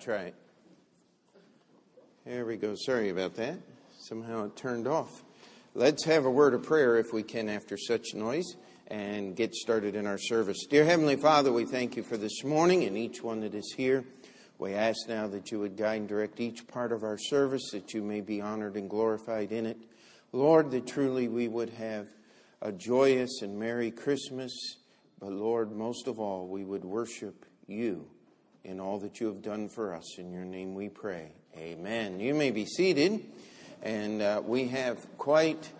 try 0.00 0.22
it. 0.22 0.34
There 2.24 2.46
we 2.46 2.56
go. 2.56 2.74
Sorry 2.74 3.10
about 3.10 3.34
that. 3.34 3.58
Somehow 3.98 4.46
it 4.46 4.56
turned 4.56 4.86
off. 4.86 5.22
Let's 5.74 6.04
have 6.06 6.24
a 6.24 6.30
word 6.30 6.54
of 6.54 6.62
prayer 6.62 6.96
if 6.96 7.12
we 7.12 7.22
can 7.22 7.50
after 7.50 7.76
such 7.76 8.14
noise 8.14 8.56
and 8.86 9.36
get 9.36 9.54
started 9.54 9.94
in 9.94 10.06
our 10.06 10.16
service. 10.16 10.64
Dear 10.68 10.86
Heavenly 10.86 11.16
Father, 11.16 11.52
we 11.52 11.66
thank 11.66 11.96
you 11.96 12.02
for 12.02 12.16
this 12.16 12.42
morning 12.44 12.84
and 12.84 12.96
each 12.96 13.22
one 13.22 13.40
that 13.40 13.54
is 13.54 13.74
here. 13.76 14.04
We 14.58 14.72
ask 14.72 15.06
now 15.06 15.26
that 15.28 15.50
you 15.50 15.58
would 15.60 15.76
guide 15.76 16.00
and 16.00 16.08
direct 16.08 16.40
each 16.40 16.66
part 16.66 16.92
of 16.92 17.02
our 17.02 17.18
service, 17.18 17.70
that 17.72 17.92
you 17.92 18.02
may 18.02 18.22
be 18.22 18.40
honored 18.40 18.76
and 18.76 18.88
glorified 18.88 19.52
in 19.52 19.66
it. 19.66 19.76
Lord, 20.32 20.70
that 20.70 20.86
truly 20.86 21.28
we 21.28 21.46
would 21.46 21.70
have 21.70 22.08
a 22.62 22.72
joyous 22.72 23.42
and 23.42 23.58
merry 23.58 23.90
Christmas, 23.90 24.52
but 25.18 25.32
Lord, 25.32 25.72
most 25.72 26.08
of 26.08 26.18
all, 26.18 26.46
we 26.46 26.64
would 26.64 26.84
worship 26.84 27.44
you 27.66 28.06
in 28.64 28.80
all 28.80 28.98
that 28.98 29.20
you 29.20 29.26
have 29.26 29.42
done 29.42 29.68
for 29.68 29.94
us. 29.94 30.18
In 30.18 30.32
your 30.32 30.44
name 30.44 30.74
we 30.74 30.88
pray. 30.88 31.32
Amen. 31.56 32.20
You 32.20 32.34
may 32.34 32.50
be 32.50 32.66
seated, 32.66 33.24
and 33.82 34.20
uh, 34.20 34.42
we 34.44 34.68
have 34.68 34.98
quite 35.16 35.70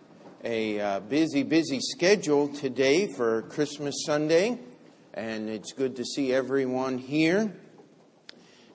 a 0.43 0.81
uh, 0.81 1.01
busy, 1.01 1.43
busy 1.43 1.79
schedule 1.81 2.49
today 2.49 3.07
for 3.07 3.43
Christmas 3.43 3.95
Sunday, 4.07 4.59
and 5.13 5.49
it's 5.49 5.73
good 5.73 5.97
to 5.97 6.05
see 6.05 6.33
everyone 6.33 6.99
here. 6.99 7.55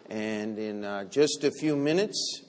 And 0.09 0.59
in 0.59 0.83
uh, 0.83 1.05
just 1.05 1.43
a 1.43 1.51
few 1.51 1.75
minutes, 1.75 2.43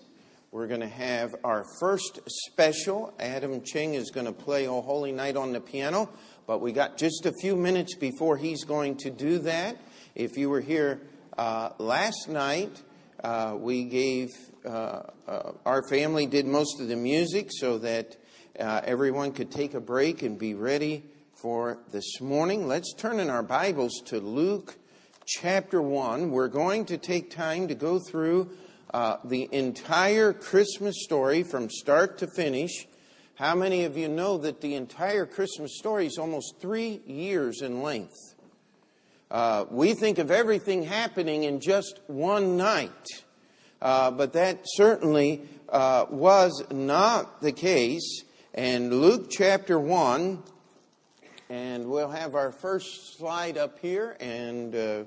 we're 0.50 0.66
going 0.66 0.80
to 0.80 0.88
have 0.88 1.34
our 1.42 1.64
first 1.80 2.20
special. 2.26 3.14
Adam 3.18 3.62
Ching 3.62 3.94
is 3.94 4.10
going 4.10 4.26
to 4.26 4.32
play 4.32 4.68
O 4.68 4.82
Holy 4.82 5.12
Night 5.12 5.36
on 5.36 5.52
the 5.52 5.60
piano, 5.60 6.10
but 6.46 6.60
we 6.60 6.72
got 6.72 6.98
just 6.98 7.24
a 7.24 7.32
few 7.40 7.56
minutes 7.56 7.94
before 7.94 8.36
he's 8.36 8.64
going 8.64 8.96
to 8.98 9.10
do 9.10 9.38
that. 9.38 9.78
If 10.14 10.36
you 10.36 10.50
were 10.50 10.60
here 10.60 11.00
uh, 11.38 11.70
last 11.78 12.28
night, 12.28 12.82
uh, 13.22 13.54
we 13.58 13.84
gave, 13.84 14.34
uh, 14.64 15.02
uh 15.28 15.52
our 15.66 15.86
family 15.88 16.26
did 16.26 16.46
most 16.46 16.80
of 16.80 16.88
the 16.88 16.96
music 16.96 17.50
so 17.50 17.76
that 17.78 18.16
uh, 18.58 18.80
everyone 18.84 19.32
could 19.32 19.50
take 19.50 19.74
a 19.74 19.80
break 19.80 20.22
and 20.22 20.38
be 20.38 20.54
ready 20.54 21.04
for 21.34 21.78
this 21.92 22.20
morning. 22.22 22.66
Let's 22.66 22.94
turn 22.94 23.20
in 23.20 23.28
our 23.28 23.42
Bibles 23.42 24.00
to 24.06 24.18
Luke 24.18 24.76
chapter 25.26 25.82
1. 25.82 26.30
We're 26.30 26.48
going 26.48 26.86
to 26.86 26.96
take 26.96 27.30
time 27.30 27.68
to 27.68 27.74
go 27.74 27.98
through 27.98 28.50
the 29.24 29.46
entire 29.52 30.32
Christmas 30.32 31.04
story 31.04 31.42
from 31.42 31.68
start 31.68 32.16
to 32.18 32.26
finish. 32.26 32.86
How 33.34 33.54
many 33.54 33.84
of 33.84 33.98
you 33.98 34.08
know 34.08 34.38
that 34.38 34.62
the 34.62 34.74
entire 34.74 35.26
Christmas 35.26 35.76
story 35.76 36.06
is 36.06 36.16
almost 36.16 36.54
three 36.60 37.02
years 37.04 37.60
in 37.60 37.82
length? 37.82 38.35
Uh, 39.30 39.64
we 39.70 39.94
think 39.94 40.18
of 40.18 40.30
everything 40.30 40.82
happening 40.82 41.44
in 41.44 41.60
just 41.60 42.00
one 42.06 42.56
night, 42.56 42.90
uh, 43.82 44.10
but 44.10 44.32
that 44.34 44.60
certainly 44.64 45.42
uh, 45.68 46.06
was 46.10 46.64
not 46.70 47.40
the 47.40 47.52
case 47.52 48.24
and 48.56 48.90
Luke 49.02 49.28
chapter 49.30 49.78
1, 49.78 50.42
and 51.50 51.90
we'll 51.90 52.08
have 52.08 52.34
our 52.34 52.50
first 52.50 53.18
slide 53.18 53.58
up 53.58 53.78
here, 53.80 54.16
and 54.18 54.74
uh, 54.74 55.04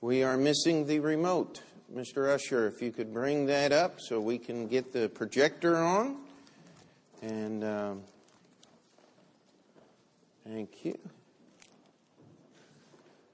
we 0.00 0.24
are 0.24 0.36
missing 0.36 0.84
the 0.84 0.98
remote. 0.98 1.62
Mr. 1.94 2.28
Usher, 2.28 2.66
if 2.66 2.82
you 2.82 2.90
could 2.90 3.14
bring 3.14 3.46
that 3.46 3.70
up 3.70 4.00
so 4.00 4.20
we 4.20 4.36
can 4.36 4.66
get 4.66 4.92
the 4.92 5.08
projector 5.10 5.76
on. 5.76 6.16
And 7.22 7.62
um, 7.62 8.02
thank 10.44 10.84
you. 10.84 10.98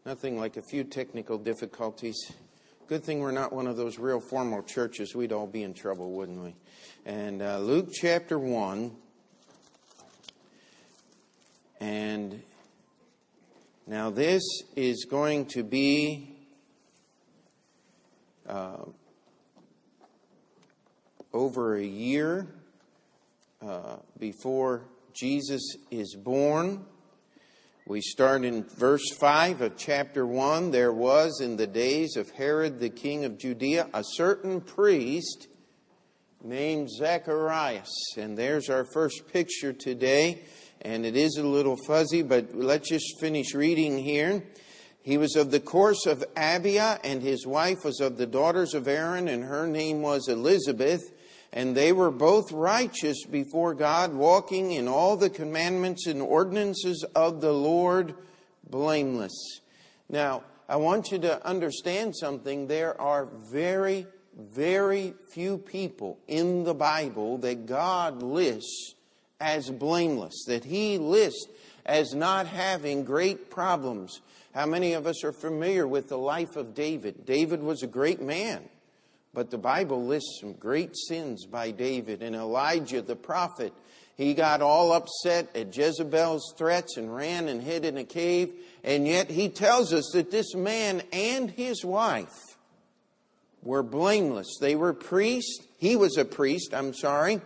Nothing 0.06 0.38
like 0.38 0.56
a 0.56 0.62
few 0.62 0.84
technical 0.84 1.36
difficulties. 1.36 2.30
Good 2.86 3.02
thing 3.02 3.18
we're 3.18 3.32
not 3.32 3.52
one 3.52 3.66
of 3.66 3.76
those 3.76 3.98
real 3.98 4.20
formal 4.20 4.62
churches. 4.62 5.16
We'd 5.16 5.32
all 5.32 5.48
be 5.48 5.64
in 5.64 5.74
trouble, 5.74 6.12
wouldn't 6.12 6.40
we? 6.40 6.54
And 7.04 7.42
uh, 7.42 7.58
Luke 7.58 7.88
chapter 7.92 8.38
1. 8.38 8.92
And 11.80 12.40
now 13.88 14.10
this 14.10 14.44
is 14.76 15.06
going 15.10 15.46
to 15.46 15.64
be 15.64 16.36
uh, 18.48 18.84
over 21.32 21.74
a 21.74 21.84
year 21.84 22.46
uh, 23.60 23.96
before 24.20 24.84
Jesus 25.14 25.74
is 25.90 26.14
born. 26.14 26.86
We 27.88 28.00
start 28.00 28.44
in 28.44 28.64
verse 28.64 29.14
5 29.16 29.60
of 29.60 29.76
chapter 29.76 30.26
1. 30.26 30.72
There 30.72 30.92
was 30.92 31.40
in 31.40 31.56
the 31.56 31.68
days 31.68 32.16
of 32.16 32.28
Herod 32.30 32.80
the 32.80 32.90
king 32.90 33.24
of 33.24 33.38
Judea 33.38 33.88
a 33.94 34.02
certain 34.02 34.60
priest 34.60 35.46
named 36.42 36.90
Zacharias. 36.90 37.88
And 38.16 38.36
there's 38.36 38.70
our 38.70 38.84
first 38.84 39.28
picture 39.32 39.72
today 39.72 40.42
and 40.82 41.06
it 41.06 41.14
is 41.14 41.36
a 41.36 41.46
little 41.46 41.76
fuzzy, 41.86 42.22
but 42.22 42.56
let's 42.56 42.88
just 42.88 43.20
finish 43.20 43.54
reading 43.54 43.98
here. 43.98 44.42
He 45.02 45.16
was 45.16 45.36
of 45.36 45.52
the 45.52 45.60
course 45.60 46.06
of 46.06 46.24
Abia, 46.36 46.98
and 47.04 47.22
his 47.22 47.46
wife 47.46 47.84
was 47.84 48.00
of 48.00 48.16
the 48.16 48.26
daughters 48.26 48.74
of 48.74 48.88
Aaron, 48.88 49.28
and 49.28 49.44
her 49.44 49.68
name 49.68 50.02
was 50.02 50.28
Elizabeth. 50.28 51.02
And 51.52 51.76
they 51.76 51.92
were 51.92 52.10
both 52.10 52.52
righteous 52.52 53.24
before 53.24 53.74
God, 53.74 54.12
walking 54.12 54.72
in 54.72 54.88
all 54.88 55.16
the 55.16 55.30
commandments 55.30 56.06
and 56.06 56.20
ordinances 56.20 57.04
of 57.14 57.40
the 57.40 57.52
Lord, 57.52 58.14
blameless. 58.68 59.60
Now, 60.08 60.42
I 60.68 60.76
want 60.76 61.12
you 61.12 61.18
to 61.20 61.46
understand 61.46 62.16
something. 62.16 62.66
There 62.66 63.00
are 63.00 63.26
very, 63.26 64.06
very 64.36 65.14
few 65.28 65.58
people 65.58 66.18
in 66.26 66.64
the 66.64 66.74
Bible 66.74 67.38
that 67.38 67.66
God 67.66 68.22
lists 68.22 68.94
as 69.40 69.70
blameless, 69.70 70.44
that 70.46 70.64
he 70.64 70.98
lists 70.98 71.46
as 71.84 72.14
not 72.14 72.46
having 72.46 73.04
great 73.04 73.50
problems. 73.50 74.20
How 74.54 74.66
many 74.66 74.94
of 74.94 75.06
us 75.06 75.22
are 75.22 75.32
familiar 75.32 75.86
with 75.86 76.08
the 76.08 76.18
life 76.18 76.56
of 76.56 76.74
David? 76.74 77.26
David 77.26 77.62
was 77.62 77.82
a 77.82 77.86
great 77.86 78.20
man, 78.20 78.68
but 79.36 79.50
the 79.50 79.58
Bible 79.58 80.02
lists 80.02 80.38
some 80.40 80.54
great 80.54 80.96
sins 80.96 81.44
by 81.44 81.70
David. 81.70 82.22
And 82.22 82.34
Elijah, 82.34 83.02
the 83.02 83.14
prophet, 83.14 83.74
he 84.16 84.32
got 84.32 84.62
all 84.62 84.94
upset 84.94 85.54
at 85.54 85.76
Jezebel's 85.76 86.54
threats 86.56 86.96
and 86.96 87.14
ran 87.14 87.46
and 87.48 87.62
hid 87.62 87.84
in 87.84 87.98
a 87.98 88.04
cave. 88.04 88.54
And 88.82 89.06
yet 89.06 89.30
he 89.30 89.50
tells 89.50 89.92
us 89.92 90.10
that 90.14 90.30
this 90.30 90.54
man 90.54 91.02
and 91.12 91.50
his 91.50 91.84
wife 91.84 92.56
were 93.62 93.82
blameless. 93.82 94.56
They 94.58 94.74
were 94.74 94.94
priests. 94.94 95.62
He 95.76 95.96
was 95.96 96.16
a 96.16 96.24
priest, 96.24 96.72
I'm 96.72 96.94
sorry. 96.94 97.42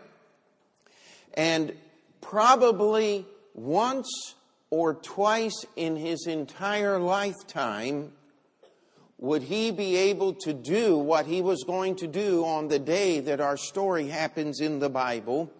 And 1.34 1.72
probably 2.20 3.26
once 3.52 4.36
or 4.70 4.94
twice 4.94 5.64
in 5.74 5.96
his 5.96 6.28
entire 6.28 7.00
lifetime 7.00 8.12
would 9.20 9.42
he 9.42 9.70
be 9.70 9.96
able 9.96 10.32
to 10.32 10.54
do 10.54 10.96
what 10.96 11.26
he 11.26 11.42
was 11.42 11.62
going 11.64 11.94
to 11.94 12.06
do 12.06 12.42
on 12.44 12.68
the 12.68 12.78
day 12.78 13.20
that 13.20 13.38
our 13.38 13.56
story 13.56 14.08
happens 14.08 14.60
in 14.60 14.78
the 14.78 14.88
Bible. 14.88 15.52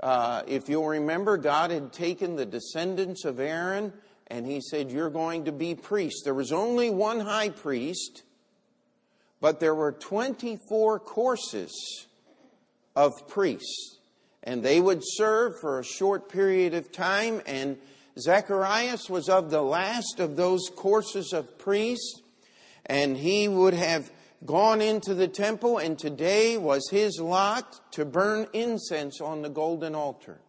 Uh, 0.00 0.42
if 0.48 0.68
you'll 0.68 0.88
remember, 0.88 1.36
God 1.36 1.70
had 1.70 1.92
taken 1.92 2.34
the 2.34 2.44
descendants 2.44 3.24
of 3.24 3.38
Aaron 3.38 3.92
and 4.26 4.44
he 4.44 4.60
said, 4.60 4.90
You're 4.90 5.08
going 5.08 5.44
to 5.44 5.52
be 5.52 5.76
priests. 5.76 6.22
There 6.24 6.34
was 6.34 6.50
only 6.50 6.90
one 6.90 7.20
high 7.20 7.50
priest, 7.50 8.24
but 9.40 9.60
there 9.60 9.74
were 9.74 9.92
24 9.92 10.98
courses 10.98 12.06
of 12.96 13.28
priests 13.28 13.98
and 14.42 14.64
they 14.64 14.80
would 14.80 15.02
serve 15.02 15.60
for 15.60 15.78
a 15.78 15.84
short 15.84 16.28
period 16.28 16.74
of 16.74 16.90
time. 16.90 17.40
And 17.46 17.78
Zacharias 18.18 19.08
was 19.08 19.28
of 19.28 19.50
the 19.50 19.62
last 19.62 20.18
of 20.18 20.34
those 20.34 20.70
courses 20.74 21.32
of 21.32 21.56
priests, 21.58 22.19
and 22.90 23.16
he 23.16 23.46
would 23.46 23.72
have 23.72 24.10
gone 24.44 24.80
into 24.80 25.14
the 25.14 25.28
temple, 25.28 25.78
and 25.78 25.96
today 25.96 26.56
was 26.56 26.88
his 26.90 27.20
lot 27.20 27.92
to 27.92 28.04
burn 28.04 28.48
incense 28.52 29.20
on 29.20 29.42
the 29.42 29.48
golden 29.48 29.94
altar. 29.94 30.40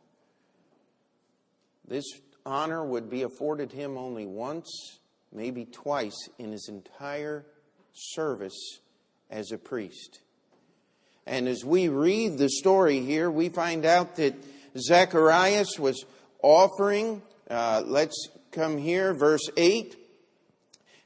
This 1.88 2.06
honor 2.44 2.84
would 2.84 3.12
be 3.12 3.22
afforded 3.22 3.72
him 3.72 3.96
only 3.96 4.26
once, 4.26 4.72
maybe 5.32 5.66
twice, 5.66 6.18
in 6.40 6.52
his 6.52 6.68
entire 6.68 7.46
service 7.94 8.80
as 9.30 9.52
a 9.52 9.58
priest. 9.60 10.22
And 11.28 11.48
as 11.48 11.64
we 11.64 11.90
read 11.90 12.40
the 12.40 12.50
story 12.50 13.02
here, 13.02 13.30
we 13.30 13.50
find 13.50 13.86
out 13.86 14.16
that 14.16 14.34
Zacharias 14.76 15.78
was 15.78 16.06
offering, 16.42 17.22
uh, 17.52 17.84
let's 17.86 18.30
come 18.52 18.80
here, 18.80 19.14
verse 19.14 19.48
8. 19.56 20.01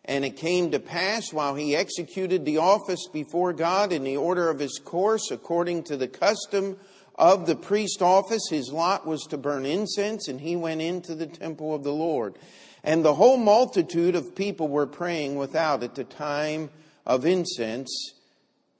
And 0.08 0.24
it 0.24 0.38
came 0.38 0.72
to 0.72 0.80
pass 0.80 1.34
while 1.34 1.56
he 1.56 1.76
executed 1.76 2.46
the 2.46 2.60
office 2.60 3.08
before 3.12 3.54
God 3.54 3.92
in 3.92 4.04
the 4.04 4.18
order 4.18 4.50
of 4.50 4.60
his 4.60 4.80
course, 4.84 5.32
according 5.32 5.84
to 5.84 5.98
the 5.98 6.08
custom 6.08 6.78
of 7.16 7.48
the 7.48 7.56
priest 7.56 8.02
office, 8.02 8.48
his 8.50 8.72
lot 8.72 9.08
was 9.08 9.24
to 9.24 9.38
burn 9.38 9.66
incense, 9.66 10.28
and 10.28 10.42
he 10.42 10.56
went 10.56 10.82
into 10.82 11.16
the 11.16 11.26
temple 11.26 11.74
of 11.74 11.84
the 11.84 11.94
Lord. 11.94 12.38
And 12.84 13.04
the 13.04 13.16
whole 13.16 13.38
multitude 13.38 14.16
of 14.16 14.36
people 14.36 14.68
were 14.68 14.86
praying 14.86 15.38
without 15.38 15.82
at 15.82 15.96
the 15.96 16.04
time 16.04 16.70
of 17.06 17.26
incense, 17.26 18.14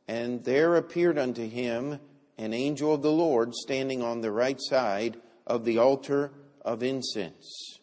and 0.08 0.44
there 0.44 0.76
appeared 0.76 1.18
unto 1.18 1.48
him 1.48 2.00
an 2.38 2.54
angel 2.54 2.94
of 2.94 3.02
the 3.02 3.12
Lord 3.12 3.56
standing 3.56 4.04
on 4.04 4.22
the 4.22 4.32
right 4.32 4.60
side 4.60 5.18
of 5.48 5.66
the 5.66 5.78
altar 5.78 6.32
of 6.62 6.84
incense. 6.84 7.75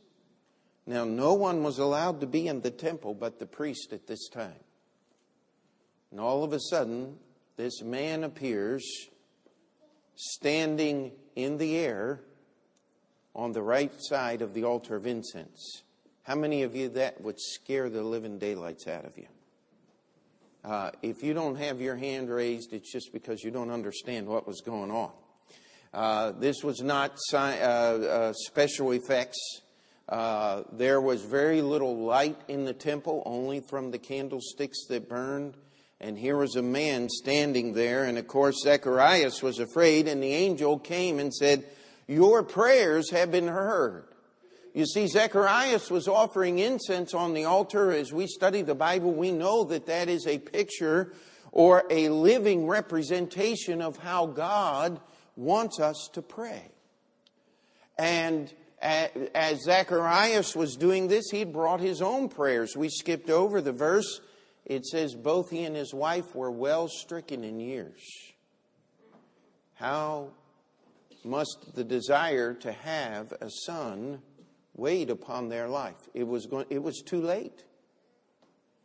Now, 0.87 1.05
no 1.05 1.35
one 1.35 1.63
was 1.63 1.79
allowed 1.79 2.21
to 2.21 2.27
be 2.27 2.49
in 2.49 2.61
the 2.61 2.71
temple 2.71 3.15
but 3.15 3.39
the 3.39 3.47
priest 3.47 3.93
at 3.93 4.07
this 4.07 4.29
time. 4.29 4.61
And 6.11 6.21
all 6.21 6.45
of 6.45 6.53
a 6.53 6.61
sudden, 6.61 7.17
this 7.57 7.83
man 7.83 8.25
appears 8.25 8.85
standing 10.15 11.13
in 11.37 11.59
the 11.59 11.79
air 11.79 12.21
on 13.35 13.53
the 13.53 13.63
right 13.63 13.93
side 13.99 14.43
of 14.43 14.55
the 14.55 14.65
altar 14.65 14.97
of 14.97 15.07
incense. 15.07 15.83
How 16.25 16.35
many 16.35 16.63
of 16.63 16.77
you 16.77 16.89
that 16.91 17.21
would 17.21 17.41
scare 17.41 17.89
the 17.89 18.03
living 18.03 18.39
daylights 18.39 18.87
out 18.87 19.05
of 19.05 19.17
you? 19.17 19.27
Uh, 20.65 20.91
if 21.03 21.25
you 21.25 21.35
don't 21.35 21.57
have 21.57 21.81
your 21.81 21.97
hand 21.97 22.31
raised, 22.31 22.73
it's 22.73 22.93
just 22.93 23.13
because 23.13 23.43
you 23.43 23.51
don't 23.51 23.71
understand 23.71 24.29
what 24.29 24.47
was 24.47 24.61
going 24.61 24.91
on. 24.91 25.11
Uh, 25.93 26.33
this 26.33 26.63
was 26.63 26.81
not 26.81 27.19
uh, 27.33 27.37
uh, 27.37 28.33
special 28.33 28.93
effects. 28.93 29.39
Uh, 30.09 30.63
there 30.73 31.01
was 31.01 31.23
very 31.23 31.63
little 31.63 31.97
light 31.97 32.41
in 32.49 32.65
the 32.65 32.73
temple, 32.73 33.23
only 33.25 33.61
from 33.61 33.91
the 33.91 33.99
candlesticks 33.99 34.87
that 34.89 35.09
burned. 35.09 35.57
And 36.01 36.19
here 36.19 36.37
was 36.37 36.57
a 36.57 36.63
man 36.63 37.09
standing 37.09 37.75
there. 37.75 38.05
And 38.05 38.19
of 38.19 38.27
course, 38.27 38.63
Zacharias 38.63 39.43
was 39.43 39.59
afraid, 39.59 40.09
and 40.09 40.23
the 40.23 40.33
angel 40.33 40.79
came 40.79 41.19
and 41.19 41.33
said, 41.33 41.65
Your 42.09 42.43
prayers 42.43 43.11
have 43.11 43.31
been 43.31 43.49
heard. 43.49 44.09
You 44.75 44.87
see, 44.87 45.07
Zacharias 45.07 45.91
was 45.91 46.09
offering 46.09 46.59
incense 46.59 47.15
on 47.15 47.35
the 47.35 47.45
altar. 47.45 47.93
As 47.93 48.13
we 48.13 48.27
study 48.27 48.63
the 48.63 48.75
Bible, 48.75 49.13
we 49.13 49.31
know 49.31 49.65
that 49.65 49.87
that 49.87 50.09
is 50.09 50.27
a 50.27 50.39
picture 50.39 51.13
or 51.53 51.85
a 51.91 52.09
living 52.09 52.67
representation 52.67 53.83
of 53.83 53.99
how 53.99 54.27
God 54.27 54.99
wants 55.37 55.79
us 55.79 56.09
to 56.15 56.23
pray. 56.23 56.71
And 57.99 58.53
as 58.83 59.63
Zacharias 59.63 60.57
was 60.57 60.77
doing 60.77 61.09
this, 61.09 61.31
he 61.31 61.45
brought 61.45 61.81
his 61.81 62.03
own 62.03 62.29
prayers. 62.29 62.77
We 62.77 62.89
skipped 62.89 63.31
over 63.31 63.61
the 63.61 63.73
verse. 63.73 64.21
It 64.65 64.85
says, 64.85 65.15
Both 65.15 65.51
he 65.51 65.65
and 65.65 65.77
his 65.77 65.95
wife 65.95 66.35
were 66.35 66.51
well 66.51 66.89
stricken 66.89 67.45
in 67.45 67.61
years. 67.61 68.01
How 69.75 70.31
must 71.25 71.75
the 71.75 71.85
desire 71.85 72.55
to 72.55 72.73
have 72.73 73.33
a 73.41 73.51
son 73.51 74.21
weighed 74.75 75.11
upon 75.11 75.49
their 75.49 75.69
life. 75.69 76.09
It 76.15 76.27
was, 76.27 76.47
going, 76.47 76.67
it 76.71 76.83
was 76.83 77.03
too 77.03 77.21
late, 77.21 77.65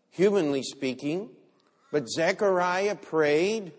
humanly 0.09 0.63
speaking. 0.63 1.29
But 1.91 2.09
Zechariah 2.09 2.95
prayed, 2.95 3.71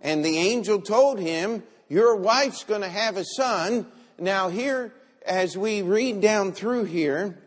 and 0.00 0.24
the 0.24 0.38
angel 0.38 0.80
told 0.80 1.18
him, 1.18 1.62
Your 1.88 2.16
wife's 2.16 2.64
going 2.64 2.80
to 2.80 2.88
have 2.88 3.16
a 3.16 3.24
son. 3.24 3.86
Now, 4.18 4.48
here, 4.48 4.92
as 5.26 5.56
we 5.56 5.82
read 5.82 6.20
down 6.20 6.52
through 6.52 6.84
here, 6.84 7.38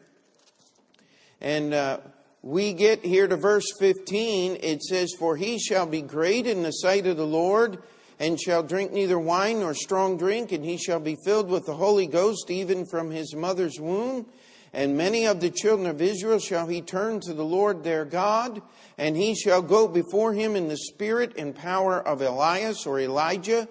and 1.42 1.74
uh, 1.74 2.00
we 2.42 2.74
get 2.74 3.04
here 3.04 3.28
to 3.28 3.38
verse 3.38 3.72
15, 3.80 4.58
it 4.62 4.82
says, 4.84 5.14
For 5.18 5.36
he 5.36 5.60
shall 5.60 5.86
be 5.86 6.02
great 6.02 6.48
in 6.48 6.64
the 6.64 6.72
sight 6.72 7.08
of 7.08 7.18
the 7.18 7.26
Lord 7.26 7.80
and 8.20 8.40
shall 8.40 8.64
drink 8.64 8.92
neither 8.92 9.20
wine 9.20 9.60
nor 9.60 9.74
strong 9.74 10.18
drink, 10.18 10.52
and 10.52 10.64
he 10.64 10.78
shall 10.78 11.00
be 11.00 11.18
filled 11.26 11.50
with 11.50 11.66
the 11.66 11.76
Holy 11.76 12.08
Ghost 12.08 12.50
even 12.50 12.86
from 12.86 13.12
his 13.12 13.36
mother's 13.36 13.80
womb. 13.80 14.26
And 14.72 14.98
many 14.98 15.28
of 15.28 15.40
the 15.40 15.52
children 15.52 15.88
of 15.88 16.02
Israel 16.02 16.40
shall 16.40 16.68
he 16.68 16.82
turn 16.82 17.20
to 17.22 17.34
the 17.34 17.46
Lord 17.46 17.84
their 17.84 18.06
God, 18.06 18.62
and 18.98 19.16
he 19.16 19.36
shall 19.36 19.62
go 19.62 19.88
before 19.88 20.34
him 20.34 20.56
in 20.56 20.68
the 20.68 20.78
spirit 20.78 21.34
and 21.38 21.54
power 21.54 22.00
of 22.00 22.22
Elias 22.22 22.86
or 22.86 23.00
Elijah, 23.00 23.68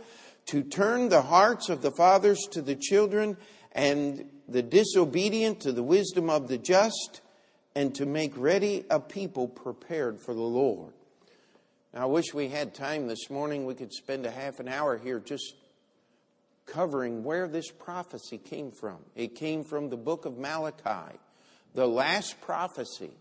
to 0.47 0.63
turn 0.63 1.09
the 1.09 1.23
hearts 1.23 1.69
of 1.69 1.83
the 1.83 1.91
fathers 1.91 2.47
to 2.51 2.63
the 2.63 2.77
children, 2.77 3.37
and 3.73 4.29
the 4.49 4.63
disobedient 4.63 5.61
to 5.61 5.73
the 5.73 5.83
wisdom 5.83 6.31
of 6.31 6.49
the 6.49 6.59
just, 6.59 7.21
and 7.75 7.95
to 7.95 8.07
make 8.07 8.37
ready 8.37 8.85
a 8.91 9.01
people 9.01 9.49
prepared 9.49 10.21
for 10.21 10.35
the 10.35 10.41
Lord. 10.41 10.93
Now, 11.95 12.03
I 12.03 12.05
wish 12.07 12.35
we 12.35 12.49
had 12.49 12.75
time 12.75 13.07
this 13.07 13.31
morning. 13.31 13.65
We 13.65 13.75
could 13.75 13.93
spend 13.93 14.27
a 14.27 14.31
half 14.31 14.61
an 14.61 14.69
hour 14.69 14.99
here 14.99 15.21
just 15.21 15.55
covering 16.67 17.25
where 17.25 17.49
this 17.49 17.71
prophecy 17.71 18.39
came 18.39 18.71
from. 18.71 18.99
It 19.15 19.35
came 19.35 19.65
from 19.65 19.89
the 19.89 19.97
book 19.97 20.25
of 20.25 20.39
Malachi, 20.39 21.19
the 21.75 21.87
last 21.87 22.41
prophecy 22.41 23.13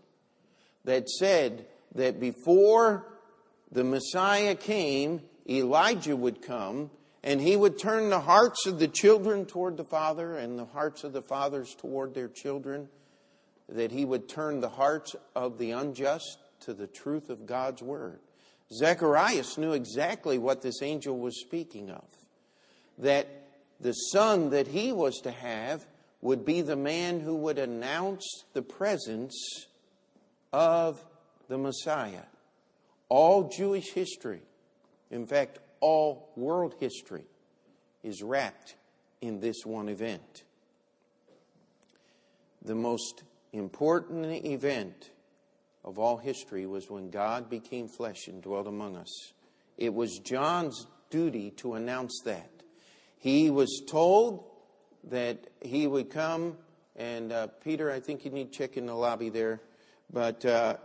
that 0.84 1.08
said 1.08 1.66
that 1.94 2.20
before 2.20 3.06
the 3.70 3.84
Messiah 3.84 4.54
came, 4.54 5.22
Elijah 5.48 6.16
would 6.16 6.42
come 6.42 6.90
and 7.24 7.40
he 7.40 7.56
would 7.56 7.78
turn 7.78 8.10
the 8.10 8.20
hearts 8.20 8.66
of 8.66 8.78
the 8.78 8.88
children 8.88 9.46
toward 9.46 9.76
the 9.76 9.84
Father 9.84 10.36
and 10.36 10.58
the 10.58 10.64
hearts 10.64 11.04
of 11.04 11.12
the 11.12 11.22
fathers 11.22 11.74
toward 11.74 12.14
their 12.14 12.28
children, 12.28 12.88
that 13.68 13.92
he 13.92 14.04
would 14.04 14.28
turn 14.28 14.60
the 14.60 14.68
hearts 14.68 15.14
of 15.36 15.58
the 15.58 15.70
unjust 15.70 16.38
to 16.60 16.74
the 16.74 16.86
truth 16.86 17.30
of 17.30 17.46
God's 17.46 17.82
Word. 17.82 18.18
Zacharias 18.72 19.58
knew 19.58 19.72
exactly 19.72 20.38
what 20.38 20.62
this 20.62 20.82
angel 20.82 21.18
was 21.18 21.40
speaking 21.40 21.90
of. 21.90 22.04
That 22.98 23.28
the 23.80 23.92
son 23.92 24.50
that 24.50 24.68
he 24.68 24.92
was 24.92 25.20
to 25.20 25.30
have 25.30 25.86
would 26.20 26.44
be 26.44 26.62
the 26.62 26.76
man 26.76 27.20
who 27.20 27.34
would 27.36 27.58
announce 27.58 28.44
the 28.52 28.62
presence 28.62 29.66
of 30.52 31.04
the 31.48 31.58
Messiah. 31.58 32.22
All 33.08 33.48
Jewish 33.48 33.90
history, 33.92 34.40
in 35.10 35.26
fact, 35.26 35.58
all 35.82 36.30
world 36.36 36.76
history, 36.80 37.24
is 38.02 38.22
wrapped 38.22 38.76
in 39.20 39.40
this 39.40 39.66
one 39.66 39.88
event. 39.88 40.44
The 42.64 42.74
most 42.74 43.24
important 43.52 44.24
event 44.46 45.10
of 45.84 45.98
all 45.98 46.16
history 46.16 46.64
was 46.64 46.88
when 46.88 47.10
God 47.10 47.50
became 47.50 47.88
flesh 47.88 48.28
and 48.28 48.40
dwelt 48.40 48.66
among 48.66 48.96
us. 48.96 49.32
It 49.76 49.92
was 49.92 50.18
John's 50.18 50.86
duty 51.10 51.50
to 51.58 51.74
announce 51.74 52.22
that. 52.24 52.50
He 53.18 53.50
was 53.50 53.82
told 53.86 54.44
that 55.10 55.48
he 55.60 55.86
would 55.86 56.10
come, 56.10 56.56
and 56.96 57.32
uh, 57.32 57.48
Peter, 57.62 57.90
I 57.90 58.00
think 58.00 58.24
you 58.24 58.30
need 58.30 58.52
to 58.52 58.58
check 58.58 58.76
in 58.76 58.86
the 58.86 58.94
lobby 58.94 59.28
there, 59.28 59.60
but 60.12 60.44
uh, 60.44 60.76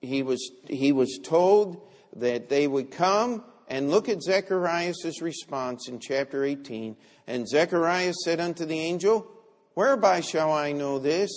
he 0.00 0.22
was 0.22 0.50
he 0.68 0.92
was 0.92 1.18
told 1.22 1.88
that 2.16 2.48
they 2.48 2.66
would 2.66 2.90
come 2.90 3.44
and 3.70 3.88
look 3.88 4.08
at 4.08 4.20
Zechariah's 4.20 5.22
response 5.22 5.88
in 5.88 6.00
chapter 6.00 6.44
18. 6.44 6.96
And 7.28 7.48
Zechariah 7.48 8.12
said 8.24 8.40
unto 8.40 8.66
the 8.66 8.78
angel, 8.78 9.30
Whereby 9.74 10.20
shall 10.20 10.52
I 10.52 10.72
know 10.72 10.98
this? 10.98 11.30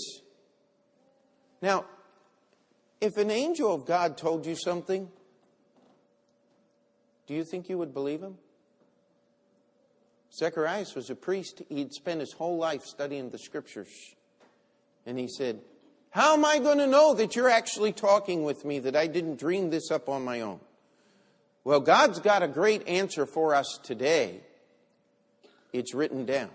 Now, 1.62 1.86
if 3.00 3.18
an 3.18 3.30
angel 3.30 3.74
of 3.74 3.86
God 3.86 4.18
told 4.18 4.48
you 4.48 4.56
something, 4.56 5.10
do 7.28 7.36
you 7.36 7.44
think 7.44 7.70
you 7.70 7.78
would 7.78 7.94
believe 7.94 8.22
him? 8.22 8.40
Zacharias 10.36 10.96
was 10.96 11.12
a 11.12 11.16
priest. 11.16 11.62
He'd 11.70 11.94
spent 11.94 12.20
his 12.20 12.34
whole 12.34 12.58
life 12.58 12.84
studying 12.84 13.30
the 13.30 13.38
scriptures. 13.38 13.94
And 15.06 15.20
he 15.20 15.28
said, 15.28 15.62
How 16.10 16.34
am 16.34 16.44
I 16.44 16.58
going 16.58 16.80
to 16.80 16.88
know 16.88 17.14
that 17.14 17.36
you're 17.36 17.50
actually 17.50 17.92
talking 17.92 18.44
with 18.44 18.66
me, 18.66 18.80
that 18.80 18.96
I 18.96 19.06
didn't 19.06 19.38
dream 19.38 19.70
this 19.70 19.92
up 19.92 20.10
on 20.10 20.26
my 20.26 20.42
own? 20.42 20.60
Well, 21.64 21.80
God's 21.80 22.20
got 22.20 22.44
a 22.44 22.48
great 22.48 22.88
answer 22.88 23.26
for 23.26 23.56
us 23.56 23.80
today. 23.84 24.42
It's 25.72 25.94
written 25.94 26.26
down. 26.26 26.50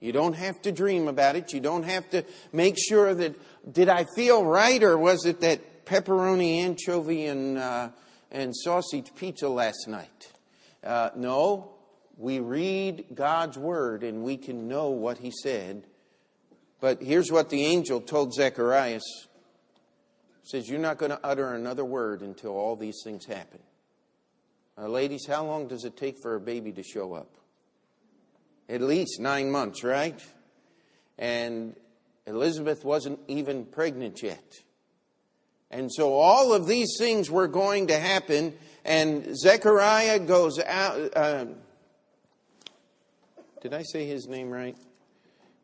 You 0.00 0.12
don't 0.12 0.34
have 0.34 0.60
to 0.62 0.72
dream 0.72 1.08
about 1.08 1.36
it. 1.36 1.52
You 1.52 1.60
don't 1.60 1.84
have 1.84 2.08
to 2.10 2.24
make 2.52 2.76
sure 2.78 3.14
that, 3.14 3.36
did 3.72 3.88
I 3.88 4.06
feel 4.16 4.44
right 4.44 4.82
or 4.82 4.96
was 4.96 5.24
it 5.24 5.40
that 5.40 5.86
pepperoni, 5.86 6.58
anchovy, 6.58 7.26
and, 7.26 7.58
uh, 7.58 7.88
and 8.30 8.54
sausage 8.54 9.12
pizza 9.16 9.48
last 9.48 9.88
night? 9.88 10.32
Uh, 10.84 11.10
no, 11.16 11.72
we 12.16 12.40
read 12.40 13.06
God's 13.14 13.56
word 13.56 14.02
and 14.02 14.22
we 14.22 14.36
can 14.36 14.68
know 14.68 14.90
what 14.90 15.18
he 15.18 15.32
said. 15.32 15.84
But 16.80 17.02
here's 17.02 17.32
what 17.32 17.50
the 17.50 17.64
angel 17.64 18.00
told 18.00 18.34
Zacharias. 18.34 19.04
He 20.42 20.48
says, 20.48 20.68
You're 20.68 20.78
not 20.78 20.98
going 20.98 21.10
to 21.10 21.20
utter 21.24 21.54
another 21.54 21.84
word 21.84 22.22
until 22.22 22.52
all 22.52 22.76
these 22.76 23.00
things 23.02 23.24
happen. 23.26 23.58
Uh, 24.80 24.86
ladies, 24.86 25.26
how 25.26 25.44
long 25.44 25.66
does 25.66 25.84
it 25.84 25.96
take 25.96 26.16
for 26.22 26.36
a 26.36 26.40
baby 26.40 26.72
to 26.72 26.82
show 26.82 27.14
up? 27.14 27.38
at 28.68 28.80
least 28.80 29.20
nine 29.20 29.50
months, 29.50 29.82
right? 29.82 30.20
And 31.18 31.74
Elizabeth 32.26 32.84
wasn't 32.84 33.18
even 33.28 33.64
pregnant 33.64 34.22
yet. 34.22 34.44
And 35.70 35.92
so 35.92 36.14
all 36.14 36.52
of 36.52 36.66
these 36.66 36.96
things 36.98 37.30
were 37.30 37.48
going 37.48 37.88
to 37.88 37.98
happen, 37.98 38.54
and 38.84 39.36
Zechariah 39.36 40.20
goes 40.20 40.58
out. 40.58 41.16
Uh, 41.16 41.46
did 43.60 43.74
I 43.74 43.82
say 43.82 44.06
his 44.06 44.26
name 44.26 44.50
right? 44.50 44.76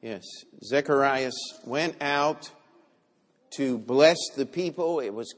Yes. 0.02 0.22
Zechariah 0.62 1.30
went 1.64 1.96
out 2.02 2.50
to 3.56 3.78
bless 3.78 4.18
the 4.36 4.44
people. 4.44 5.00
It 5.00 5.14
was 5.14 5.34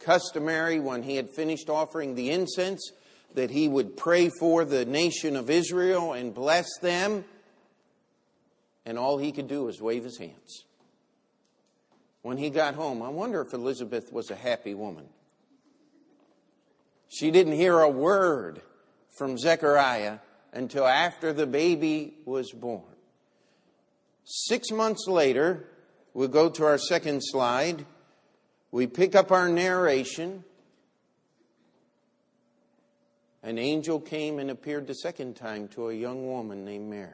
customary 0.00 0.78
when 0.80 1.02
he 1.02 1.16
had 1.16 1.28
finished 1.30 1.68
offering 1.68 2.14
the 2.14 2.30
incense 2.30 2.92
that 3.34 3.50
he 3.50 3.68
would 3.68 3.96
pray 3.96 4.30
for 4.38 4.64
the 4.64 4.84
nation 4.84 5.36
of 5.36 5.50
Israel 5.50 6.12
and 6.12 6.34
bless 6.34 6.66
them. 6.80 7.24
And 8.84 8.98
all 8.98 9.18
he 9.18 9.32
could 9.32 9.48
do 9.48 9.64
was 9.64 9.80
wave 9.80 10.04
his 10.04 10.18
hands. 10.18 10.64
When 12.22 12.38
he 12.38 12.50
got 12.50 12.74
home, 12.74 13.02
I 13.02 13.08
wonder 13.08 13.40
if 13.40 13.52
Elizabeth 13.52 14.12
was 14.12 14.30
a 14.30 14.34
happy 14.34 14.74
woman. 14.74 15.06
She 17.08 17.30
didn't 17.30 17.54
hear 17.54 17.78
a 17.80 17.88
word 17.88 18.62
from 19.16 19.38
Zechariah 19.38 20.18
until 20.52 20.86
after 20.86 21.32
the 21.32 21.46
baby 21.46 22.14
was 22.24 22.50
born. 22.52 22.82
Six 24.24 24.70
months 24.72 25.06
later, 25.06 25.68
we'll 26.14 26.28
go 26.28 26.50
to 26.50 26.64
our 26.64 26.78
second 26.78 27.20
slide. 27.22 27.86
We 28.72 28.86
pick 28.86 29.14
up 29.14 29.30
our 29.30 29.48
narration. 29.48 30.42
An 33.46 33.58
angel 33.58 34.00
came 34.00 34.40
and 34.40 34.50
appeared 34.50 34.88
the 34.88 34.94
second 34.94 35.36
time 35.36 35.68
to 35.68 35.88
a 35.88 35.94
young 35.94 36.26
woman 36.26 36.64
named 36.64 36.90
Mary. 36.90 37.12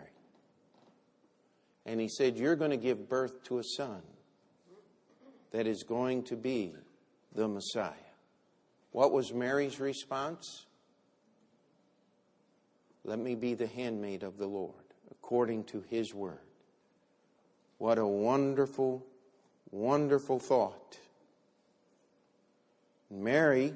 And 1.84 2.00
he 2.00 2.08
said, 2.08 2.38
You're 2.38 2.56
going 2.56 2.70
to 2.70 2.78
give 2.78 3.06
birth 3.06 3.44
to 3.44 3.58
a 3.58 3.62
son 3.62 4.00
that 5.50 5.66
is 5.66 5.82
going 5.82 6.22
to 6.24 6.36
be 6.36 6.72
the 7.34 7.46
Messiah. 7.46 7.92
What 8.92 9.12
was 9.12 9.34
Mary's 9.34 9.78
response? 9.78 10.64
Let 13.04 13.18
me 13.18 13.34
be 13.34 13.52
the 13.52 13.66
handmaid 13.66 14.22
of 14.22 14.38
the 14.38 14.46
Lord, 14.46 14.72
according 15.10 15.64
to 15.64 15.84
his 15.90 16.14
word. 16.14 16.38
What 17.76 17.98
a 17.98 18.06
wonderful, 18.06 19.04
wonderful 19.70 20.38
thought. 20.38 20.96
Mary 23.10 23.74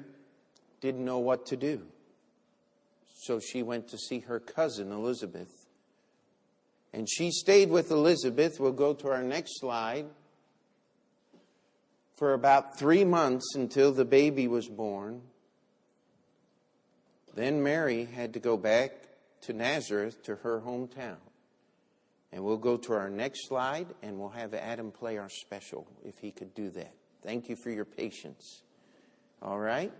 didn't 0.81 1.05
know 1.05 1.19
what 1.19 1.45
to 1.45 1.55
do. 1.55 1.83
So 3.19 3.39
she 3.39 3.63
went 3.63 3.87
to 3.89 3.97
see 3.97 4.19
her 4.19 4.39
cousin 4.39 4.91
Elizabeth. 4.91 5.67
And 6.93 7.09
she 7.09 7.31
stayed 7.31 7.69
with 7.69 7.91
Elizabeth. 7.91 8.59
We'll 8.59 8.71
go 8.71 8.93
to 8.93 9.09
our 9.09 9.23
next 9.23 9.59
slide. 9.59 10.05
For 12.15 12.33
about 12.33 12.79
three 12.79 13.03
months 13.03 13.55
until 13.55 13.91
the 13.91 14.05
baby 14.05 14.47
was 14.47 14.67
born. 14.67 15.21
Then 17.35 17.61
Mary 17.61 18.05
had 18.05 18.33
to 18.33 18.39
go 18.39 18.57
back 18.57 18.91
to 19.41 19.53
Nazareth, 19.53 20.23
to 20.23 20.35
her 20.37 20.61
hometown. 20.65 21.17
And 22.31 22.43
we'll 22.43 22.57
go 22.57 22.77
to 22.77 22.93
our 22.93 23.09
next 23.09 23.47
slide 23.47 23.87
and 24.01 24.19
we'll 24.19 24.29
have 24.29 24.53
Adam 24.53 24.91
play 24.91 25.17
our 25.17 25.29
special 25.29 25.87
if 26.03 26.17
he 26.19 26.31
could 26.31 26.53
do 26.55 26.69
that. 26.71 26.93
Thank 27.23 27.49
you 27.49 27.55
for 27.55 27.69
your 27.69 27.85
patience. 27.85 28.63
All 29.41 29.59
right? 29.59 29.91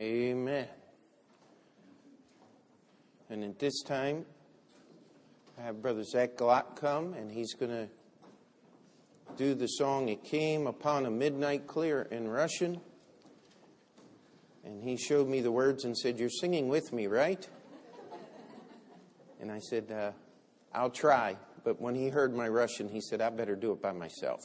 Amen. 0.00 0.66
And 3.30 3.44
at 3.44 3.58
this 3.58 3.82
time, 3.82 4.24
I 5.56 5.62
have 5.62 5.80
Brother 5.80 6.02
Zach 6.02 6.36
Glock 6.36 6.76
come, 6.76 7.14
and 7.14 7.30
he's 7.30 7.54
going 7.54 7.70
to 7.70 7.88
do 9.36 9.54
the 9.54 9.66
song 9.66 10.08
It 10.08 10.24
Came 10.24 10.66
Upon 10.66 11.06
a 11.06 11.10
Midnight 11.10 11.68
Clear 11.68 12.02
in 12.10 12.26
Russian. 12.28 12.80
And 14.64 14.82
he 14.82 14.96
showed 14.96 15.28
me 15.28 15.40
the 15.40 15.52
words 15.52 15.84
and 15.84 15.96
said, 15.96 16.18
You're 16.18 16.28
singing 16.28 16.68
with 16.68 16.92
me, 16.92 17.06
right? 17.06 17.48
And 19.40 19.52
I 19.52 19.60
said, 19.60 19.92
uh, 19.92 20.10
I'll 20.74 20.90
try. 20.90 21.36
But 21.62 21.80
when 21.80 21.94
he 21.94 22.08
heard 22.08 22.34
my 22.34 22.48
Russian, 22.48 22.88
he 22.88 23.00
said, 23.00 23.20
I 23.20 23.30
better 23.30 23.54
do 23.54 23.72
it 23.72 23.80
by 23.80 23.92
myself. 23.92 24.40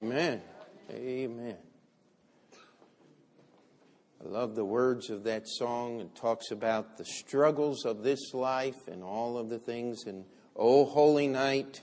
Amen. 0.00 0.40
Amen. 0.92 1.56
I 4.24 4.28
love 4.28 4.54
the 4.54 4.64
words 4.64 5.10
of 5.10 5.24
that 5.24 5.48
song. 5.48 5.98
It 5.98 6.14
talks 6.14 6.52
about 6.52 6.96
the 6.96 7.04
struggles 7.04 7.84
of 7.84 8.04
this 8.04 8.32
life 8.32 8.86
and 8.86 9.02
all 9.02 9.36
of 9.36 9.48
the 9.48 9.58
things. 9.58 10.04
And 10.06 10.24
Oh 10.54 10.84
Holy 10.84 11.26
Night 11.26 11.82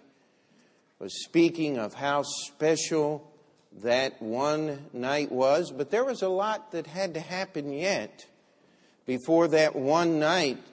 was 0.97 1.25
speaking 1.25 1.77
of 1.77 1.93
how 1.93 2.23
special 2.23 3.29
that 3.81 4.21
one 4.21 4.85
night 4.93 5.29
was. 5.29 5.71
But 5.71 5.91
there 5.91 6.05
was 6.05 6.21
a 6.21 6.29
lot 6.29 6.71
that 6.71 6.87
had 6.87 7.15
to 7.15 7.19
happen 7.19 7.73
yet 7.73 8.25
before 9.05 9.49
that 9.49 9.75
one 9.75 10.19
night 10.19 10.63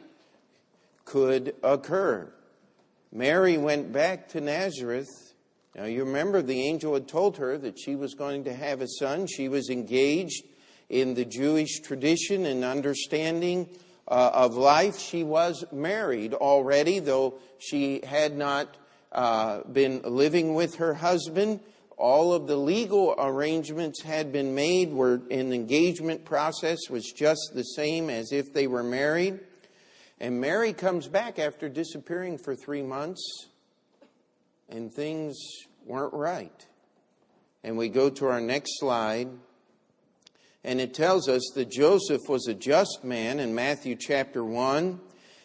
could 1.05 1.57
occur. 1.65 2.33
Mary 3.11 3.59
went 3.59 3.93
back 3.93 4.29
to 4.29 4.41
Nazareth. 4.41 5.32
Now, 5.75 5.85
you 5.85 6.05
remember 6.05 6.43
the 6.43 6.61
angel 6.61 6.93
had 6.95 7.09
told 7.09 7.39
her 7.39 7.57
that 7.57 7.79
she 7.79 7.97
was 7.97 8.15
going 8.15 8.45
to 8.45 8.55
have 8.55 8.83
a 8.83 8.89
son. 8.89 9.27
She 9.27 9.49
was 9.49 9.71
engaged 9.71 10.45
in 10.91 11.15
the 11.15 11.25
Jewish 11.25 11.81
tradition 11.81 12.45
and 12.45 12.63
understanding 12.63 13.69
uh, 14.07 14.31
of 14.35 14.55
life. 14.55 14.99
She 14.99 15.25
was 15.25 15.65
married 15.73 16.35
already, 16.35 16.99
though 16.99 17.35
she 17.59 18.03
had 18.05 18.37
not 18.37 18.77
uh, 19.13 19.63
been 19.63 20.03
living 20.05 20.55
with 20.55 20.77
her 20.77 20.93
husband. 20.93 21.61
All 21.97 22.35
of 22.35 22.47
the 22.47 22.57
legal 22.57 23.15
arrangements 23.19 24.03
had 24.03 24.31
been 24.31 24.55
made, 24.55 24.93
where 24.93 25.21
an 25.31 25.55
engagement 25.55 26.27
process 26.27 26.91
was 26.91 27.11
just 27.17 27.53
the 27.55 27.63
same 27.63 28.11
as 28.11 28.33
if 28.33 28.53
they 28.53 28.67
were 28.67 28.83
married. 28.83 29.41
And 30.21 30.41
Mary 30.41 30.73
comes 30.73 31.09
back 31.09 31.39
after 31.39 31.69
disappearing 31.69 32.39
for 32.39 32.55
three 32.55 32.83
months, 32.83 33.49
and 34.73 34.93
things 34.93 35.37
weren't 35.85 36.15
right. 36.15 36.67
And 37.63 37.77
we 37.77 37.89
go 37.89 38.09
to 38.11 38.27
our 38.27 38.41
next 38.41 38.79
slide. 38.79 39.29
And 40.65 40.81
it 40.81 40.95
tells 40.95 41.29
us 41.29 41.43
that 41.55 41.71
Joseph 41.71 42.23
was 42.29 42.47
a 42.49 42.55
just 42.55 43.05
man 43.05 43.39
in 43.39 43.55
Matthew 43.55 43.97
chapter 43.97 44.45
1. 44.45 44.99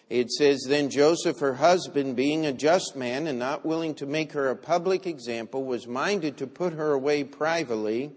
It 0.09 0.31
says, 0.31 0.63
Then 0.67 0.89
Joseph, 0.89 1.39
her 1.39 1.55
husband, 1.55 2.15
being 2.15 2.45
a 2.45 2.53
just 2.53 2.95
man 2.95 3.27
and 3.27 3.37
not 3.37 3.65
willing 3.65 3.95
to 3.95 4.05
make 4.05 4.31
her 4.31 4.49
a 4.49 4.55
public 4.55 5.05
example, 5.05 5.65
was 5.65 5.87
minded 5.87 6.37
to 6.37 6.47
put 6.47 6.73
her 6.73 6.93
away 6.93 7.25
privately. 7.25 8.11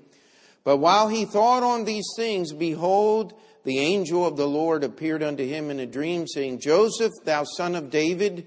But 0.62 0.76
while 0.76 1.08
he 1.08 1.24
thought 1.24 1.64
on 1.64 1.84
these 1.84 2.06
things, 2.16 2.52
behold, 2.52 3.34
the 3.64 3.80
angel 3.80 4.24
of 4.24 4.36
the 4.36 4.46
Lord 4.46 4.84
appeared 4.84 5.22
unto 5.22 5.44
him 5.44 5.70
in 5.70 5.80
a 5.80 5.86
dream, 5.86 6.26
saying, 6.28 6.60
Joseph, 6.60 7.12
thou 7.24 7.42
son 7.42 7.74
of 7.74 7.90
David, 7.90 8.46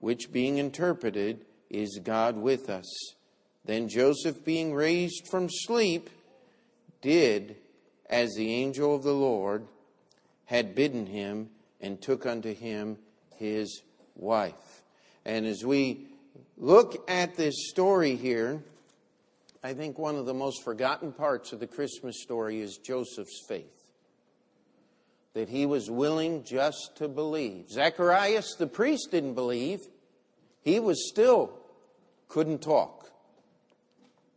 which 0.00 0.32
being 0.32 0.58
interpreted 0.58 1.44
is 1.68 2.00
God 2.02 2.36
with 2.36 2.68
us. 2.68 3.14
Then 3.64 3.88
Joseph, 3.88 4.44
being 4.44 4.74
raised 4.74 5.28
from 5.30 5.48
sleep, 5.48 6.10
did 7.00 7.56
as 8.08 8.34
the 8.34 8.52
angel 8.52 8.94
of 8.94 9.02
the 9.02 9.14
Lord 9.14 9.66
had 10.46 10.74
bidden 10.74 11.06
him 11.06 11.50
and 11.80 12.00
took 12.00 12.26
unto 12.26 12.52
him 12.52 12.98
his 13.36 13.82
wife. 14.16 14.82
And 15.24 15.46
as 15.46 15.64
we 15.64 16.06
look 16.56 17.08
at 17.08 17.36
this 17.36 17.68
story 17.68 18.16
here, 18.16 18.62
I 19.62 19.74
think 19.74 19.98
one 19.98 20.16
of 20.16 20.26
the 20.26 20.34
most 20.34 20.64
forgotten 20.64 21.12
parts 21.12 21.52
of 21.52 21.60
the 21.60 21.66
Christmas 21.66 22.22
story 22.22 22.60
is 22.60 22.78
Joseph's 22.78 23.44
faith. 23.46 23.79
That 25.34 25.48
he 25.48 25.64
was 25.64 25.90
willing 25.90 26.42
just 26.44 26.96
to 26.96 27.08
believe. 27.08 27.70
Zacharias, 27.70 28.56
the 28.58 28.66
priest, 28.66 29.08
didn't 29.12 29.34
believe. 29.34 29.80
He 30.62 30.80
was 30.80 31.08
still 31.08 31.52
couldn't 32.28 32.62
talk. 32.62 33.10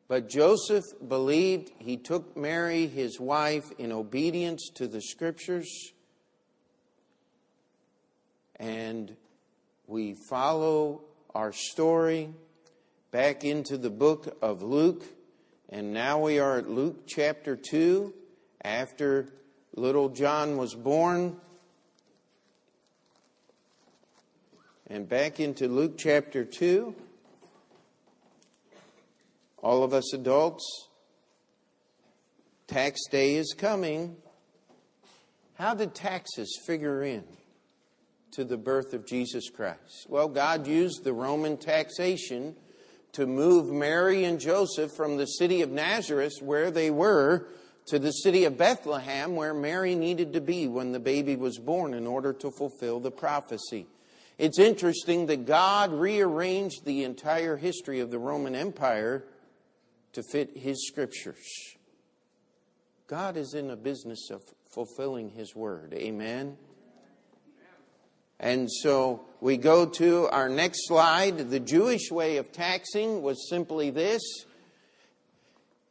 But 0.08 0.30
Joseph 0.30 0.86
believed 1.08 1.72
he 1.80 1.98
took 1.98 2.36
Mary, 2.36 2.88
his 2.88 3.20
wife, 3.20 3.72
in 3.78 3.92
obedience 3.92 4.70
to 4.76 4.88
the 4.88 5.02
scriptures. 5.02 5.94
And 8.58 9.16
we 9.88 10.14
follow 10.14 11.02
our 11.34 11.54
story 11.54 12.30
back 13.12 13.44
into 13.44 13.78
the 13.78 13.90
book 13.90 14.38
of 14.42 14.62
Luke. 14.62 15.04
And 15.70 15.94
now 15.94 16.20
we 16.20 16.40
are 16.40 16.60
at 16.60 16.70
Luke 16.70 17.08
chapter 17.08 17.56
2, 17.56 18.14
after 18.64 19.30
little 19.76 20.10
John 20.10 20.58
was 20.58 20.76
born. 20.76 21.38
And 24.88 25.08
back 25.08 25.40
into 25.40 25.68
Luke 25.68 25.98
chapter 25.98 26.46
2 26.46 26.96
all 29.64 29.82
of 29.82 29.94
us 29.94 30.14
adults, 30.14 30.90
tax 32.68 33.00
day 33.10 33.36
is 33.36 33.56
coming. 33.58 34.18
How 35.54 35.74
did 35.74 35.96
taxes 35.96 36.60
figure 36.68 37.02
in 37.02 37.24
to 38.32 38.44
the 38.44 38.58
birth 38.58 38.94
of 38.94 39.08
Jesus 39.08 39.50
Christ? 39.50 40.08
Well, 40.10 40.28
God 40.28 40.68
used 40.68 41.06
the 41.06 41.14
Roman 41.14 41.56
taxation 41.56 42.58
to 43.14 43.26
move 43.26 43.72
Mary 43.72 44.26
and 44.26 44.38
Joseph 44.38 44.92
from 44.92 45.16
the 45.16 45.28
city 45.28 45.62
of 45.62 45.72
Nazareth, 45.72 46.34
where 46.42 46.70
they 46.70 46.92
were, 46.92 47.48
to 47.88 48.00
the 48.00 48.12
city 48.12 48.46
of 48.46 48.58
Bethlehem, 48.58 49.36
where 49.36 49.54
Mary 49.54 49.96
needed 49.96 50.34
to 50.34 50.42
be 50.42 50.68
when 50.68 50.92
the 50.92 51.00
baby 51.00 51.36
was 51.36 51.58
born 51.58 51.94
in 51.94 52.08
order 52.08 52.34
to 52.34 52.52
fulfill 52.52 53.00
the 53.00 53.12
prophecy. 53.12 53.88
It's 54.38 54.60
interesting 54.60 55.28
that 55.28 55.46
God 55.46 55.94
rearranged 55.94 56.86
the 56.86 57.04
entire 57.04 57.58
history 57.58 58.00
of 58.00 58.10
the 58.10 58.20
Roman 58.20 58.56
Empire 58.56 59.24
to 60.14 60.24
fit 60.24 60.58
His 60.58 60.88
scriptures. 60.88 61.76
God 63.08 63.38
is 63.38 63.54
in 63.54 63.68
the 63.68 63.76
business 63.76 64.30
of 64.32 64.42
fulfilling 64.74 65.30
His 65.30 65.56
word. 65.56 65.94
Amen. 65.94 66.58
And 68.40 68.70
so 68.72 69.22
we 69.40 69.58
go 69.58 69.86
to 69.86 70.28
our 70.30 70.50
next 70.50 70.88
slide. 70.88 71.38
The 71.50 71.60
Jewish 71.60 72.12
way 72.12 72.38
of 72.38 72.52
taxing 72.52 73.22
was 73.22 73.48
simply 73.50 73.90
this. 73.90 74.22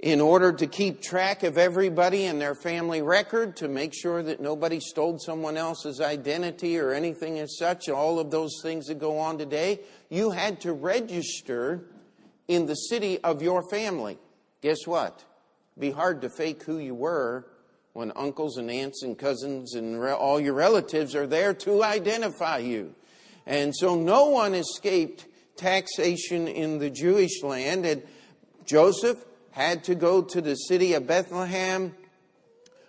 In 0.03 0.21
order 0.21 0.53
to 0.53 0.67
keep 0.67 1.01
track 1.01 1.45
of 1.45 1.57
everybody 1.57 2.25
and 2.25 2.41
their 2.41 2.57
family 2.57 3.03
record, 3.03 3.55
to 3.59 3.69
make 3.69 3.95
sure 3.95 4.21
that 4.21 4.41
nobody 4.41 4.81
stole 4.81 5.17
someone 5.21 5.57
else's 5.57 6.01
identity 6.01 6.77
or 6.77 6.93
anything 6.93 7.38
as 7.38 7.57
such, 7.57 7.88
all 7.88 8.19
of 8.19 8.33
those 8.33 8.59
things 8.65 8.87
that 8.87 8.99
go 8.99 9.17
on 9.19 9.38
today, 9.38 9.79
you 10.09 10.33
had 10.33 10.61
to 10.62 10.73
register 10.73 11.85
in 12.49 12.67
the 12.67 12.75
city 12.75 13.23
of 13.23 13.43
your 13.43 13.62
family. 13.71 14.19
Guess 14.61 14.88
what? 14.88 15.25
It'd 15.77 15.81
be 15.81 15.93
hard 15.93 16.23
to 16.23 16.31
fake 16.31 16.65
who 16.65 16.79
you 16.79 16.97
were 16.97 17.47
when 17.93 18.11
uncles 18.17 18.57
and 18.57 18.73
aunts 18.73 19.05
and 19.05 19.17
cousins 19.17 19.77
and 19.77 20.03
all 20.03 20.41
your 20.41 20.55
relatives 20.55 21.15
are 21.15 21.29
there 21.29 21.55
to 21.55 21.85
identify 21.85 22.59
you. 22.59 22.93
And 23.47 23.73
so 23.73 23.95
no 23.95 24.31
one 24.31 24.55
escaped 24.55 25.27
taxation 25.55 26.49
in 26.49 26.81
the 26.81 26.91
Jewish 26.91 27.45
land. 27.45 27.87
And 27.87 28.03
Joseph 28.65 29.25
had 29.53 29.85
to 29.85 29.95
go 29.95 30.23
to 30.23 30.41
the 30.41 30.55
city 30.55 30.95
of 30.95 31.07
Bethlehem. 31.07 31.95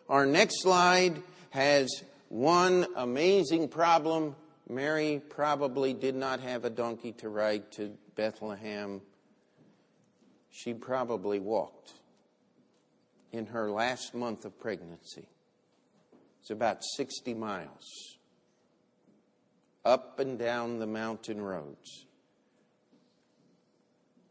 Our 0.10 0.26
next 0.26 0.62
slide 0.62 1.21
has 1.52 2.04
one 2.30 2.88
amazing 2.95 3.69
problem. 3.69 4.36
Mary 4.67 5.21
probably 5.30 5.93
did 5.93 6.15
not 6.15 6.39
have 6.39 6.65
a 6.65 6.69
donkey 6.69 7.12
to 7.13 7.30
ride 7.30 7.71
to 7.73 7.91
Bethlehem 8.15 9.02
she 10.54 10.73
probably 10.73 11.39
walked 11.39 11.93
in 13.32 13.47
her 13.47 13.71
last 13.71 14.13
month 14.13 14.45
of 14.45 14.60
pregnancy. 14.60 15.28
It's 16.41 16.52
about 16.52 16.84
60 16.95 17.34
miles 17.34 18.17
up 19.84 20.19
and 20.19 20.38
down 20.38 20.78
the 20.78 20.86
mountain 20.86 21.41
roads. 21.41 22.06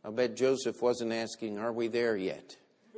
I 0.05 0.11
bet 0.11 0.37
Joseph 0.37 0.83
wasn't 0.83 1.13
asking, 1.13 1.59
Are 1.59 1.73
we 1.73 1.89
there 1.89 2.17
yet? 2.17 2.57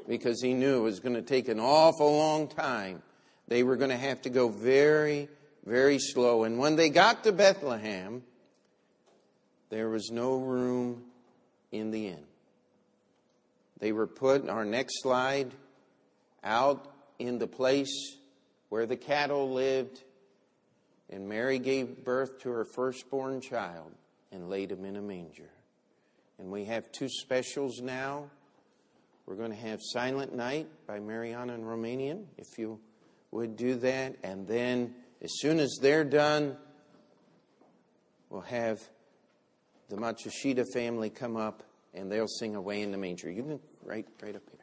Because 0.09 0.43
he 0.43 0.55
knew 0.55 0.79
it 0.79 0.83
was 0.83 1.01
going 1.01 1.14
to 1.14 1.23
take 1.23 1.49
an 1.49 1.61
awful 1.61 2.17
long 2.17 2.49
time. 2.49 3.03
They 3.49 3.62
were 3.62 3.77
going 3.77 3.90
to 3.90 3.97
have 3.97 4.23
to 4.23 4.31
go 4.31 4.49
very, 4.49 5.29
very 5.64 5.99
slow. 5.99 6.45
And 6.45 6.59
when 6.59 6.77
they 6.77 6.88
got 6.90 7.25
to 7.25 7.33
Bethlehem, 7.33 8.23
there 9.71 9.88
was 9.88 10.11
no 10.11 10.37
room 10.37 11.05
in 11.73 11.90
the 11.90 12.09
inn. 12.09 12.25
They 13.81 13.93
were 13.93 14.07
put, 14.07 14.49
our 14.49 14.64
next 14.64 15.03
slide, 15.03 15.53
out 16.43 16.90
in 17.19 17.38
the 17.38 17.47
place 17.47 18.17
where 18.69 18.87
the 18.87 18.97
cattle 18.97 19.53
lived. 19.53 20.03
And 21.11 21.29
Mary 21.29 21.59
gave 21.59 22.05
birth 22.05 22.40
to 22.43 22.51
her 22.51 22.64
firstborn 22.64 23.40
child 23.40 23.93
and 24.33 24.49
laid 24.49 24.73
him 24.73 24.85
in 24.85 24.97
a 24.97 25.03
manger. 25.03 25.51
And 26.38 26.51
we 26.51 26.64
have 26.64 26.90
two 26.92 27.09
specials 27.09 27.81
now. 27.81 28.31
We're 29.27 29.37
going 29.37 29.51
to 29.51 29.57
have 29.57 29.81
Silent 29.83 30.35
Night 30.35 30.68
by 30.87 31.01
Mariana 31.01 31.55
and 31.55 31.64
Romanian, 31.64 32.25
if 32.37 32.59
you 32.59 32.79
would 33.31 33.57
do 33.57 33.77
that. 33.77 34.16
And 34.23 34.47
then, 34.47 34.94
as 35.23 35.31
soon 35.40 35.61
as 35.61 35.79
they're 35.81 36.05
done, 36.05 36.57
we'll 38.29 38.42
have 38.42 38.81
the 39.88 39.97
Matsushita 39.97 40.66
family 40.73 41.09
come 41.09 41.37
up 41.37 41.62
and 41.94 42.11
they'll 42.11 42.29
sing 42.29 42.55
Away 42.55 42.83
in 42.83 42.90
the 42.90 42.99
Manger. 42.99 43.31
You 43.31 43.42
can 43.42 43.61
right, 43.83 44.07
right 44.23 44.35
up 44.35 44.42
here. 44.51 44.54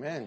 Amen. 0.00 0.26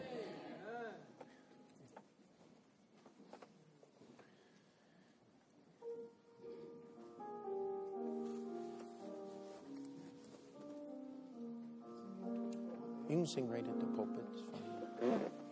You 13.10 13.16
can 13.16 13.26
sing 13.26 13.50
right 13.50 13.66
at 13.68 13.80
the 13.80 13.88
pulpit. 13.88 15.43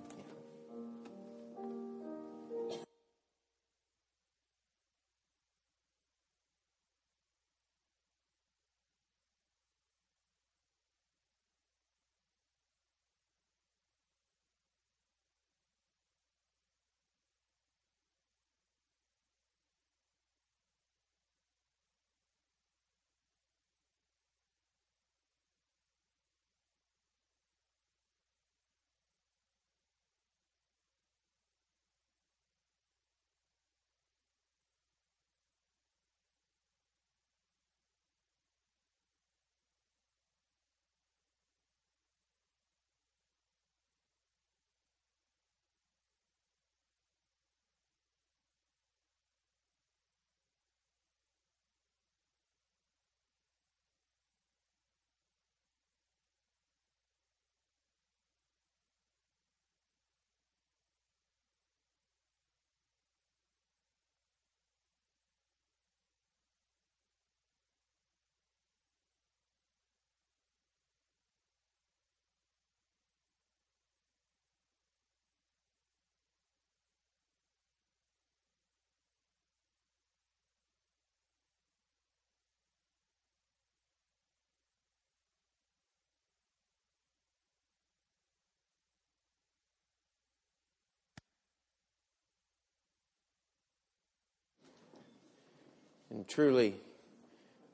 And 96.12 96.28
truly, 96.28 96.76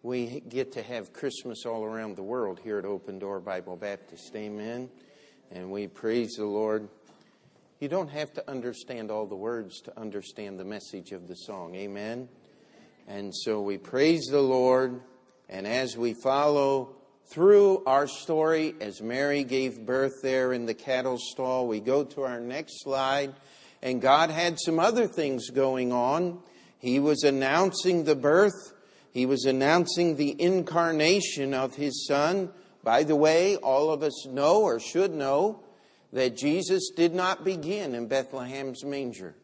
we 0.04 0.44
get 0.48 0.74
to 0.74 0.84
have 0.84 1.12
Christmas 1.12 1.66
all 1.66 1.84
around 1.84 2.16
the 2.16 2.24
world 2.24 2.60
here 2.64 2.78
at 2.78 2.86
Open 2.86 3.18
Door 3.18 3.40
Bible 3.40 3.76
Baptist. 3.76 4.36
Amen. 4.36 4.92
And 5.52 5.72
we 5.72 5.88
praise 5.88 6.36
the 6.38 6.46
Lord. 6.46 6.88
You 7.80 7.88
don't 7.88 8.10
have 8.10 8.32
to 8.34 8.48
understand 8.48 9.10
all 9.10 9.26
the 9.26 9.36
words 9.36 9.82
to 9.82 10.00
understand 10.00 10.60
the 10.60 10.66
message 10.66 11.14
of 11.14 11.28
the 11.28 11.34
song. 11.34 11.74
Amen. 11.74 12.30
And 13.08 13.34
so 13.36 13.60
we 13.60 13.80
praise 13.80 14.28
the 14.30 14.42
Lord. 14.42 15.02
And 15.50 15.66
as 15.66 15.98
we 15.98 16.14
follow 16.14 16.96
through 17.32 17.84
our 17.88 18.06
story, 18.06 18.76
as 18.80 19.02
Mary 19.02 19.46
gave 19.46 19.84
birth 19.84 20.22
there 20.22 20.54
in 20.54 20.68
the 20.68 20.76
cattle 20.76 21.18
stall, 21.18 21.68
we 21.68 21.80
go 21.80 22.04
to 22.04 22.22
our 22.22 22.40
next 22.40 22.84
slide. 22.84 23.34
And 23.82 24.00
God 24.00 24.30
had 24.30 24.60
some 24.60 24.80
other 24.80 25.08
things 25.08 25.50
going 25.50 25.92
on 25.92 26.44
He 26.80 27.00
was 27.00 27.24
announcing 27.24 28.04
the 28.04 28.16
birth, 28.16 28.74
he 29.12 29.26
was 29.26 29.46
announcing 29.46 30.16
the 30.16 30.40
incarnation 30.42 31.54
of 31.54 31.76
his 31.76 32.06
son. 32.08 32.52
By 32.84 33.04
the 33.04 33.16
way, 33.16 33.56
all 33.56 33.92
of 33.92 34.04
us 34.04 34.26
know 34.28 34.62
or 34.62 34.80
should 34.80 35.14
know 35.14 35.64
that 36.14 36.38
Jesus 36.38 36.92
did 36.96 37.14
not 37.14 37.44
begin 37.44 37.96
in 37.96 38.08
Bethlehem's 38.08 38.86
manger. 38.86 39.36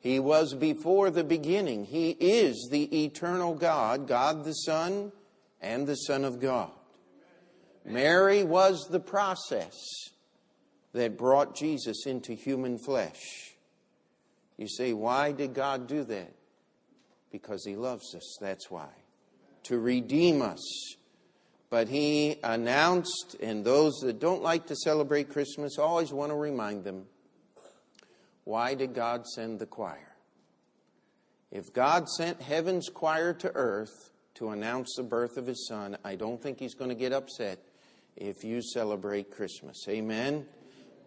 He 0.00 0.20
was 0.20 0.54
before 0.54 1.10
the 1.10 1.24
beginning. 1.24 1.84
He 1.84 2.10
is 2.10 2.68
the 2.70 3.04
eternal 3.04 3.54
God, 3.54 4.06
God 4.06 4.44
the 4.44 4.52
Son, 4.52 5.10
and 5.60 5.86
the 5.86 5.96
Son 5.96 6.24
of 6.24 6.40
God. 6.40 6.70
Mary 7.84 8.44
was 8.44 8.86
the 8.88 9.00
process 9.00 9.74
that 10.92 11.18
brought 11.18 11.56
Jesus 11.56 12.06
into 12.06 12.34
human 12.34 12.78
flesh. 12.78 13.54
You 14.56 14.68
say, 14.68 14.92
why 14.92 15.32
did 15.32 15.54
God 15.54 15.88
do 15.88 16.04
that? 16.04 16.35
Because 17.36 17.64
He 17.66 17.76
loves 17.76 18.14
us, 18.14 18.38
that's 18.40 18.70
why. 18.70 18.88
To 19.64 19.78
redeem 19.78 20.40
us. 20.40 20.62
But 21.68 21.88
He 21.88 22.38
announced, 22.42 23.36
and 23.42 23.64
those 23.64 23.94
that 24.00 24.18
don't 24.20 24.42
like 24.42 24.66
to 24.68 24.76
celebrate 24.76 25.28
Christmas 25.28 25.78
always 25.78 26.12
want 26.12 26.30
to 26.32 26.36
remind 26.36 26.84
them 26.84 27.04
why 28.44 28.74
did 28.74 28.94
God 28.94 29.26
send 29.26 29.58
the 29.58 29.66
choir? 29.66 30.14
If 31.50 31.72
God 31.72 32.08
sent 32.08 32.40
heaven's 32.40 32.88
choir 32.88 33.34
to 33.34 33.50
earth 33.54 34.12
to 34.36 34.50
announce 34.50 34.94
the 34.96 35.02
birth 35.02 35.36
of 35.36 35.46
His 35.46 35.66
Son, 35.68 35.98
I 36.04 36.14
don't 36.14 36.40
think 36.40 36.58
He's 36.58 36.74
going 36.74 36.90
to 36.90 36.96
get 36.96 37.12
upset 37.12 37.58
if 38.16 38.44
you 38.44 38.62
celebrate 38.62 39.30
Christmas. 39.30 39.84
Amen? 39.88 40.46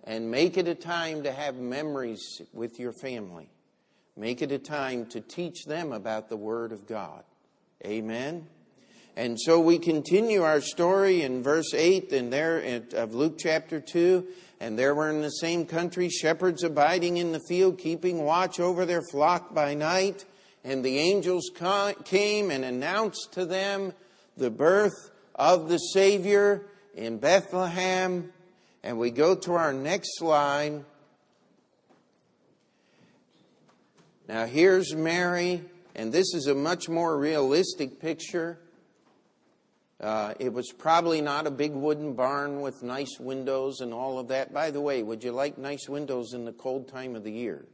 And 0.04 0.30
make 0.30 0.58
it 0.58 0.68
a 0.68 0.76
time 0.76 1.24
to 1.24 1.32
have 1.32 1.56
memories 1.56 2.42
with 2.54 2.80
your 2.80 2.92
family. 2.92 3.50
Make 4.20 4.42
it 4.42 4.52
a 4.52 4.60
time 4.60 5.06
to 5.12 5.22
teach 5.22 5.64
them 5.64 5.94
about 5.94 6.28
the 6.28 6.36
Word 6.36 6.74
of 6.74 6.86
God. 6.86 7.24
Amen? 7.86 8.48
And 9.16 9.40
so 9.40 9.62
we 9.62 9.80
continue 9.80 10.44
our 10.44 10.60
story 10.60 11.22
in 11.22 11.42
verse 11.42 11.74
8 11.74 12.12
and 12.12 12.32
there 12.32 12.84
of 12.96 13.14
Luke 13.14 13.38
chapter 13.40 13.80
2. 13.80 14.28
And 14.60 14.78
there 14.78 14.94
were 14.94 15.10
in 15.10 15.22
the 15.22 15.30
same 15.30 15.66
country 15.66 16.10
shepherds 16.10 16.66
abiding 16.66 17.16
in 17.16 17.32
the 17.32 17.40
field, 17.48 17.78
keeping 17.78 18.26
watch 18.26 18.60
over 18.60 18.86
their 18.86 19.04
flock 19.10 19.56
by 19.56 19.74
night. 19.74 20.26
And 20.66 20.84
the 20.84 21.00
angels 21.00 21.50
came 22.04 22.52
and 22.52 22.66
announced 22.66 23.32
to 23.36 23.46
them 23.46 23.94
the 24.36 24.52
birth 24.52 25.12
of 25.34 25.70
the 25.70 25.78
Savior 25.78 26.66
in 26.94 27.20
Bethlehem. 27.20 28.34
And 28.84 29.00
we 29.00 29.12
go 29.12 29.36
to 29.36 29.54
our 29.54 29.72
next 29.72 30.22
line. 30.22 30.84
Now, 34.30 34.46
here's 34.46 34.94
Mary, 34.94 35.64
and 35.96 36.14
this 36.14 36.36
is 36.36 36.46
a 36.46 36.54
much 36.54 36.88
more 36.88 37.18
realistic 37.18 38.00
picture. 38.00 38.60
Uh, 40.00 40.36
it 40.40 40.54
was 40.54 40.72
probably 40.72 41.20
not 41.20 41.48
a 41.48 41.52
big 41.52 41.72
wooden 41.72 42.14
barn 42.14 42.62
with 42.62 42.84
nice 42.84 43.20
windows 43.20 43.80
and 43.80 43.92
all 43.92 44.20
of 44.20 44.28
that. 44.28 44.54
By 44.54 44.70
the 44.70 44.82
way, 44.82 45.02
would 45.02 45.24
you 45.24 45.32
like 45.32 45.58
nice 45.58 45.90
windows 45.90 46.34
in 46.36 46.46
the 46.46 46.52
cold 46.52 46.88
time 46.88 47.16
of 47.16 47.24
the 47.24 47.32
year? 47.32 47.66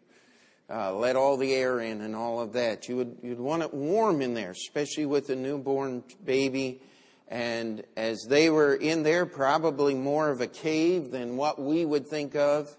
Uh, 0.69 0.95
let 0.95 1.17
all 1.17 1.35
the 1.35 1.53
air 1.53 1.81
in 1.81 1.99
and 1.99 2.15
all 2.15 2.39
of 2.39 2.53
that. 2.53 2.87
You 2.87 2.95
would 2.95 3.17
you'd 3.21 3.37
want 3.37 3.61
it 3.61 3.73
warm 3.73 4.21
in 4.21 4.33
there, 4.33 4.51
especially 4.51 5.05
with 5.05 5.29
a 5.31 5.35
newborn 5.35 6.05
baby. 6.23 6.79
And 7.27 7.83
as 7.97 8.25
they 8.29 8.49
were 8.49 8.75
in 8.75 9.03
there, 9.03 9.25
probably 9.25 9.93
more 9.93 10.29
of 10.29 10.39
a 10.39 10.47
cave 10.47 11.11
than 11.11 11.35
what 11.35 11.61
we 11.61 11.83
would 11.83 12.07
think 12.07 12.33
of, 12.33 12.73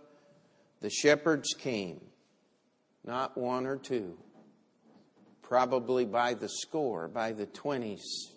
the 0.81 0.89
shepherds 0.89 1.53
came. 1.53 2.01
Not 3.07 3.38
one 3.38 3.66
or 3.66 3.77
two, 3.77 4.19
probably 5.40 6.05
by 6.05 6.35
the 6.35 6.49
score, 6.49 7.07
by 7.07 7.31
the 7.31 7.47
twenties, 7.47 8.33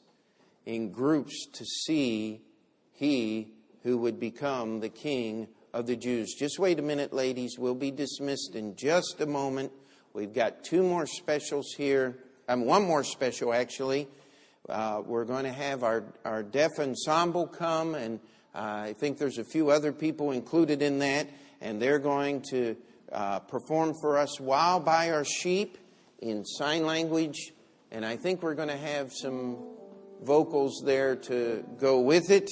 in 0.67 0.91
groups 0.91 1.47
to 1.53 1.65
see 1.65 2.41
he 2.91 3.53
who 3.81 3.97
would 3.97 4.19
become 4.19 4.79
the 4.79 4.89
king 4.89 5.47
of 5.73 5.87
the 5.87 5.95
Jews. 5.95 6.35
Just 6.37 6.59
wait 6.59 6.77
a 6.77 6.83
minute, 6.83 7.13
ladies. 7.13 7.55
We'll 7.57 7.73
be 7.73 7.89
dismissed 7.89 8.53
in 8.53 8.75
just 8.75 9.19
a 9.21 9.25
moment. 9.25 9.71
We've 10.13 10.33
got 10.33 10.63
two 10.63 10.83
more 10.83 11.07
specials 11.07 11.73
here. 11.75 12.19
Um, 12.47 12.65
one 12.65 12.83
more 12.83 13.03
special, 13.03 13.53
actually. 13.53 14.07
Uh, 14.67 15.01
we're 15.03 15.25
going 15.25 15.45
to 15.45 15.51
have 15.51 15.83
our, 15.83 16.03
our 16.25 16.43
deaf 16.43 16.71
ensemble 16.77 17.47
come, 17.47 17.95
and 17.95 18.19
uh, 18.53 18.59
I 18.59 18.95
think 18.99 19.17
there's 19.17 19.39
a 19.39 19.43
few 19.43 19.71
other 19.71 19.91
people 19.91 20.31
included 20.31 20.83
in 20.83 20.99
that, 20.99 21.27
and 21.59 21.81
they're 21.81 21.99
going 21.99 22.43
to 22.51 22.75
uh, 23.11 23.39
perform 23.39 23.93
for 24.01 24.17
us 24.17 24.39
while 24.39 24.79
by 24.79 25.11
our 25.11 25.23
sheep 25.23 25.77
in 26.19 26.45
sign 26.45 26.85
language, 26.85 27.53
and 27.91 28.05
I 28.05 28.17
think 28.17 28.43
we're 28.43 28.55
going 28.55 28.69
to 28.69 28.77
have 28.77 29.11
some 29.13 29.57
vocals 30.21 30.81
there 30.85 31.15
to 31.15 31.63
go 31.79 32.01
with 32.01 32.29
it. 32.29 32.49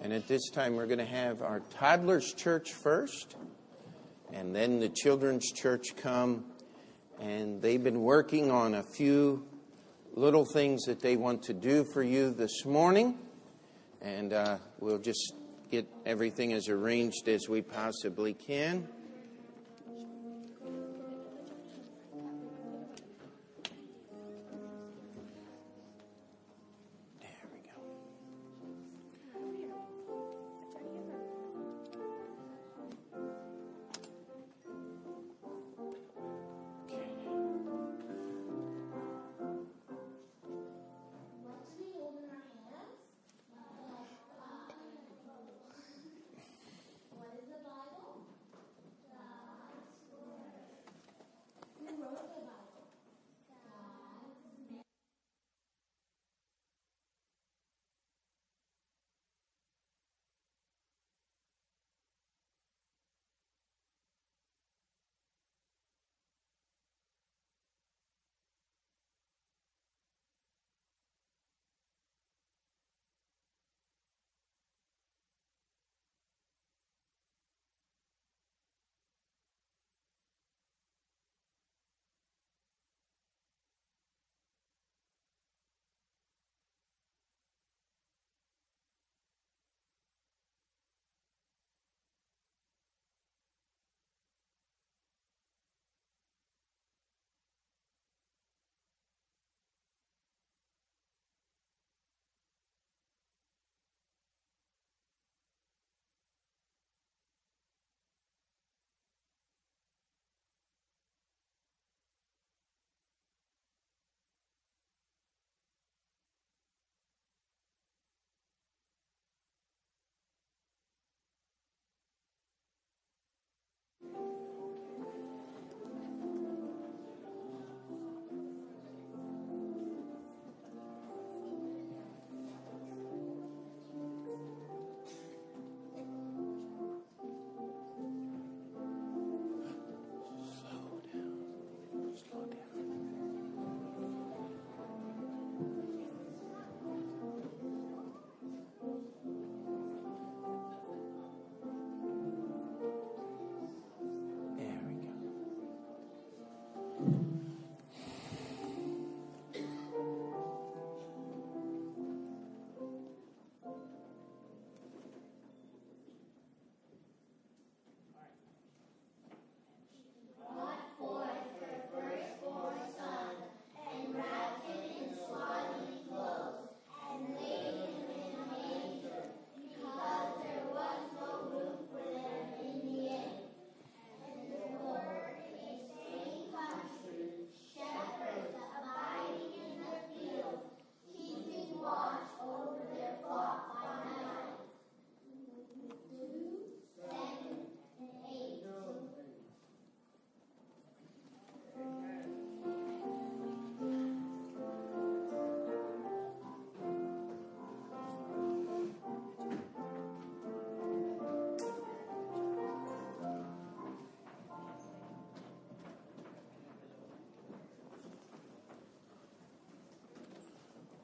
And 0.00 0.12
at 0.12 0.28
this 0.28 0.48
time, 0.50 0.76
we're 0.76 0.86
going 0.86 1.00
to 1.00 1.04
have 1.04 1.42
our 1.42 1.60
toddlers' 1.78 2.32
church 2.32 2.72
first, 2.72 3.36
and 4.32 4.54
then 4.54 4.80
the 4.80 4.88
children's 4.88 5.50
church 5.52 5.96
come. 5.96 6.44
And 7.20 7.60
they've 7.60 7.82
been 7.82 8.02
working 8.02 8.50
on 8.50 8.74
a 8.74 8.82
few 8.82 9.44
little 10.14 10.44
things 10.44 10.84
that 10.84 11.00
they 11.00 11.16
want 11.16 11.42
to 11.44 11.52
do 11.52 11.84
for 11.84 12.02
you 12.02 12.30
this 12.30 12.64
morning. 12.64 13.18
And 14.00 14.32
uh, 14.32 14.58
we'll 14.78 14.98
just 14.98 15.34
get 15.70 15.86
everything 16.06 16.52
as 16.52 16.68
arranged 16.68 17.28
as 17.28 17.48
we 17.48 17.60
possibly 17.60 18.34
can. 18.34 18.88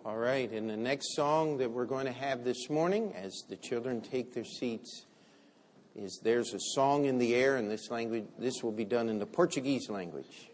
All 0.07 0.19
right, 0.19 0.51
and 0.53 0.69
the 0.69 0.77
next 0.77 1.15
song 1.15 1.57
that 1.57 1.71
we're 1.71 1.87
going 1.87 2.05
to 2.05 2.13
have 2.13 2.45
this 2.45 2.69
morning, 2.69 3.15
as 3.17 3.43
the 3.49 3.57
children 3.57 4.03
take 4.03 4.35
their 4.35 4.45
seats, 4.45 5.07
is 5.97 6.21
There's 6.23 6.53
a 6.53 6.59
Song 6.75 7.07
in 7.07 7.17
the 7.17 7.35
Air, 7.35 7.57
and 7.57 7.71
this 7.71 7.91
language 7.91 8.27
this 8.39 8.63
will 8.63 8.71
be 8.71 8.85
done 8.85 9.09
in 9.09 9.19
the 9.19 9.25
Portuguese 9.25 9.89
language. 9.89 10.51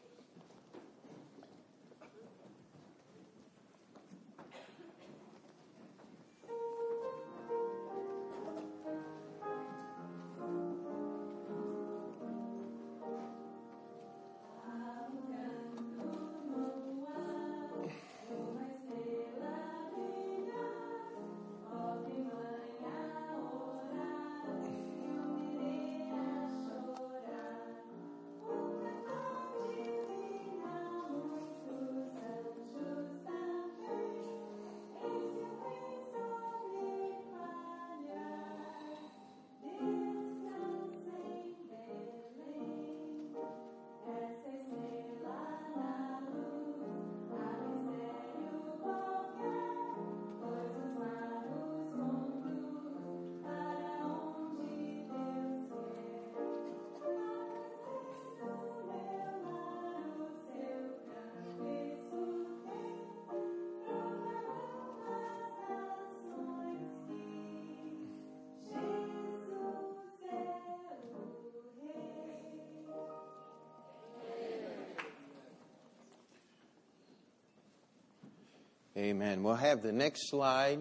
Amen. 79.01 79.43
We'll 79.43 79.55
have 79.55 79.83
the 79.83 79.93
next 79.93 80.29
slide. 80.29 80.81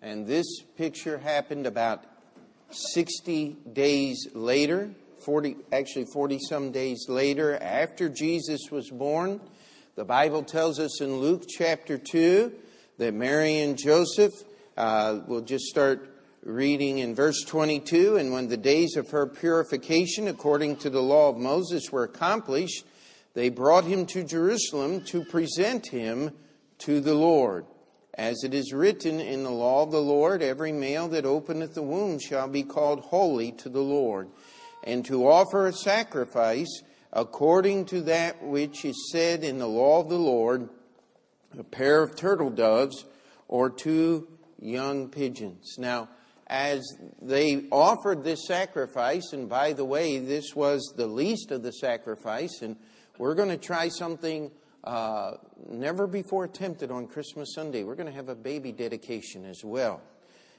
And 0.00 0.24
this 0.24 0.46
picture 0.76 1.18
happened 1.18 1.66
about 1.66 2.04
60 2.70 3.56
days 3.72 4.28
later, 4.32 4.92
40, 5.24 5.56
actually 5.72 6.04
40 6.04 6.38
some 6.48 6.70
days 6.70 7.06
later, 7.08 7.58
after 7.60 8.08
Jesus 8.08 8.70
was 8.70 8.88
born. 8.88 9.40
The 9.96 10.04
Bible 10.04 10.44
tells 10.44 10.78
us 10.78 11.00
in 11.00 11.16
Luke 11.16 11.42
chapter 11.48 11.98
2 11.98 12.52
that 12.98 13.12
Mary 13.12 13.58
and 13.58 13.76
Joseph, 13.76 14.32
uh, 14.76 15.22
we'll 15.26 15.40
just 15.40 15.64
start 15.64 16.08
reading 16.44 16.98
in 16.98 17.16
verse 17.16 17.42
22 17.42 18.16
and 18.16 18.32
when 18.32 18.46
the 18.46 18.56
days 18.56 18.94
of 18.94 19.10
her 19.10 19.26
purification 19.26 20.28
according 20.28 20.76
to 20.76 20.88
the 20.88 21.02
law 21.02 21.30
of 21.30 21.36
Moses 21.36 21.90
were 21.90 22.04
accomplished, 22.04 22.84
they 23.36 23.50
brought 23.50 23.84
him 23.84 24.06
to 24.06 24.24
Jerusalem 24.24 25.02
to 25.02 25.22
present 25.22 25.88
him 25.88 26.30
to 26.78 27.00
the 27.00 27.14
Lord. 27.14 27.66
As 28.14 28.42
it 28.42 28.54
is 28.54 28.72
written 28.72 29.20
in 29.20 29.44
the 29.44 29.50
law 29.50 29.82
of 29.82 29.90
the 29.90 30.00
Lord, 30.00 30.42
every 30.42 30.72
male 30.72 31.06
that 31.08 31.26
openeth 31.26 31.74
the 31.74 31.82
womb 31.82 32.18
shall 32.18 32.48
be 32.48 32.62
called 32.62 33.00
holy 33.00 33.52
to 33.52 33.68
the 33.68 33.82
Lord, 33.82 34.30
and 34.84 35.04
to 35.04 35.28
offer 35.28 35.66
a 35.66 35.72
sacrifice 35.74 36.80
according 37.12 37.84
to 37.86 38.00
that 38.02 38.42
which 38.42 38.86
is 38.86 39.10
said 39.12 39.44
in 39.44 39.58
the 39.58 39.68
law 39.68 40.00
of 40.00 40.08
the 40.08 40.18
Lord, 40.18 40.70
a 41.58 41.62
pair 41.62 42.02
of 42.02 42.16
turtle 42.16 42.48
doves 42.48 43.04
or 43.48 43.68
two 43.68 44.28
young 44.58 45.10
pigeons. 45.10 45.74
Now, 45.76 46.08
as 46.46 46.82
they 47.20 47.66
offered 47.70 48.24
this 48.24 48.46
sacrifice, 48.46 49.34
and 49.34 49.46
by 49.46 49.74
the 49.74 49.84
way, 49.84 50.20
this 50.20 50.54
was 50.54 50.94
the 50.96 51.06
least 51.06 51.50
of 51.50 51.62
the 51.62 51.72
sacrifice, 51.72 52.62
and 52.62 52.76
we're 53.18 53.34
going 53.34 53.48
to 53.48 53.56
try 53.56 53.88
something 53.88 54.50
uh, 54.84 55.32
never 55.68 56.06
before 56.06 56.44
attempted 56.44 56.90
on 56.90 57.06
Christmas 57.06 57.54
Sunday. 57.54 57.82
We're 57.82 57.94
going 57.94 58.08
to 58.08 58.14
have 58.14 58.28
a 58.28 58.34
baby 58.34 58.72
dedication 58.72 59.44
as 59.44 59.64
well. 59.64 60.00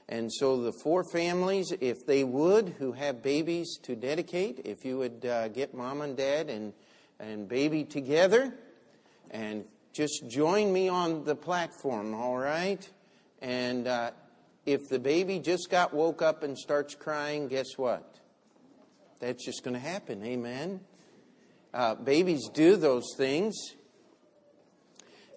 And 0.08 0.32
so 0.32 0.62
the 0.62 0.72
four 0.72 1.04
families, 1.04 1.72
if 1.80 2.06
they 2.06 2.24
would, 2.24 2.74
who 2.78 2.92
have 2.92 3.22
babies 3.22 3.78
to 3.82 3.94
dedicate, 3.94 4.62
if 4.64 4.84
you 4.84 4.98
would 4.98 5.24
uh, 5.24 5.48
get 5.48 5.74
mom 5.74 6.00
and 6.00 6.16
dad 6.16 6.48
and, 6.48 6.72
and 7.20 7.46
baby 7.46 7.84
together 7.84 8.54
and 9.30 9.64
just 9.92 10.28
join 10.28 10.72
me 10.72 10.88
on 10.88 11.24
the 11.24 11.34
platform, 11.34 12.14
all 12.14 12.38
right? 12.38 12.88
And 13.42 13.86
uh, 13.86 14.12
if 14.64 14.88
the 14.88 14.98
baby 14.98 15.38
just 15.38 15.70
got 15.70 15.92
woke 15.92 16.22
up 16.22 16.42
and 16.42 16.56
starts 16.56 16.94
crying, 16.94 17.48
guess 17.48 17.76
what? 17.76 18.18
That's 19.20 19.44
just 19.44 19.62
going 19.62 19.74
to 19.74 19.80
happen, 19.80 20.24
amen? 20.24 20.80
Uh, 21.78 21.94
babies 21.94 22.48
do 22.52 22.74
those 22.74 23.14
things. 23.16 23.54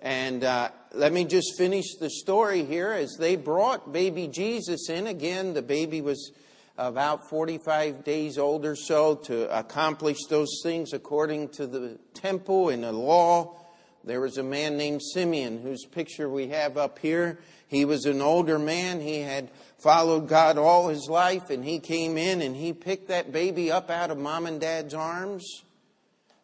And 0.02 0.44
uh, 0.44 0.72
let 0.92 1.14
me 1.14 1.24
just 1.24 1.56
finish 1.56 1.94
the 2.00 2.10
story 2.10 2.64
here. 2.64 2.92
As 2.94 3.16
they 3.20 3.36
brought 3.36 3.94
baby 3.94 4.28
Jesus 4.28 4.90
in, 4.90 5.06
again, 5.06 5.54
the 5.54 5.62
baby 5.62 6.02
was 6.02 6.32
about 6.80 7.30
45 7.30 8.04
days 8.04 8.40
old 8.40 8.66
or 8.66 8.76
so 8.76 9.14
to 9.18 9.56
accomplish 9.56 10.18
those 10.32 10.62
things 10.64 10.94
according 10.94 11.50
to 11.50 11.68
the 11.68 12.00
temple 12.16 12.70
and 12.70 12.86
the 12.86 12.92
law. 12.92 13.56
There 14.04 14.20
was 14.20 14.40
a 14.40 14.44
man 14.44 14.78
named 14.78 15.04
Simeon, 15.14 15.62
whose 15.62 15.86
picture 15.86 16.28
we 16.28 16.48
have 16.48 16.76
up 16.76 16.98
here. 16.98 17.38
He 17.68 17.86
was 17.86 18.06
an 18.06 18.20
older 18.20 18.58
man. 18.58 19.00
He 19.00 19.20
had 19.20 19.52
followed 19.78 20.28
God 20.28 20.58
all 20.58 20.88
his 20.88 21.08
life, 21.08 21.52
and 21.52 21.64
he 21.64 21.78
came 21.78 22.18
in 22.18 22.42
and 22.42 22.56
he 22.56 22.74
picked 22.74 23.10
that 23.10 23.32
baby 23.32 23.72
up 23.72 23.92
out 23.92 24.10
of 24.10 24.18
mom 24.18 24.48
and 24.48 24.60
dad's 24.60 24.96
arms 24.96 25.62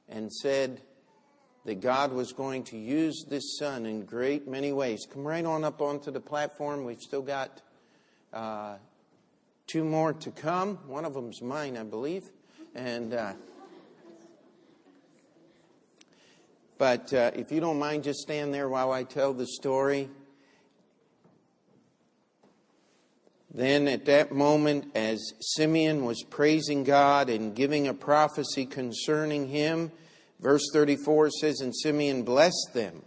and 0.10 0.32
said, 0.32 0.82
that 1.68 1.82
God 1.82 2.14
was 2.14 2.32
going 2.32 2.64
to 2.64 2.78
use 2.78 3.26
this 3.28 3.58
son 3.60 3.86
in 3.86 4.06
great 4.06 4.48
many 4.48 4.72
ways. 4.72 5.06
Come 5.12 5.28
right 5.28 5.44
on 5.44 5.66
up 5.66 5.82
onto 5.82 6.12
the 6.12 6.22
platform. 6.22 6.86
We've 6.86 7.02
still 7.02 7.22
got 7.22 7.62
uh, 8.32 8.78
two 9.68 9.84
more 9.84 10.14
to 10.14 10.32
come. 10.32 10.78
One 10.88 11.04
of 11.04 11.14
them's 11.14 11.42
mine, 11.42 11.76
I 11.76 11.84
believe. 11.84 12.24
And 12.74 13.14
uh, 13.14 13.34
but 16.78 17.14
uh, 17.14 17.32
if 17.36 17.52
you 17.52 17.60
don't 17.60 17.80
mind, 17.80 18.06
just 18.06 18.20
stand 18.20 18.54
there 18.54 18.70
while 18.70 18.94
I 18.94 19.04
tell 19.04 19.34
the 19.34 19.46
story. 19.46 20.10
Then 23.58 23.90
at 23.90 24.06
that 24.06 24.32
moment, 24.32 24.92
as 24.96 25.34
Simeon 25.42 26.06
was 26.06 26.24
praising 26.24 26.86
God 26.86 27.30
and 27.30 27.54
giving 27.54 27.90
a 27.90 27.94
prophecy 27.94 28.66
concerning 28.66 29.50
him, 29.50 29.92
Verse 30.40 30.70
34 30.72 31.32
says, 31.32 31.62
And 31.62 31.76
Simeon 31.76 32.24
blessed 32.24 32.70
them. 32.74 33.04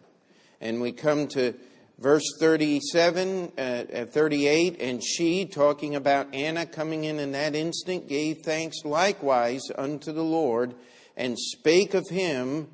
And 0.61 0.81
we 0.81 0.93
come 0.93 1.29
to 1.29 1.55
verse 1.99 2.25
37, 2.39 3.53
uh, 3.57 3.85
38, 4.11 4.81
and 4.81 5.03
she, 5.03 5.47
talking 5.47 5.95
about 5.95 6.35
Anna 6.35 6.67
coming 6.67 7.05
in 7.05 7.19
in 7.19 7.33
that 7.33 7.55
instant, 7.55 8.09
gave 8.09 8.39
thanks 8.39 8.85
likewise 8.85 9.63
unto 9.77 10.13
the 10.13 10.25
Lord, 10.25 10.75
and 11.17 11.39
spake 11.39 11.95
of 11.95 12.09
him 12.09 12.69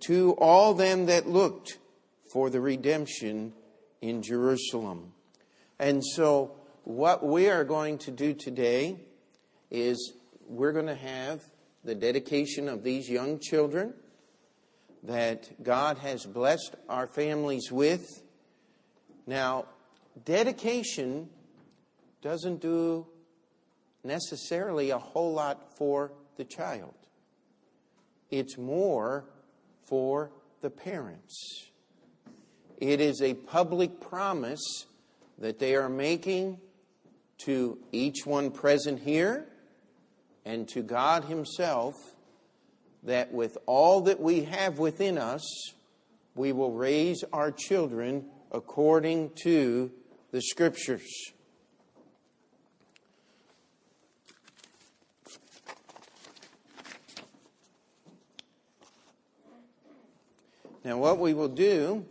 to 0.00 0.32
all 0.38 0.74
them 0.74 1.06
that 1.06 1.28
looked 1.28 1.78
for 2.32 2.50
the 2.50 2.60
redemption 2.60 3.52
in 4.00 4.22
Jerusalem. 4.22 5.12
And 5.78 6.04
so, 6.04 6.56
what 6.84 7.24
we 7.24 7.48
are 7.48 7.64
going 7.64 7.98
to 7.98 8.10
do 8.10 8.34
today 8.34 9.00
is 9.70 10.14
we're 10.48 10.72
going 10.72 10.86
to 10.86 10.94
have 10.94 11.42
the 11.84 11.94
dedication 11.94 12.68
of 12.68 12.82
these 12.82 13.08
young 13.08 13.38
children 13.38 13.94
that 15.02 15.62
God 15.62 15.98
has 15.98 16.26
blessed 16.26 16.74
our 16.88 17.06
families 17.06 17.70
with. 17.70 18.22
Now, 19.26 19.66
dedication 20.24 21.28
doesn't 22.22 22.60
do 22.60 23.06
necessarily 24.04 24.90
a 24.90 24.98
whole 24.98 25.32
lot 25.32 25.76
for 25.76 26.12
the 26.36 26.44
child, 26.44 26.94
it's 28.30 28.56
more 28.56 29.24
for 29.86 30.30
the 30.62 30.70
parents. 30.70 31.66
It 32.78 33.02
is 33.02 33.20
a 33.20 33.34
public 33.34 34.00
promise 34.00 34.86
that 35.38 35.58
they 35.58 35.74
are 35.74 35.88
making 35.90 36.58
to 37.44 37.78
each 37.92 38.26
one 38.26 38.50
present 38.50 39.00
here 39.00 39.46
and 40.44 40.68
to 40.68 40.82
God 40.82 41.24
Himself 41.24 41.94
that 43.02 43.32
with 43.32 43.56
all 43.66 44.02
that 44.02 44.20
we 44.20 44.44
have 44.44 44.78
within 44.78 45.16
us, 45.16 45.72
we 46.34 46.52
will 46.52 46.72
raise 46.72 47.24
our 47.32 47.50
children 47.50 48.26
according 48.52 49.30
to 49.42 49.90
the 50.32 50.42
Scriptures. 50.42 51.32
Now, 60.84 60.98
what 60.98 61.18
we 61.18 61.34
will 61.34 61.48
do 61.48 62.06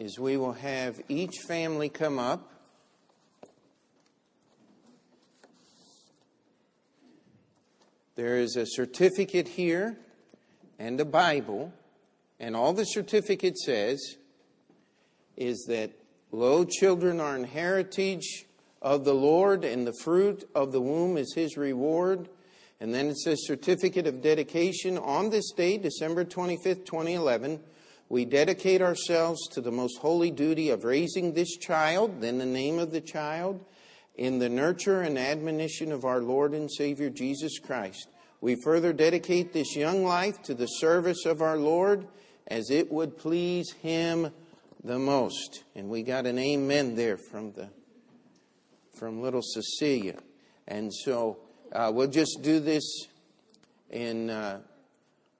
is 0.00 0.18
we 0.18 0.36
will 0.36 0.52
have 0.52 1.00
each 1.08 1.38
family 1.46 1.88
come 1.88 2.18
up 2.18 2.54
There 8.16 8.36
is 8.36 8.54
a 8.54 8.64
certificate 8.64 9.48
here 9.48 9.96
and 10.78 11.00
a 11.00 11.04
Bible, 11.04 11.72
and 12.38 12.54
all 12.54 12.72
the 12.72 12.84
certificate 12.84 13.58
says 13.58 14.00
is 15.36 15.64
that, 15.68 15.90
Lo, 16.30 16.64
children 16.64 17.20
are 17.20 17.34
an 17.34 17.44
heritage 17.44 18.46
of 18.82 19.04
the 19.04 19.14
Lord, 19.14 19.64
and 19.64 19.86
the 19.86 19.94
fruit 20.02 20.48
of 20.54 20.70
the 20.70 20.80
womb 20.80 21.16
is 21.16 21.32
his 21.34 21.56
reward. 21.56 22.28
And 22.80 22.94
then 22.94 23.06
it 23.06 23.16
says, 23.18 23.46
Certificate 23.46 24.06
of 24.06 24.20
dedication. 24.20 24.98
On 24.98 25.30
this 25.30 25.50
day, 25.52 25.76
December 25.76 26.24
25th, 26.24 26.84
2011, 26.84 27.60
we 28.08 28.24
dedicate 28.24 28.82
ourselves 28.82 29.48
to 29.48 29.60
the 29.60 29.72
most 29.72 29.98
holy 29.98 30.30
duty 30.30 30.70
of 30.70 30.84
raising 30.84 31.32
this 31.32 31.56
child, 31.56 32.20
then 32.20 32.38
the 32.38 32.46
name 32.46 32.78
of 32.78 32.92
the 32.92 33.00
child, 33.00 33.64
in 34.16 34.38
the 34.38 34.48
nurture 34.48 35.00
and 35.00 35.18
admonition 35.18 35.90
of 35.90 36.04
our 36.04 36.20
Lord 36.20 36.52
and 36.52 36.70
Savior 36.70 37.10
Jesus 37.10 37.58
Christ. 37.58 38.08
We 38.40 38.56
further 38.62 38.92
dedicate 38.92 39.52
this 39.52 39.74
young 39.74 40.04
life 40.04 40.42
to 40.42 40.54
the 40.54 40.66
service 40.66 41.24
of 41.24 41.40
our 41.40 41.56
Lord 41.56 42.06
as 42.46 42.70
it 42.70 42.92
would 42.92 43.16
please 43.16 43.72
Him 43.72 44.30
the 44.82 44.98
most. 44.98 45.64
And 45.74 45.88
we 45.88 46.02
got 46.02 46.26
an 46.26 46.38
amen 46.38 46.94
there 46.94 47.16
from 47.16 47.52
the 47.52 47.70
from 48.98 49.22
little 49.22 49.42
Cecilia. 49.42 50.18
And 50.68 50.92
so 50.94 51.38
uh, 51.72 51.90
we'll 51.92 52.08
just 52.08 52.40
do 52.42 52.60
this 52.60 53.06
in 53.90 54.30
uh, 54.30 54.60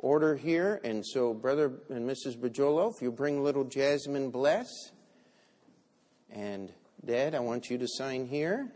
order 0.04 0.36
here. 0.36 0.80
And 0.84 1.04
so, 1.04 1.32
Brother 1.32 1.72
and 1.88 2.08
Mrs. 2.08 2.36
Bajolo, 2.36 2.94
if 2.94 3.00
you 3.00 3.10
bring 3.10 3.42
little 3.42 3.64
Jasmine 3.64 4.30
Bless. 4.30 4.68
And 6.30 6.70
Dad, 7.04 7.34
I 7.34 7.40
want 7.40 7.70
you 7.70 7.78
to 7.78 7.88
sign 7.88 8.26
here. 8.26 8.70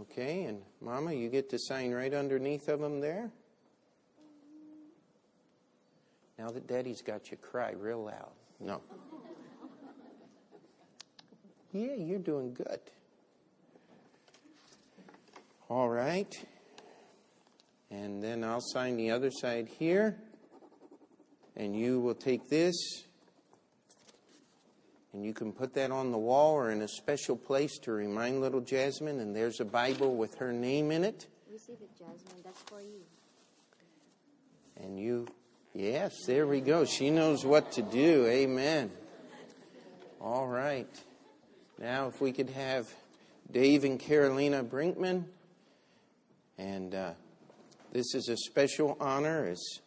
Okay, 0.00 0.44
and 0.44 0.62
Mama, 0.80 1.12
you 1.12 1.28
get 1.28 1.48
to 1.50 1.58
sign 1.58 1.92
right 1.92 2.12
underneath 2.12 2.68
of 2.68 2.80
them 2.80 3.00
there. 3.00 3.30
Now 6.38 6.48
that 6.48 6.66
Daddy's 6.66 7.02
got 7.02 7.30
you, 7.30 7.36
cry 7.36 7.74
real 7.78 8.04
loud. 8.04 8.32
No. 8.58 8.82
Yeah, 11.72 11.94
you're 11.94 12.18
doing 12.18 12.52
good. 12.52 12.80
All 15.70 15.88
right. 15.88 16.36
And 17.92 18.20
then 18.20 18.42
I'll 18.42 18.60
sign 18.60 18.96
the 18.96 19.12
other 19.12 19.30
side 19.30 19.68
here. 19.78 20.16
And 21.56 21.76
you 21.76 22.00
will 22.00 22.16
take 22.16 22.48
this 22.48 22.74
and 25.12 25.24
you 25.24 25.32
can 25.32 25.52
put 25.52 25.74
that 25.74 25.92
on 25.92 26.10
the 26.10 26.18
wall 26.18 26.54
or 26.54 26.72
in 26.72 26.82
a 26.82 26.88
special 26.88 27.36
place 27.36 27.78
to 27.82 27.92
remind 27.92 28.40
little 28.40 28.60
Jasmine. 28.60 29.20
And 29.20 29.34
there's 29.34 29.60
a 29.60 29.64
Bible 29.64 30.16
with 30.16 30.34
her 30.38 30.52
name 30.52 30.90
in 30.90 31.04
it. 31.04 31.28
Receive 31.52 31.76
it, 31.80 31.90
Jasmine. 31.96 32.42
That's 32.42 32.62
for 32.62 32.80
you. 32.80 33.02
And 34.76 34.98
you, 34.98 35.28
yes, 35.72 36.24
there 36.26 36.48
we 36.48 36.60
go. 36.60 36.84
She 36.84 37.10
knows 37.10 37.44
what 37.44 37.70
to 37.72 37.82
do. 37.82 38.26
Amen. 38.26 38.90
All 40.20 40.48
right. 40.48 40.90
Now, 41.78 42.08
if 42.08 42.20
we 42.20 42.32
could 42.32 42.50
have 42.50 42.92
Dave 43.52 43.84
and 43.84 44.00
Carolina 44.00 44.64
Brinkman. 44.64 45.26
And 46.60 46.94
uh, 46.94 47.12
this 47.90 48.14
is 48.14 48.28
a 48.28 48.36
special 48.36 48.94
honor 49.00 49.46
as 49.46 49.80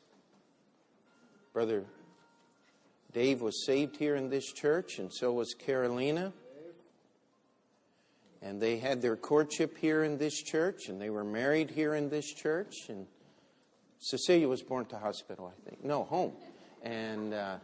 Brother 1.53 1.83
Dave 3.13 3.41
was 3.41 3.63
saved 3.63 3.95
here 3.97 4.15
in 4.15 4.31
this 4.31 4.51
church, 4.51 4.97
and 4.97 5.13
so 5.13 5.33
was 5.33 5.53
Carolina. 5.53 6.33
And 8.41 8.59
they 8.59 8.79
had 8.79 9.03
their 9.03 9.15
courtship 9.15 9.77
here 9.77 10.03
in 10.03 10.17
this 10.17 10.41
church, 10.41 10.87
and 10.87 10.99
they 10.99 11.11
were 11.11 11.23
married 11.23 11.69
here 11.69 11.93
in 11.93 12.09
this 12.09 12.33
church. 12.33 12.89
And 12.89 13.05
Cecilia 13.99 14.47
was 14.47 14.63
born 14.63 14.85
to 14.85 14.97
hospital, 14.97 15.53
I 15.55 15.69
think. 15.69 15.85
No, 15.85 16.05
home. 16.05 16.31
And 16.81 17.35
uh, 17.35 17.57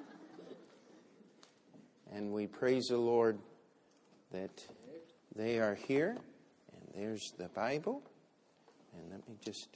and 2.14 2.32
we 2.32 2.46
praise 2.46 2.86
the 2.90 2.98
Lord 3.00 3.40
that 4.32 4.64
they 5.36 5.58
are 5.58 5.74
here. 5.74 6.16
And 6.74 6.94
there's 6.96 7.34
the 7.40 7.50
Bible. 7.50 8.04
And 9.00 9.12
let 9.12 9.28
me 9.30 9.36
just. 9.44 9.70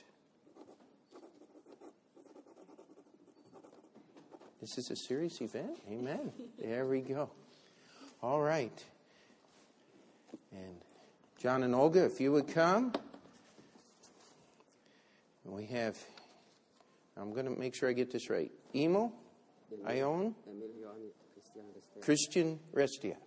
This 4.60 4.78
is 4.78 4.92
a 4.92 4.96
serious 4.96 5.42
event. 5.42 5.78
Amen. 5.92 6.32
There 6.60 6.86
we 6.86 7.02
go. 7.02 7.30
All 8.22 8.42
right. 8.42 8.84
And 10.52 10.76
John 11.38 11.64
and 11.64 11.76
Olga, 11.76 12.06
if 12.06 12.20
you 12.22 12.32
would 12.32 12.48
come. 12.48 12.94
We 15.46 15.66
have, 15.66 15.98
I'm 17.18 17.34
going 17.34 17.46
to 17.46 17.52
make 17.52 17.76
sure 17.76 17.90
I 17.90 17.94
get 17.94 18.12
this 18.12 18.30
right. 18.30 18.50
Emo, 18.74 19.12
Ion, 19.86 20.34
Christian 22.02 22.60
Restia. 22.74 23.18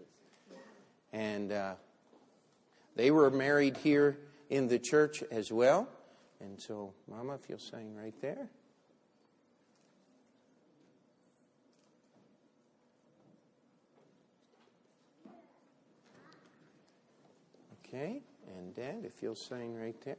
And 1.12 1.52
uh, 1.52 1.74
they 2.96 3.10
were 3.10 3.30
married 3.30 3.76
here 3.76 4.16
in 4.50 4.68
the 4.68 4.78
church 4.78 5.22
as 5.30 5.52
well. 5.52 5.88
And 6.40 6.60
so, 6.60 6.92
Mama, 7.08 7.34
if 7.34 7.48
you'll 7.48 7.58
sign 7.58 7.94
right 7.94 8.14
there. 8.20 8.48
Okay, 17.86 18.20
and 18.48 18.74
Dad, 18.74 19.04
if 19.04 19.22
you'll 19.22 19.34
sign 19.34 19.74
right 19.74 19.98
there. 20.04 20.16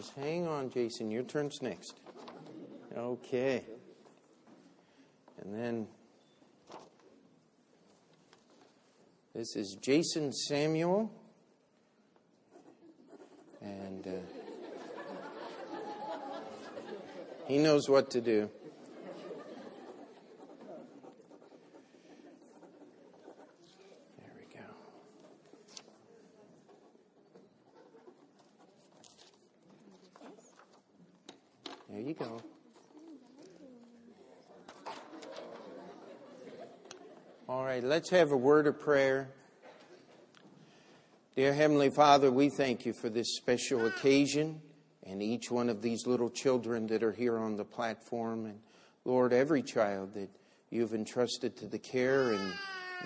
Just 0.00 0.14
hang 0.14 0.46
on, 0.46 0.70
Jason. 0.70 1.10
Your 1.10 1.24
turn's 1.24 1.60
next. 1.60 2.00
Okay. 2.96 3.62
And 5.42 5.54
then 5.54 5.86
this 9.34 9.56
is 9.56 9.76
Jason 9.78 10.32
Samuel. 10.32 11.12
And 13.60 14.06
uh, 14.06 14.10
he 17.46 17.58
knows 17.58 17.86
what 17.86 18.10
to 18.12 18.22
do. 18.22 18.48
There 24.16 24.32
we 24.38 24.46
go. 24.54 24.64
There 31.90 32.00
you 32.00 32.14
go. 32.14 32.40
Let's 37.82 38.10
have 38.10 38.30
a 38.30 38.36
word 38.36 38.66
of 38.66 38.78
prayer. 38.78 39.30
Dear 41.34 41.54
Heavenly 41.54 41.88
Father, 41.88 42.30
we 42.30 42.50
thank 42.50 42.84
you 42.84 42.92
for 42.92 43.08
this 43.08 43.36
special 43.36 43.86
occasion 43.86 44.60
and 45.06 45.22
each 45.22 45.50
one 45.50 45.70
of 45.70 45.80
these 45.80 46.06
little 46.06 46.28
children 46.28 46.86
that 46.88 47.02
are 47.02 47.12
here 47.12 47.38
on 47.38 47.56
the 47.56 47.64
platform. 47.64 48.44
And 48.44 48.58
Lord, 49.06 49.32
every 49.32 49.62
child 49.62 50.12
that 50.12 50.28
you've 50.68 50.92
entrusted 50.92 51.56
to 51.56 51.66
the 51.66 51.78
care 51.78 52.34
and 52.34 52.52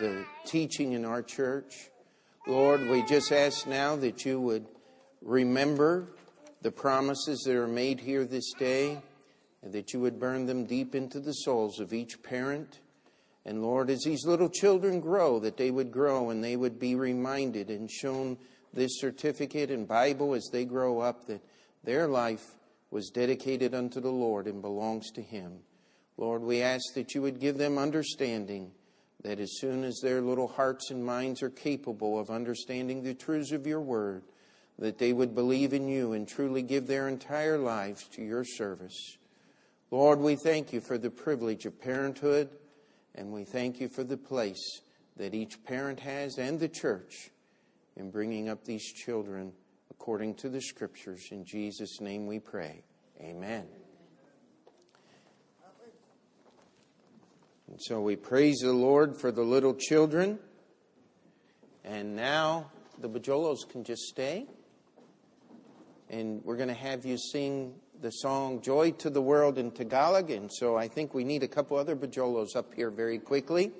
the 0.01 0.25
teaching 0.45 0.93
in 0.93 1.05
our 1.05 1.23
church. 1.23 1.91
Lord, 2.49 2.89
we 2.89 3.05
just 3.05 3.31
ask 3.31 3.69
now 3.69 3.95
that 3.97 4.25
you 4.25 4.41
would 4.41 4.67
remember 5.23 6.09
the 6.63 6.73
promises 6.73 7.43
that 7.47 7.55
are 7.55 7.69
made 7.69 8.01
here 8.01 8.25
this 8.25 8.53
day 8.59 9.01
and 9.63 9.73
that 9.73 9.93
you 9.93 10.01
would 10.01 10.19
burn 10.19 10.47
them 10.47 10.65
deep 10.65 10.97
into 10.97 11.21
the 11.21 11.33
souls 11.33 11.79
of 11.79 11.93
each 11.93 12.25
parent. 12.25 12.81
And 13.47 13.63
Lord, 13.63 13.91
as 13.91 14.03
these 14.05 14.27
little 14.27 14.49
children 14.49 15.01
grow, 15.01 15.39
that 15.41 15.57
they 15.57 15.71
would 15.71 15.93
grow 15.93 16.31
and 16.31 16.43
they 16.43 16.57
would 16.57 16.79
be 16.79 16.95
reminded 16.95 17.69
and 17.71 17.91
shown 17.91 18.39
this 18.73 19.01
certificate 19.01 19.71
and 19.71 19.87
Bible 19.87 20.35
as 20.35 20.49
they 20.51 20.65
grow 20.65 21.01
up 21.01 21.27
that 21.27 21.43
their 21.85 22.09
life 22.09 22.55
was 22.91 23.11
dedicated 23.11 23.75
unto 23.75 24.01
the 24.01 24.11
Lord 24.11 24.47
and 24.47 24.63
belongs 24.63 25.11
to 25.13 25.23
Him. 25.23 25.59
Lord, 26.17 26.43
we 26.43 26.63
ask 26.63 26.95
that 26.95 27.15
you 27.15 27.23
would 27.23 27.41
give 27.41 27.59
them 27.59 27.77
understanding 27.77 28.71
that 29.23 29.41
as 29.41 29.59
soon 29.59 29.85
as 29.85 30.01
their 30.01 30.21
little 30.21 30.49
hearts 30.49 30.91
and 30.91 31.05
minds 31.05 31.43
are 31.43 31.51
capable 31.51 32.19
of 32.19 32.31
understanding 32.31 33.03
the 33.03 33.15
truths 33.15 33.53
of 33.53 33.67
your 33.67 33.81
word, 33.81 34.23
that 34.79 34.99
they 34.99 35.13
would 35.13 35.35
believe 35.35 35.73
in 35.73 35.89
you 35.89 36.13
and 36.13 36.29
truly 36.29 36.63
give 36.63 36.87
their 36.87 37.09
entire 37.09 37.59
lives 37.59 38.07
to 38.09 38.23
your 38.23 38.45
service. 38.45 39.19
Lord, 39.91 40.19
we 40.21 40.37
thank 40.37 40.73
you 40.73 40.81
for 40.81 40.99
the 40.99 41.11
privilege 41.11 41.65
of 41.67 41.81
parenthood, 41.81 42.49
and 43.15 43.33
we 43.33 43.45
thank 43.45 43.81
you 43.81 43.89
for 43.89 44.05
the 44.05 44.17
place 44.17 44.81
that 45.17 45.35
each 45.35 45.63
parent 45.65 46.01
has 46.01 46.39
and 46.39 46.59
the 46.59 46.69
church 46.69 47.31
in 47.97 48.11
bringing 48.11 48.49
up 48.49 48.65
these 48.65 48.93
children 48.93 49.53
according 49.91 50.35
to 50.35 50.49
the 50.49 50.61
scriptures. 50.61 51.29
In 51.31 51.45
Jesus' 51.45 52.01
name 52.01 52.27
we 52.27 52.41
pray. 52.41 52.83
Amen. 53.21 53.67
And 57.69 57.81
so 57.81 58.01
we 58.01 58.17
praise 58.17 58.59
the 58.61 58.73
Lord 58.73 59.17
for 59.17 59.33
the 59.33 59.43
little 59.43 59.75
children. 59.75 60.39
And 61.85 62.15
now 62.15 62.71
the 63.01 63.09
Bajolos 63.09 63.69
can 63.69 63.85
just 63.85 64.03
stay. 64.03 64.47
And 66.11 66.45
we're 66.45 66.57
going 66.57 66.69
to 66.69 66.75
have 66.75 67.05
you 67.05 67.17
sing 67.19 67.75
the 68.05 68.13
song 68.13 68.61
Joy 68.61 68.91
to 68.99 69.09
the 69.09 69.23
World 69.23 69.57
in 69.57 69.71
Tagalog. 69.71 70.31
And 70.31 70.53
so 70.53 70.77
I 70.77 70.89
think 70.89 71.15
we 71.15 71.25
need 71.25 71.43
a 71.43 71.49
couple 71.49 71.79
other 71.79 71.97
Bajolos 71.97 72.55
up 72.55 72.75
here 72.75 72.91
very 72.91 73.19
quickly. 73.19 73.73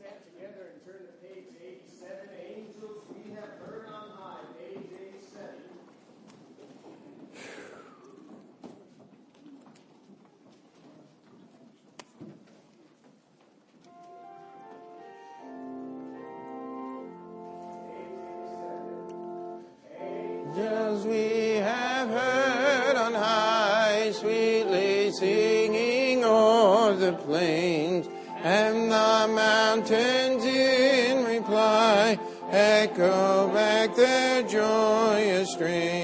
Amen. 0.00 0.12
Let's 0.12 0.24
stand 0.34 0.39
joyous 35.60 35.99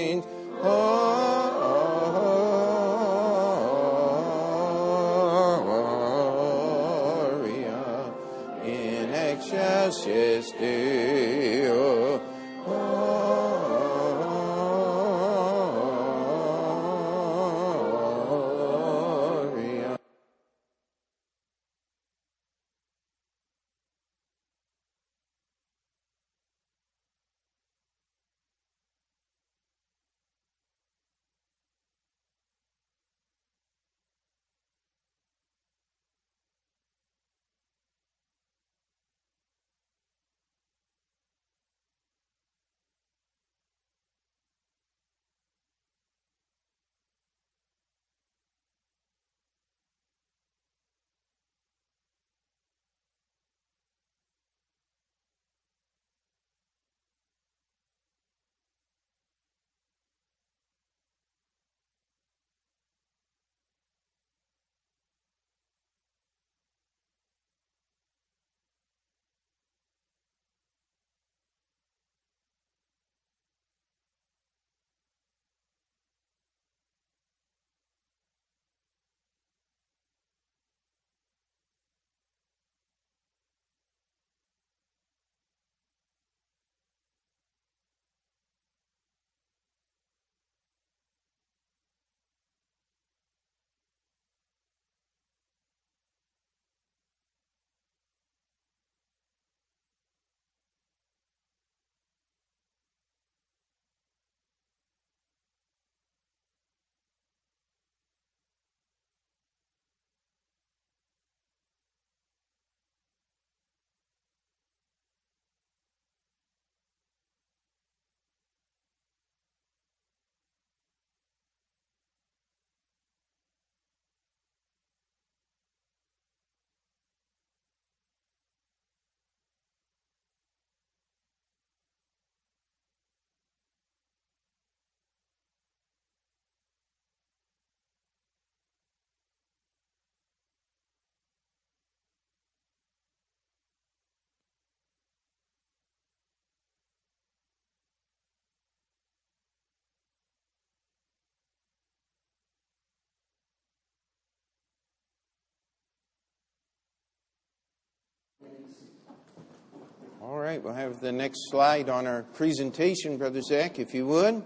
right, 160.47 160.63
we'll 160.63 160.73
have 160.73 161.01
the 161.01 161.11
next 161.11 161.49
slide 161.49 161.89
on 161.89 162.07
our 162.07 162.23
presentation, 162.23 163.17
Brother 163.17 163.41
Zach, 163.41 163.79
if 163.79 163.93
you 163.93 164.07
would. 164.07 164.41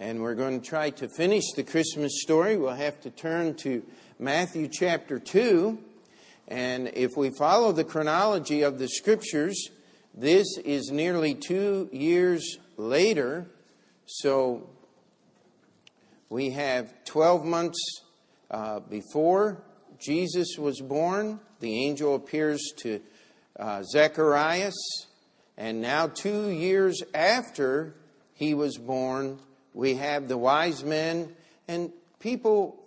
And 0.00 0.20
we're 0.20 0.34
going 0.34 0.60
to 0.60 0.66
try 0.68 0.90
to 0.90 1.08
finish 1.08 1.44
the 1.54 1.62
Christmas 1.62 2.20
story. 2.22 2.56
We'll 2.56 2.74
have 2.74 3.00
to 3.02 3.10
turn 3.10 3.54
to 3.58 3.84
Matthew 4.18 4.66
chapter 4.66 5.20
2. 5.20 5.78
And 6.48 6.90
if 6.94 7.16
we 7.16 7.30
follow 7.30 7.70
the 7.70 7.84
chronology 7.84 8.62
of 8.62 8.80
the 8.80 8.88
scriptures, 8.88 9.70
this 10.12 10.58
is 10.64 10.90
nearly 10.90 11.36
two 11.36 11.88
years 11.92 12.58
later. 12.76 13.46
So 14.06 14.70
we 16.30 16.50
have 16.50 16.92
12 17.04 17.44
months 17.44 17.78
uh, 18.50 18.80
before 18.80 19.62
Jesus 20.00 20.56
was 20.58 20.80
born. 20.80 21.38
The 21.60 21.86
angel 21.86 22.16
appears 22.16 22.72
to 22.78 23.00
uh, 23.60 23.82
Zacharias. 23.82 24.74
And 25.56 25.82
now, 25.82 26.06
two 26.06 26.48
years 26.48 27.02
after 27.14 27.94
he 28.32 28.54
was 28.54 28.78
born, 28.78 29.38
we 29.74 29.96
have 29.96 30.26
the 30.26 30.38
wise 30.38 30.82
men. 30.82 31.34
And 31.68 31.92
people 32.18 32.82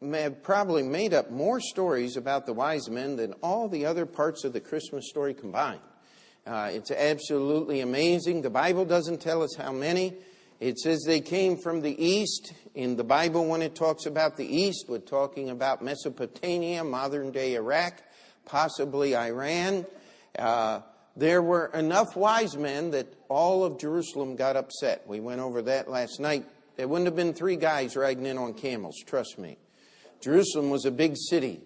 have 0.00 0.42
probably 0.42 0.84
made 0.84 1.12
up 1.12 1.30
more 1.30 1.60
stories 1.60 2.16
about 2.16 2.46
the 2.46 2.52
wise 2.52 2.88
men 2.88 3.16
than 3.16 3.32
all 3.42 3.68
the 3.68 3.84
other 3.84 4.06
parts 4.06 4.44
of 4.44 4.52
the 4.52 4.60
Christmas 4.60 5.08
story 5.08 5.34
combined. 5.34 5.80
Uh, 6.46 6.70
it's 6.72 6.90
absolutely 6.90 7.80
amazing. 7.80 8.42
The 8.42 8.50
Bible 8.50 8.84
doesn't 8.84 9.20
tell 9.20 9.42
us 9.42 9.54
how 9.56 9.72
many. 9.72 10.14
It 10.60 10.78
says 10.78 11.02
they 11.04 11.20
came 11.20 11.56
from 11.56 11.82
the 11.82 12.04
east. 12.04 12.52
In 12.74 12.96
the 12.96 13.04
Bible, 13.04 13.46
when 13.46 13.62
it 13.62 13.74
talks 13.74 14.06
about 14.06 14.36
the 14.36 14.46
east, 14.46 14.86
we're 14.88 14.98
talking 14.98 15.50
about 15.50 15.82
Mesopotamia, 15.82 16.84
modern 16.84 17.32
day 17.32 17.54
Iraq, 17.54 18.00
possibly 18.44 19.16
Iran. 19.16 19.84
Uh, 20.38 20.80
there 21.16 21.42
were 21.42 21.66
enough 21.74 22.16
wise 22.16 22.56
men 22.56 22.92
that 22.92 23.06
all 23.28 23.64
of 23.64 23.78
Jerusalem 23.78 24.36
got 24.36 24.56
upset. 24.56 25.06
We 25.06 25.20
went 25.20 25.40
over 25.40 25.62
that 25.62 25.90
last 25.90 26.20
night. 26.20 26.46
There 26.76 26.88
wouldn't 26.88 27.06
have 27.06 27.16
been 27.16 27.34
three 27.34 27.56
guys 27.56 27.96
riding 27.96 28.24
in 28.24 28.38
on 28.38 28.54
camels, 28.54 28.96
trust 29.06 29.38
me. 29.38 29.58
Jerusalem 30.20 30.70
was 30.70 30.86
a 30.86 30.90
big 30.90 31.16
city. 31.16 31.60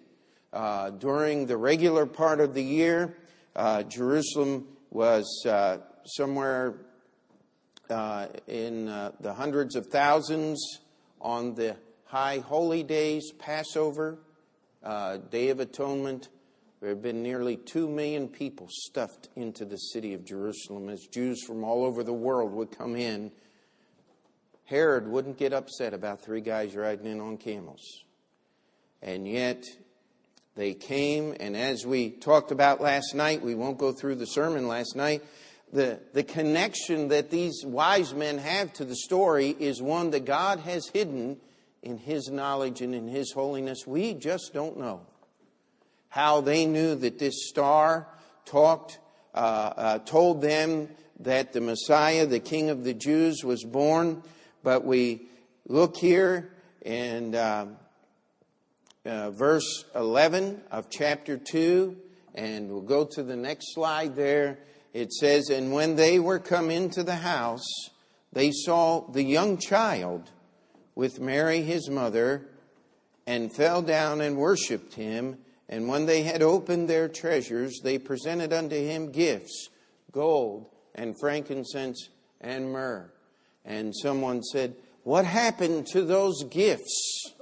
Uh, 0.51 0.89
during 0.89 1.45
the 1.45 1.57
regular 1.57 2.05
part 2.05 2.39
of 2.39 2.53
the 2.53 2.63
year, 2.63 3.17
uh, 3.55 3.83
Jerusalem 3.83 4.67
was 4.89 5.45
uh, 5.47 5.77
somewhere 6.05 6.75
uh, 7.89 8.27
in 8.47 8.87
uh, 8.87 9.11
the 9.19 9.33
hundreds 9.33 9.75
of 9.75 9.87
thousands 9.87 10.79
on 11.21 11.55
the 11.55 11.75
high 12.05 12.39
holy 12.39 12.83
days, 12.83 13.31
Passover, 13.39 14.19
uh, 14.83 15.17
Day 15.17 15.49
of 15.49 15.59
Atonement, 15.59 16.29
There 16.79 16.89
had 16.89 17.01
been 17.01 17.23
nearly 17.23 17.57
two 17.57 17.89
million 17.89 18.27
people 18.27 18.67
stuffed 18.69 19.29
into 19.35 19.65
the 19.65 19.77
city 19.77 20.13
of 20.13 20.23
Jerusalem 20.23 20.89
as 20.89 21.07
Jews 21.07 21.43
from 21.43 21.63
all 21.63 21.83
over 21.83 22.03
the 22.03 22.13
world 22.13 22.51
would 22.53 22.77
come 22.77 22.95
in. 22.95 23.31
Herod 24.65 25.07
wouldn't 25.07 25.37
get 25.37 25.53
upset 25.53 25.93
about 25.95 26.21
three 26.21 26.41
guys 26.41 26.75
riding 26.75 27.07
in 27.07 27.19
on 27.19 27.37
camels. 27.37 27.81
And 29.01 29.27
yet, 29.27 29.63
they 30.55 30.73
came, 30.75 31.35
and 31.39 31.57
as 31.57 31.85
we 31.85 32.11
talked 32.11 32.51
about 32.51 32.79
last 32.79 33.15
night, 33.15 33.41
we 33.41 33.55
won't 33.55 33.79
go 33.79 33.91
through 33.91 34.15
the 34.15 34.25
sermon 34.25 34.67
last 34.67 34.95
night. 34.95 35.23
The, 35.73 35.99
the 36.13 36.23
connection 36.23 37.07
that 37.07 37.31
these 37.31 37.63
wise 37.65 38.13
men 38.13 38.37
have 38.37 38.71
to 38.73 38.85
the 38.85 38.95
story 38.95 39.55
is 39.59 39.81
one 39.81 40.11
that 40.11 40.25
God 40.25 40.59
has 40.59 40.87
hidden 40.87 41.37
in 41.81 41.97
His 41.97 42.29
knowledge 42.29 42.81
and 42.81 42.93
in 42.93 43.07
His 43.07 43.31
holiness. 43.31 43.87
We 43.87 44.13
just 44.13 44.51
don't 44.53 44.77
know 44.77 45.01
how 46.09 46.41
they 46.41 46.65
knew 46.65 46.95
that 46.95 47.19
this 47.19 47.47
star 47.49 48.07
talked, 48.45 48.99
uh, 49.33 49.37
uh, 49.37 49.99
told 49.99 50.41
them 50.41 50.89
that 51.19 51.53
the 51.53 51.61
Messiah, 51.61 52.25
the 52.25 52.39
King 52.39 52.69
of 52.69 52.83
the 52.83 52.93
Jews, 52.93 53.43
was 53.43 53.63
born. 53.63 54.23
But 54.63 54.85
we 54.85 55.27
look 55.67 55.97
here 55.97 56.51
and. 56.85 57.35
Uh, 57.35 57.65
uh, 59.07 59.31
verse 59.31 59.85
11 59.95 60.61
of 60.69 60.89
chapter 60.89 61.37
2, 61.37 61.95
and 62.35 62.69
we'll 62.69 62.81
go 62.81 63.05
to 63.05 63.23
the 63.23 63.37
next 63.37 63.73
slide 63.73 64.15
there. 64.15 64.59
It 64.93 65.13
says, 65.13 65.49
And 65.49 65.71
when 65.71 65.95
they 65.95 66.19
were 66.19 66.39
come 66.39 66.69
into 66.69 67.03
the 67.03 67.15
house, 67.15 67.65
they 68.33 68.51
saw 68.51 69.09
the 69.09 69.23
young 69.23 69.57
child 69.57 70.29
with 70.93 71.19
Mary 71.21 71.61
his 71.61 71.89
mother, 71.89 72.47
and 73.25 73.51
fell 73.51 73.81
down 73.81 74.19
and 74.19 74.35
worshipped 74.35 74.95
him. 74.95 75.37
And 75.69 75.87
when 75.87 76.05
they 76.05 76.23
had 76.23 76.41
opened 76.41 76.89
their 76.89 77.09
treasures, 77.09 77.79
they 77.83 77.97
presented 77.97 78.53
unto 78.53 78.75
him 78.75 79.11
gifts 79.11 79.69
gold 80.11 80.65
and 80.95 81.19
frankincense 81.19 82.09
and 82.41 82.71
myrrh. 82.71 83.11
And 83.65 83.93
someone 83.95 84.41
said, 84.41 84.75
What 85.03 85.25
happened 85.25 85.87
to 85.87 86.03
those 86.03 86.43
gifts? 86.43 87.33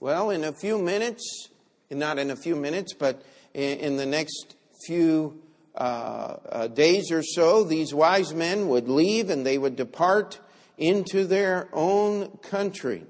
Well, 0.00 0.30
in 0.30 0.44
a 0.44 0.52
few 0.52 0.78
minutes, 0.78 1.48
not 1.90 2.18
in 2.18 2.30
a 2.30 2.36
few 2.36 2.56
minutes, 2.56 2.92
but 2.92 3.22
in, 3.54 3.96
the 3.96 4.06
next 4.06 4.56
few 4.86 5.40
uh, 5.74 6.36
uh, 6.48 6.66
days 6.68 7.10
or 7.10 7.22
so, 7.22 7.64
these 7.64 7.94
wise 7.94 8.34
men 8.34 8.68
would 8.68 8.88
leave 8.88 9.30
and 9.30 9.46
they 9.46 9.58
would 9.58 9.76
depart 9.76 10.38
into 10.78 11.24
their 11.24 11.68
own 11.72 12.28
country. 12.38 13.04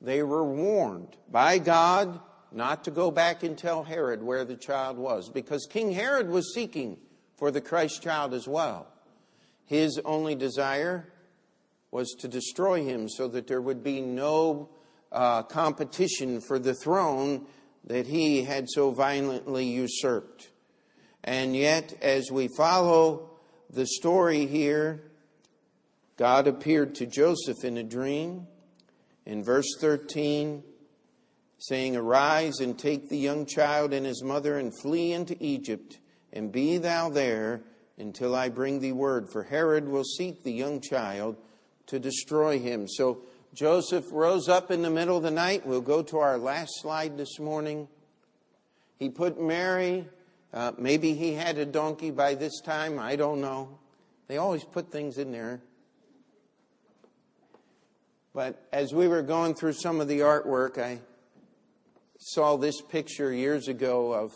They 0.00 0.22
were 0.22 0.44
warned 0.44 1.16
by 1.30 1.58
God 1.58 2.20
not 2.54 2.84
to 2.84 2.90
go 2.90 3.10
back 3.10 3.42
and 3.42 3.58
tell 3.58 3.82
Herod 3.82 4.22
where 4.22 4.44
the 4.44 4.56
child 4.56 4.96
was, 4.96 5.28
because 5.28 5.66
King 5.68 5.92
Herod 5.92 6.28
was 6.28 6.54
seeking 6.54 6.98
for 7.36 7.50
the 7.50 7.60
Christ 7.60 8.02
child 8.02 8.32
as 8.32 8.46
well. 8.46 8.86
His 9.64 10.00
only 10.04 10.34
desire 10.34 11.08
was 11.90 12.10
to 12.20 12.28
destroy 12.28 12.84
him 12.84 13.08
so 13.08 13.28
that 13.28 13.46
there 13.46 13.60
would 13.60 13.82
be 13.82 14.00
no 14.00 14.68
uh, 15.12 15.42
competition 15.42 16.40
for 16.40 16.58
the 16.58 16.74
throne 16.74 17.46
that 17.84 18.06
he 18.06 18.42
had 18.42 18.68
so 18.68 18.90
violently 18.90 19.64
usurped. 19.66 20.50
And 21.22 21.56
yet, 21.56 21.94
as 22.02 22.30
we 22.30 22.48
follow 22.56 23.30
the 23.70 23.86
story 23.86 24.46
here, 24.46 25.02
God 26.16 26.46
appeared 26.46 26.94
to 26.96 27.06
Joseph 27.06 27.64
in 27.64 27.78
a 27.78 27.82
dream. 27.82 28.46
In 29.26 29.42
verse 29.42 29.76
13, 29.80 30.62
saying, 31.68 31.96
Arise 31.96 32.60
and 32.60 32.78
take 32.78 33.08
the 33.08 33.16
young 33.16 33.46
child 33.46 33.92
and 33.94 34.04
his 34.04 34.22
mother 34.22 34.58
and 34.58 34.72
flee 34.82 35.12
into 35.12 35.36
Egypt, 35.40 35.98
and 36.32 36.52
be 36.52 36.76
thou 36.78 37.08
there 37.08 37.62
until 37.96 38.34
I 38.34 38.48
bring 38.50 38.80
thee 38.80 38.92
word, 38.92 39.30
for 39.30 39.44
Herod 39.44 39.88
will 39.88 40.04
seek 40.04 40.42
the 40.42 40.52
young 40.52 40.80
child 40.80 41.36
to 41.86 41.98
destroy 41.98 42.58
him. 42.58 42.86
So 42.88 43.22
Joseph 43.54 44.06
rose 44.10 44.48
up 44.48 44.70
in 44.70 44.82
the 44.82 44.90
middle 44.90 45.16
of 45.16 45.22
the 45.22 45.30
night. 45.30 45.66
We'll 45.66 45.80
go 45.80 46.02
to 46.02 46.18
our 46.18 46.36
last 46.36 46.72
slide 46.80 47.16
this 47.16 47.38
morning. 47.38 47.88
He 48.98 49.08
put 49.08 49.40
Mary, 49.40 50.06
uh, 50.52 50.72
maybe 50.76 51.14
he 51.14 51.32
had 51.32 51.58
a 51.58 51.64
donkey 51.64 52.10
by 52.10 52.34
this 52.34 52.60
time, 52.60 52.98
I 52.98 53.16
don't 53.16 53.40
know. 53.40 53.78
They 54.26 54.36
always 54.36 54.64
put 54.64 54.90
things 54.90 55.18
in 55.18 55.32
there. 55.32 55.60
But 58.34 58.66
as 58.72 58.92
we 58.92 59.06
were 59.06 59.22
going 59.22 59.54
through 59.54 59.74
some 59.74 60.00
of 60.00 60.08
the 60.08 60.20
artwork, 60.20 60.78
I 60.78 60.98
saw 62.26 62.56
this 62.56 62.80
picture 62.80 63.34
years 63.34 63.68
ago 63.68 64.14
of 64.14 64.32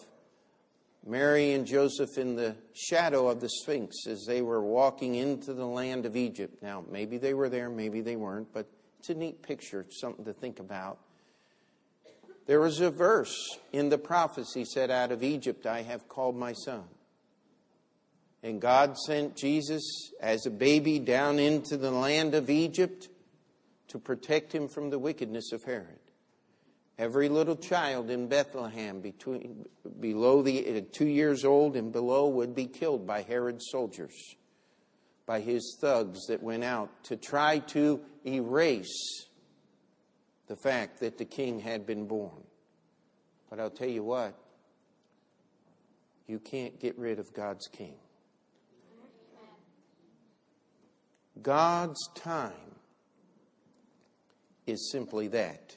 Mary 1.06 1.52
and 1.52 1.66
Joseph 1.66 2.18
in 2.18 2.36
the 2.36 2.54
shadow 2.74 3.28
of 3.28 3.40
the 3.40 3.48
Sphinx 3.48 4.06
as 4.06 4.26
they 4.26 4.42
were 4.42 4.60
walking 4.60 5.14
into 5.14 5.54
the 5.54 5.64
land 5.64 6.04
of 6.04 6.14
Egypt. 6.14 6.62
Now, 6.62 6.84
maybe 6.90 7.16
they 7.16 7.32
were 7.32 7.48
there, 7.48 7.70
maybe 7.70 8.02
they 8.02 8.14
weren't, 8.14 8.52
but 8.52 8.66
it's 8.98 9.08
a 9.08 9.14
neat 9.14 9.40
picture, 9.40 9.86
something 9.88 10.26
to 10.26 10.34
think 10.34 10.60
about. 10.60 10.98
There 12.46 12.60
was 12.60 12.80
a 12.80 12.90
verse 12.90 13.34
in 13.72 13.88
the 13.88 13.96
prophecy 13.96 14.66
said, 14.66 14.90
Out 14.90 15.10
of 15.10 15.22
Egypt 15.22 15.64
I 15.64 15.80
have 15.80 16.08
called 16.08 16.36
my 16.36 16.52
son. 16.52 16.84
And 18.42 18.60
God 18.60 18.98
sent 18.98 19.34
Jesus 19.34 20.12
as 20.20 20.44
a 20.44 20.50
baby 20.50 20.98
down 20.98 21.38
into 21.38 21.78
the 21.78 21.90
land 21.90 22.34
of 22.34 22.50
Egypt 22.50 23.08
to 23.88 23.98
protect 23.98 24.54
him 24.54 24.68
from 24.68 24.90
the 24.90 24.98
wickedness 24.98 25.52
of 25.52 25.64
Herod. 25.64 25.98
Every 26.98 27.28
little 27.28 27.56
child 27.56 28.10
in 28.10 28.26
Bethlehem 28.26 29.00
between, 29.00 29.66
below 30.00 30.42
the 30.42 30.78
uh, 30.78 30.80
two 30.90 31.06
years 31.06 31.44
old 31.44 31.76
and 31.76 31.92
below 31.92 32.28
would 32.28 32.54
be 32.54 32.66
killed 32.66 33.06
by 33.06 33.22
Herod's 33.22 33.68
soldiers 33.70 34.36
by 35.28 35.40
his 35.40 35.76
thugs 35.78 36.26
that 36.28 36.42
went 36.42 36.64
out 36.64 36.88
to 37.04 37.14
try 37.14 37.58
to 37.58 38.00
erase 38.26 39.26
the 40.46 40.56
fact 40.56 41.00
that 41.00 41.18
the 41.18 41.24
king 41.26 41.60
had 41.60 41.84
been 41.84 42.06
born. 42.06 42.42
But 43.50 43.60
I'll 43.60 43.68
tell 43.68 43.90
you 43.90 44.02
what, 44.02 44.34
you 46.26 46.38
can't 46.38 46.80
get 46.80 46.98
rid 46.98 47.18
of 47.18 47.34
God's 47.34 47.66
king. 47.68 47.96
God's 51.42 52.08
time 52.14 52.52
is 54.66 54.90
simply 54.90 55.28
that. 55.28 55.76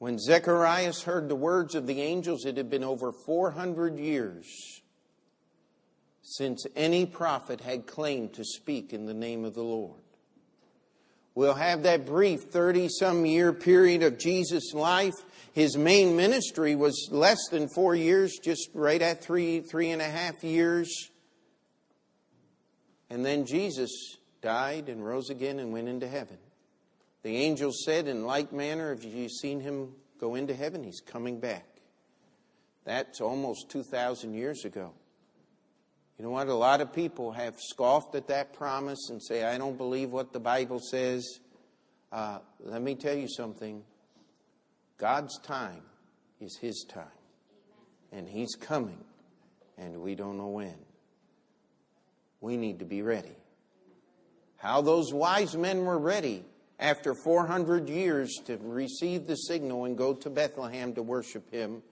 When 0.00 0.18
Zacharias 0.18 1.02
heard 1.02 1.28
the 1.28 1.36
words 1.36 1.74
of 1.74 1.86
the 1.86 2.00
angels, 2.00 2.46
it 2.46 2.56
had 2.56 2.70
been 2.70 2.82
over 2.82 3.12
400 3.12 3.98
years 3.98 4.80
since 6.22 6.64
any 6.74 7.04
prophet 7.04 7.60
had 7.60 7.86
claimed 7.86 8.32
to 8.32 8.42
speak 8.42 8.94
in 8.94 9.04
the 9.04 9.12
name 9.12 9.44
of 9.44 9.52
the 9.52 9.62
Lord. 9.62 10.00
We'll 11.34 11.52
have 11.52 11.82
that 11.82 12.06
brief 12.06 12.44
30 12.44 12.88
some 12.88 13.26
year 13.26 13.52
period 13.52 14.02
of 14.02 14.18
Jesus' 14.18 14.72
life. 14.72 15.12
His 15.52 15.76
main 15.76 16.16
ministry 16.16 16.74
was 16.74 17.10
less 17.12 17.48
than 17.50 17.68
four 17.68 17.94
years, 17.94 18.38
just 18.42 18.70
right 18.72 19.02
at 19.02 19.22
three, 19.22 19.60
three 19.60 19.90
and 19.90 20.00
a 20.00 20.08
half 20.08 20.42
years. 20.42 21.10
And 23.10 23.22
then 23.22 23.44
Jesus 23.44 23.90
died 24.40 24.88
and 24.88 25.04
rose 25.04 25.28
again 25.28 25.58
and 25.58 25.74
went 25.74 25.88
into 25.88 26.08
heaven. 26.08 26.38
The 27.22 27.36
angel 27.36 27.72
said, 27.72 28.08
in 28.08 28.24
like 28.24 28.52
manner, 28.52 28.90
have 28.90 29.04
you 29.04 29.28
seen 29.28 29.60
him 29.60 29.92
go 30.18 30.34
into 30.34 30.54
heaven? 30.54 30.82
He's 30.82 31.00
coming 31.00 31.38
back. 31.38 31.66
That's 32.84 33.20
almost 33.20 33.68
2,000 33.70 34.34
years 34.34 34.64
ago. 34.64 34.92
You 36.18 36.24
know 36.24 36.30
what? 36.30 36.48
A 36.48 36.54
lot 36.54 36.80
of 36.80 36.92
people 36.92 37.32
have 37.32 37.54
scoffed 37.58 38.14
at 38.14 38.28
that 38.28 38.52
promise 38.52 39.08
and 39.10 39.22
say, 39.22 39.44
I 39.44 39.58
don't 39.58 39.76
believe 39.76 40.10
what 40.10 40.32
the 40.32 40.40
Bible 40.40 40.78
says. 40.78 41.40
Uh, 42.12 42.40
let 42.58 42.82
me 42.82 42.94
tell 42.94 43.16
you 43.16 43.28
something 43.28 43.82
God's 44.98 45.38
time 45.38 45.82
is 46.40 46.58
His 46.60 46.84
time, 46.88 47.06
and 48.12 48.28
He's 48.28 48.54
coming, 48.54 49.02
and 49.78 50.02
we 50.02 50.14
don't 50.14 50.36
know 50.36 50.48
when. 50.48 50.74
We 52.40 52.56
need 52.56 52.80
to 52.80 52.84
be 52.84 53.00
ready. 53.00 53.36
How 54.56 54.82
those 54.82 55.12
wise 55.12 55.56
men 55.56 55.84
were 55.84 55.98
ready 55.98 56.44
after 56.80 57.14
400 57.14 57.88
years 57.88 58.40
to 58.46 58.58
receive 58.62 59.26
the 59.26 59.36
signal 59.36 59.84
and 59.84 59.96
go 59.96 60.14
to 60.14 60.30
Bethlehem 60.30 60.94
to 60.94 61.02
worship 61.02 61.50
Him, 61.52 61.82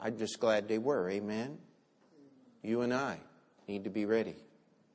I'm 0.00 0.16
just 0.16 0.40
glad 0.40 0.68
they 0.68 0.78
were. 0.78 1.10
Amen 1.10 1.58
you 2.66 2.80
and 2.80 2.92
I 2.92 3.18
need 3.68 3.84
to 3.84 3.90
be 3.90 4.04
ready 4.04 4.34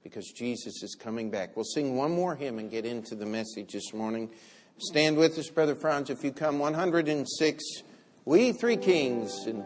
because 0.04 0.30
Jesus 0.36 0.84
is 0.84 0.96
coming 0.96 1.32
back. 1.32 1.56
We'll 1.56 1.64
sing 1.64 1.96
one 1.96 2.12
more 2.12 2.36
hymn 2.36 2.60
and 2.60 2.70
get 2.70 2.86
into 2.86 3.16
the 3.16 3.26
message 3.26 3.72
this 3.72 3.94
morning. 3.94 4.30
Stand 4.78 5.16
with 5.16 5.38
us, 5.38 5.50
Brother 5.50 5.76
Franz, 5.76 6.10
if 6.10 6.24
you 6.24 6.34
come. 6.34 6.60
106, 6.60 7.64
We 8.26 8.52
Three 8.52 8.78
Kings. 8.78 9.46
And 9.46 9.64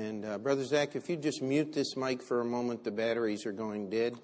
And 0.00 0.24
uh, 0.24 0.38
Brother 0.38 0.64
Zach, 0.64 0.96
if 0.96 1.10
you 1.10 1.16
just 1.16 1.42
mute 1.42 1.74
this 1.74 1.94
mic 1.94 2.22
for 2.22 2.40
a 2.40 2.44
moment, 2.44 2.84
the 2.84 2.90
batteries 2.90 3.44
are 3.44 3.52
going 3.52 3.90
dead. 3.90 4.16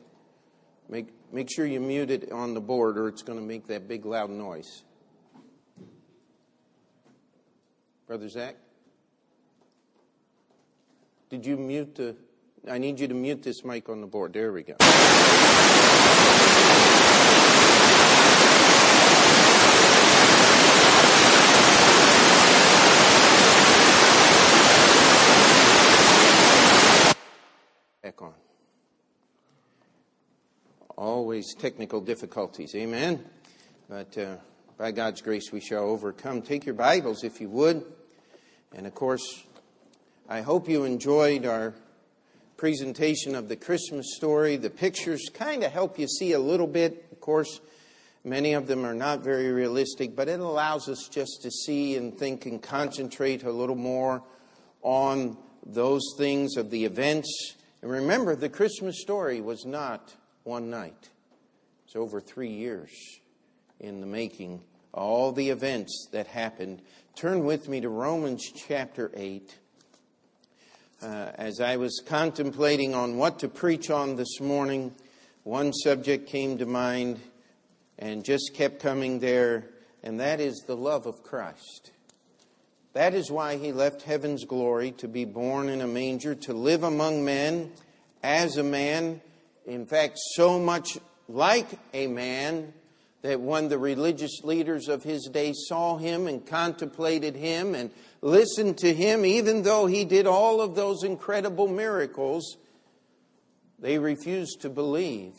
Make, 0.89 1.09
make 1.31 1.51
sure 1.51 1.66
you 1.66 1.81
mute 1.81 2.11
it 2.11 2.33
on 2.33 2.55
the 2.55 2.62
board 2.62 2.97
or 2.97 3.09
it's 3.09 3.20
going 3.20 3.39
to 3.39 3.45
make 3.45 3.66
that 3.66 3.87
big 3.87 4.07
loud 4.07 4.31
noise. 4.31 4.85
Brother 8.07 8.27
Zach? 8.31 8.57
Did 11.29 11.45
you 11.45 11.59
mute 11.59 11.95
the. 11.95 12.16
I 12.70 12.79
need 12.79 12.99
you 12.99 13.09
to 13.09 13.14
mute 13.14 13.43
this 13.43 13.62
mic 13.62 13.91
on 13.91 14.01
the 14.01 14.07
board. 14.07 14.33
There 14.33 14.53
we 14.53 14.63
go. 14.63 14.76
Back 28.17 28.29
on. 28.29 28.34
Always 30.97 31.55
technical 31.55 32.01
difficulties. 32.01 32.75
Amen. 32.75 33.25
But 33.88 34.17
uh, 34.17 34.37
by 34.79 34.93
God's 34.93 35.21
grace, 35.21 35.53
we 35.53 35.61
shall 35.61 35.84
overcome. 35.84 36.43
Take 36.43 36.67
your 36.67 36.75
Bibles, 36.75 37.25
if 37.25 37.41
you 37.41 37.49
would. 37.51 37.84
And 38.75 38.87
of 38.87 38.95
course, 38.95 39.45
I 40.29 40.41
hope 40.41 40.68
you 40.68 40.84
enjoyed 40.84 41.47
our 41.47 41.75
presentation 42.57 43.34
of 43.34 43.49
the 43.49 43.57
Christmas 43.57 44.14
story. 44.17 44.57
The 44.57 44.71
pictures 44.71 45.29
kind 45.33 45.63
of 45.63 45.72
help 45.72 45.99
you 45.99 46.07
see 46.07 46.33
a 46.33 46.41
little 46.41 46.67
bit. 46.67 47.07
Of 47.13 47.21
course, 47.21 47.61
many 48.25 48.55
of 48.55 48.67
them 48.67 48.84
are 48.84 48.95
not 48.95 49.21
very 49.21 49.51
realistic, 49.51 50.17
but 50.17 50.29
it 50.29 50.41
allows 50.41 50.88
us 50.88 51.09
just 51.11 51.43
to 51.43 51.51
see 51.51 51.97
and 51.97 52.17
think 52.17 52.47
and 52.47 52.63
concentrate 52.63 53.43
a 53.43 53.53
little 53.53 53.76
more 53.76 54.22
on 54.83 55.37
those 55.64 56.03
things 56.17 56.57
of 56.57 56.71
the 56.71 56.84
events. 56.84 57.57
And 57.87 57.95
remember, 57.95 58.34
the 58.34 58.49
Christmas 58.49 59.00
story 59.00 59.41
was 59.41 59.64
not 59.64 60.13
one 60.42 60.71
night, 60.71 61.11
it's 61.84 61.95
over 61.95 62.21
three 62.21 62.50
years 62.50 62.91
in 63.79 64.00
the 64.00 64.08
making. 64.08 64.64
All 64.92 65.30
the 65.30 65.50
events 65.50 66.08
that 66.11 66.26
happened. 66.26 66.83
Turn 67.14 67.45
with 67.45 67.68
me 67.68 67.80
to 67.83 67.88
Romans 67.88 68.42
chapter 68.67 69.13
8. 69.14 69.57
Uh, 71.00 71.07
as 71.37 71.61
I 71.61 71.76
was 71.76 72.03
contemplating 72.04 72.92
on 72.92 73.18
what 73.18 73.38
to 73.38 73.49
preach 73.49 73.88
on 73.88 74.17
this 74.17 74.41
morning, 74.41 74.92
one 75.45 75.72
subject 75.72 76.26
came 76.26 76.58
to 76.58 76.67
mind 76.67 77.21
and 78.00 78.25
just 78.25 78.50
kept 78.53 78.83
coming 78.83 79.21
there, 79.21 79.68
and 80.03 80.18
that 80.18 80.41
is 80.41 80.64
the 80.67 80.76
love 80.76 81.07
of 81.07 81.22
Christ. 81.22 81.92
That 82.97 83.13
is 83.13 83.31
why 83.31 83.59
he 83.59 83.73
left 83.73 84.01
heaven's 84.01 84.47
glory 84.47 84.93
to 84.93 85.07
be 85.07 85.27
born 85.27 85.68
in 85.68 85.83
a 85.83 85.87
manger, 85.87 86.35
to 86.35 86.55
live 86.55 86.83
among 86.83 87.27
men 87.27 87.73
as 88.23 88.57
a 88.57 88.63
man, 88.63 89.21
in 89.67 89.85
fact, 89.85 90.17
so 90.35 90.59
much 90.59 90.97
like 91.29 91.68
a 91.93 92.07
man 92.07 92.73
that 93.21 93.39
when 93.39 93.68
the 93.68 93.77
religious 93.77 94.41
leaders 94.45 94.89
of 94.89 95.03
his 95.03 95.29
day 95.31 95.53
saw 95.55 95.99
him 95.99 96.27
and 96.27 96.47
contemplated 96.47 97.37
him 97.37 97.75
and 97.75 97.91
listened 98.23 98.79
to 98.79 98.95
him, 98.95 99.27
even 99.27 99.61
though 99.61 99.85
he 99.85 100.07
did 100.07 100.27
all 100.27 100.63
of 100.63 100.75
those 100.75 101.03
incredible 101.05 101.68
miracles, 101.68 102.57
they 103.79 103.99
refused 103.99 104.63
to 104.63 104.71
believe 104.71 105.35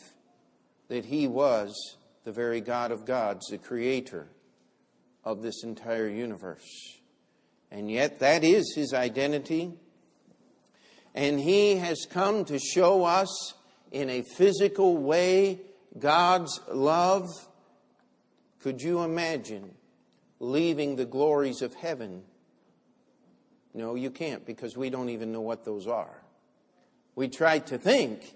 that 0.86 1.06
he 1.06 1.26
was 1.26 1.96
the 2.22 2.30
very 2.30 2.60
God 2.60 2.92
of 2.92 3.04
gods, 3.04 3.48
the 3.48 3.58
creator 3.58 4.28
of 5.24 5.42
this 5.42 5.64
entire 5.64 6.08
universe. 6.08 6.97
And 7.70 7.90
yet, 7.90 8.20
that 8.20 8.44
is 8.44 8.72
his 8.74 8.94
identity. 8.94 9.72
And 11.14 11.38
he 11.38 11.76
has 11.76 12.06
come 12.08 12.44
to 12.46 12.58
show 12.58 13.04
us 13.04 13.54
in 13.90 14.08
a 14.10 14.22
physical 14.22 14.96
way 14.96 15.60
God's 15.98 16.60
love. 16.70 17.28
Could 18.60 18.82
you 18.82 19.02
imagine 19.02 19.74
leaving 20.40 20.96
the 20.96 21.04
glories 21.04 21.62
of 21.62 21.74
heaven? 21.74 22.22
No, 23.74 23.94
you 23.94 24.10
can't 24.10 24.44
because 24.44 24.76
we 24.76 24.90
don't 24.90 25.10
even 25.10 25.32
know 25.32 25.40
what 25.40 25.64
those 25.64 25.86
are. 25.86 26.22
We 27.14 27.28
try 27.28 27.58
to 27.60 27.78
think, 27.78 28.34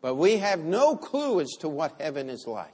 but 0.00 0.14
we 0.16 0.38
have 0.38 0.60
no 0.60 0.96
clue 0.96 1.40
as 1.40 1.50
to 1.60 1.68
what 1.68 2.00
heaven 2.00 2.30
is 2.30 2.46
like. 2.46 2.72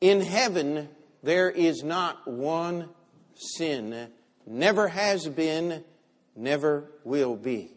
In 0.00 0.20
heaven, 0.20 0.88
there 1.22 1.50
is 1.50 1.82
not 1.82 2.26
one 2.28 2.88
sin, 3.34 4.08
never 4.46 4.88
has 4.88 5.28
been, 5.28 5.84
never 6.34 6.90
will 7.04 7.36
be. 7.36 7.72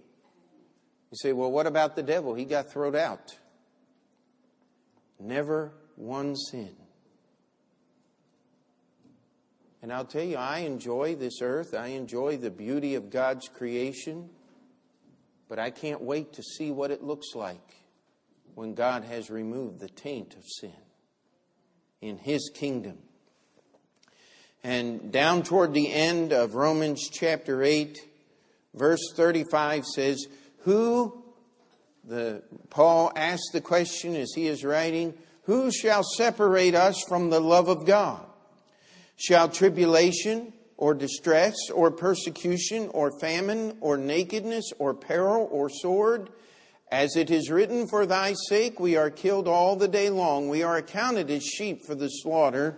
You 1.12 1.18
say, 1.18 1.34
well, 1.34 1.52
what 1.52 1.66
about 1.66 1.96
the 1.96 2.04
devil? 2.04 2.36
He 2.36 2.46
got 2.46 2.72
thrown 2.72 2.96
out. 2.96 3.36
Never 5.20 5.74
one 5.96 6.36
sin. 6.36 6.76
And 9.82 9.92
I'll 9.94 10.06
tell 10.06 10.24
you, 10.24 10.38
I 10.38 10.60
enjoy 10.60 11.16
this 11.16 11.42
earth. 11.42 11.74
I 11.74 11.88
enjoy 11.88 12.38
the 12.38 12.52
beauty 12.52 12.96
of 12.96 13.10
God's 13.10 13.48
creation. 13.48 14.30
But 15.48 15.58
I 15.58 15.72
can't 15.72 16.02
wait 16.02 16.34
to 16.34 16.44
see 16.44 16.70
what 16.70 16.92
it 16.92 17.04
looks 17.04 17.34
like 17.34 17.76
when 18.56 18.76
God 18.76 19.04
has 19.06 19.30
removed 19.30 19.80
the 19.80 19.90
taint 19.90 20.36
of 20.36 20.44
sin 20.46 20.74
in 22.02 22.18
His 22.18 22.52
kingdom. 22.54 23.00
And 24.64 25.12
down 25.12 25.44
toward 25.44 25.74
the 25.74 25.92
end 25.92 26.34
of 26.34 26.56
Romans 26.56 27.10
chapter 27.10 27.64
8, 27.64 27.98
verse 28.74 29.14
35 29.16 29.86
says, 29.86 30.28
who, 30.64 31.24
the, 32.04 32.44
Paul 32.70 33.12
asked 33.16 33.52
the 33.54 33.62
question 33.62 34.16
as 34.16 34.34
he 34.36 34.48
is 34.48 34.64
writing, 34.64 35.14
who 35.44 35.72
shall 35.72 36.04
separate 36.04 36.76
us 36.76 37.02
from 37.08 37.30
the 37.30 37.40
love 37.40 37.70
of 37.70 37.86
God? 37.86 38.26
Shall 39.16 39.50
tribulation 39.50 40.54
or 40.78 40.94
distress 40.94 41.56
or 41.74 41.92
persecution 41.92 42.90
or 42.94 43.18
famine 43.20 43.78
or 43.82 43.98
nakedness 43.98 44.72
or 44.78 44.94
peril 44.94 45.48
or 45.52 45.70
sword? 45.70 46.30
As 46.92 47.16
it 47.16 47.30
is 47.30 47.50
written, 47.50 47.88
For 47.88 48.06
thy 48.06 48.34
sake 48.48 48.80
we 48.80 48.96
are 48.96 49.10
killed 49.10 49.48
all 49.48 49.76
the 49.76 49.88
day 49.88 50.10
long. 50.10 50.50
We 50.50 50.64
are 50.64 50.78
accounted 50.78 51.30
as 51.30 51.44
sheep 51.44 51.86
for 51.86 51.96
the 51.96 52.10
slaughter. 52.10 52.78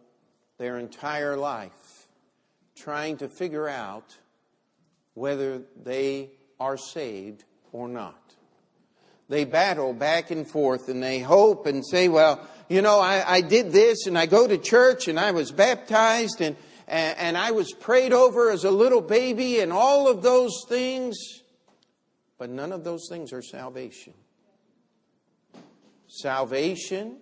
their 0.61 0.77
entire 0.77 1.35
life 1.35 2.07
trying 2.75 3.17
to 3.17 3.27
figure 3.27 3.67
out 3.67 4.15
whether 5.15 5.63
they 5.81 6.29
are 6.59 6.77
saved 6.77 7.43
or 7.71 7.87
not. 7.87 8.35
They 9.27 9.43
battle 9.43 9.91
back 9.91 10.29
and 10.29 10.47
forth 10.47 10.87
and 10.87 11.01
they 11.01 11.17
hope 11.17 11.65
and 11.65 11.83
say, 11.83 12.09
well, 12.09 12.47
you 12.69 12.83
know, 12.83 12.99
I, 12.99 13.37
I 13.37 13.41
did 13.41 13.71
this 13.71 14.05
and 14.05 14.15
I 14.15 14.27
go 14.27 14.47
to 14.47 14.59
church 14.59 15.07
and 15.07 15.19
I 15.19 15.31
was 15.31 15.51
baptized 15.51 16.41
and, 16.41 16.55
and, 16.87 17.17
and 17.17 17.37
I 17.39 17.49
was 17.51 17.73
prayed 17.73 18.13
over 18.13 18.51
as 18.51 18.63
a 18.63 18.71
little 18.71 19.01
baby 19.01 19.61
and 19.61 19.73
all 19.73 20.07
of 20.07 20.21
those 20.21 20.63
things. 20.69 21.17
But 22.37 22.51
none 22.51 22.71
of 22.71 22.83
those 22.83 23.07
things 23.09 23.33
are 23.33 23.41
salvation. 23.41 24.13
Salvation 26.07 27.17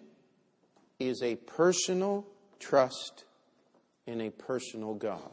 is 1.00 1.24
a 1.24 1.38
personal 1.38 2.28
trust 2.60 3.24
in 4.10 4.22
a 4.22 4.32
personal 4.32 4.96
God. 4.96 5.32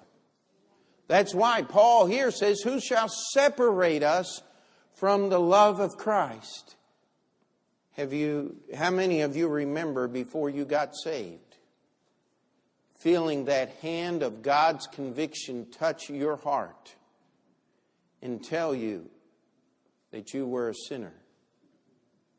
That's 1.08 1.34
why 1.34 1.62
Paul 1.62 2.06
here 2.06 2.30
says, 2.30 2.60
Who 2.60 2.78
shall 2.78 3.08
separate 3.08 4.02
us 4.02 4.42
from 4.92 5.30
the 5.30 5.40
love 5.40 5.80
of 5.80 5.96
Christ? 5.96 6.76
Have 7.92 8.12
you, 8.12 8.56
how 8.76 8.90
many 8.90 9.22
of 9.22 9.34
you 9.36 9.48
remember 9.48 10.08
before 10.08 10.50
you 10.50 10.66
got 10.66 10.94
saved? 10.94 11.40
Feeling 12.98 13.46
that 13.46 13.70
hand 13.80 14.22
of 14.22 14.42
God's 14.42 14.86
conviction 14.86 15.66
touch 15.70 16.10
your 16.10 16.36
heart 16.36 16.94
and 18.20 18.44
tell 18.44 18.74
you 18.74 19.08
that 20.10 20.34
you 20.34 20.46
were 20.46 20.68
a 20.68 20.74
sinner. 20.74 21.14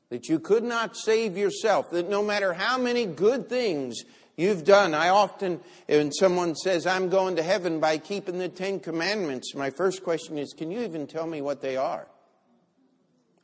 That 0.10 0.30
you 0.30 0.40
could 0.40 0.64
not 0.64 0.96
save 0.96 1.36
yourself. 1.36 1.90
That 1.92 2.10
no 2.10 2.24
matter 2.24 2.54
how 2.54 2.78
many 2.78 3.06
good 3.06 3.50
things 3.50 4.04
you've 4.38 4.64
done. 4.64 4.94
I 4.94 5.10
often, 5.10 5.60
when 5.88 6.14
someone 6.14 6.56
says, 6.56 6.88
I'm 6.88 7.10
going 7.10 7.36
to 7.36 7.44
heaven 7.44 7.82
by 7.82 7.98
keeping 7.98 8.38
the 8.40 8.48
Ten 8.48 8.80
Commandments, 8.80 9.54
my 9.54 9.72
first 9.72 10.04
question 10.04 10.38
is, 10.38 10.54
can 10.54 10.72
you 10.72 10.82
even 10.82 11.08
tell 11.08 11.28
me 11.28 11.42
what 11.42 11.62
they 11.62 11.76
are? 11.76 12.08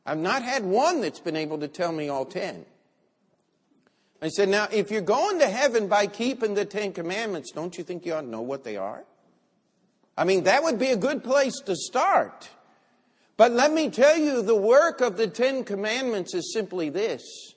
I've 0.06 0.18
not 0.18 0.42
had 0.42 0.64
one 0.64 1.00
that's 1.00 1.20
been 1.20 1.36
able 1.36 1.58
to 1.58 1.68
tell 1.68 1.92
me 1.92 2.08
all 2.08 2.24
ten. 2.24 2.64
I 4.22 4.28
said, 4.28 4.48
now, 4.48 4.68
if 4.70 4.90
you're 4.90 5.02
going 5.02 5.38
to 5.40 5.48
heaven 5.48 5.88
by 5.88 6.06
keeping 6.06 6.54
the 6.54 6.64
Ten 6.64 6.92
Commandments, 6.92 7.52
don't 7.52 7.76
you 7.76 7.84
think 7.84 8.06
you 8.06 8.14
ought 8.14 8.22
to 8.22 8.26
know 8.26 8.40
what 8.40 8.64
they 8.64 8.76
are? 8.76 9.04
I 10.16 10.24
mean, 10.24 10.44
that 10.44 10.62
would 10.62 10.78
be 10.78 10.90
a 10.90 10.96
good 10.96 11.24
place 11.24 11.60
to 11.66 11.74
start. 11.74 12.48
But 13.36 13.52
let 13.52 13.72
me 13.72 13.90
tell 13.90 14.16
you, 14.16 14.42
the 14.42 14.54
work 14.54 15.00
of 15.00 15.16
the 15.16 15.26
Ten 15.26 15.64
Commandments 15.64 16.34
is 16.34 16.52
simply 16.52 16.88
this. 16.88 17.53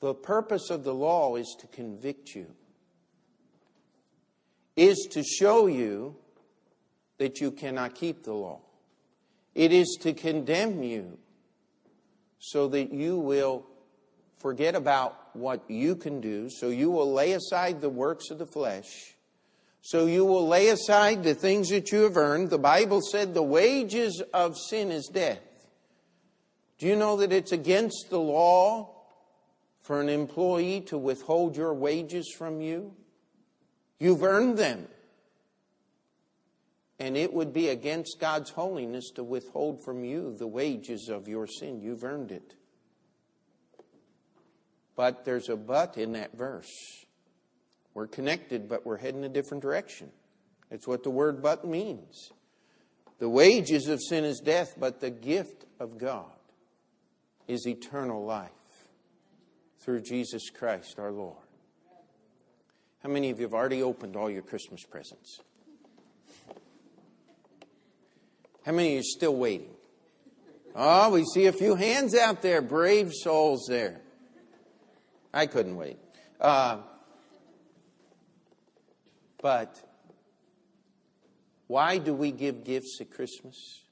The 0.00 0.14
purpose 0.14 0.70
of 0.70 0.84
the 0.84 0.94
law 0.94 1.36
is 1.36 1.56
to 1.60 1.66
convict 1.66 2.34
you, 2.34 2.46
is 4.76 5.08
to 5.12 5.22
show 5.22 5.66
you 5.66 6.16
that 7.18 7.40
you 7.40 7.50
cannot 7.50 7.94
keep 7.94 8.24
the 8.24 8.32
law. 8.32 8.60
It 9.54 9.72
is 9.72 9.98
to 10.02 10.12
condemn 10.12 10.82
you 10.82 11.18
so 12.38 12.68
that 12.68 12.92
you 12.92 13.18
will 13.18 13.66
forget 14.38 14.74
about 14.74 15.36
what 15.36 15.62
you 15.68 15.96
can 15.96 16.20
do, 16.20 16.48
so 16.48 16.68
you 16.68 16.90
will 16.90 17.12
lay 17.12 17.32
aside 17.32 17.80
the 17.80 17.90
works 17.90 18.30
of 18.30 18.38
the 18.38 18.46
flesh 18.46 19.14
so 19.82 20.06
you 20.06 20.24
will 20.24 20.46
lay 20.46 20.68
aside 20.68 21.22
the 21.22 21.34
things 21.34 21.70
that 21.70 21.90
you 21.90 22.02
have 22.02 22.16
earned. 22.16 22.50
The 22.50 22.58
Bible 22.58 23.00
said 23.00 23.32
the 23.32 23.42
wages 23.42 24.22
of 24.34 24.56
sin 24.58 24.90
is 24.90 25.10
death. 25.12 25.40
Do 26.78 26.86
you 26.86 26.96
know 26.96 27.16
that 27.16 27.32
it's 27.32 27.52
against 27.52 28.06
the 28.10 28.18
law 28.18 28.99
for 29.82 30.00
an 30.00 30.08
employee 30.08 30.82
to 30.82 30.98
withhold 30.98 31.56
your 31.56 31.74
wages 31.74 32.32
from 32.36 32.60
you? 32.60 32.94
You've 33.98 34.22
earned 34.22 34.58
them. 34.58 34.88
And 36.98 37.16
it 37.16 37.32
would 37.32 37.52
be 37.52 37.68
against 37.68 38.18
God's 38.20 38.50
holiness 38.50 39.10
to 39.14 39.24
withhold 39.24 39.82
from 39.82 40.04
you 40.04 40.34
the 40.38 40.46
wages 40.46 41.08
of 41.08 41.28
your 41.28 41.46
sin. 41.46 41.80
You've 41.80 42.04
earned 42.04 42.30
it. 42.30 42.54
But 44.96 45.24
there's 45.24 45.48
a 45.48 45.56
but 45.56 45.96
in 45.96 46.12
that 46.12 46.36
verse. 46.36 46.70
We're 47.94 48.06
connected, 48.06 48.68
but 48.68 48.84
we're 48.84 48.98
heading 48.98 49.24
a 49.24 49.30
different 49.30 49.62
direction. 49.62 50.10
That's 50.70 50.86
what 50.86 51.02
the 51.02 51.10
word 51.10 51.42
but 51.42 51.66
means. 51.66 52.30
The 53.18 53.28
wages 53.28 53.88
of 53.88 54.00
sin 54.02 54.24
is 54.24 54.40
death, 54.40 54.74
but 54.78 55.00
the 55.00 55.10
gift 55.10 55.64
of 55.78 55.98
God 55.98 56.30
is 57.48 57.66
eternal 57.66 58.24
life 58.24 58.50
through 59.80 60.02
Jesus 60.02 60.50
Christ 60.50 60.98
our 60.98 61.10
Lord. 61.10 61.36
How 63.02 63.08
many 63.08 63.30
of 63.30 63.38
you 63.38 63.46
have 63.46 63.54
already 63.54 63.82
opened 63.82 64.14
all 64.14 64.30
your 64.30 64.42
Christmas 64.42 64.84
presents? 64.84 65.40
How 68.64 68.72
many 68.72 68.88
of 68.88 68.94
you 68.94 69.00
are 69.00 69.02
still 69.02 69.36
waiting? 69.36 69.70
Oh, 70.76 71.10
we 71.10 71.24
see 71.24 71.46
a 71.46 71.52
few 71.52 71.74
hands 71.74 72.14
out 72.14 72.42
there, 72.42 72.60
brave 72.60 73.12
souls 73.12 73.66
there. 73.68 74.00
I 75.32 75.46
couldn't 75.46 75.76
wait. 75.76 75.98
Uh, 76.40 76.78
but 79.40 79.80
why 81.66 81.98
do 81.98 82.12
we 82.12 82.32
give 82.32 82.64
gifts 82.64 82.98
at 83.00 83.10
Christmas? 83.10 83.82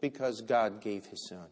Because 0.00 0.42
God 0.42 0.80
gave 0.80 1.06
His 1.06 1.26
Son. 1.28 1.46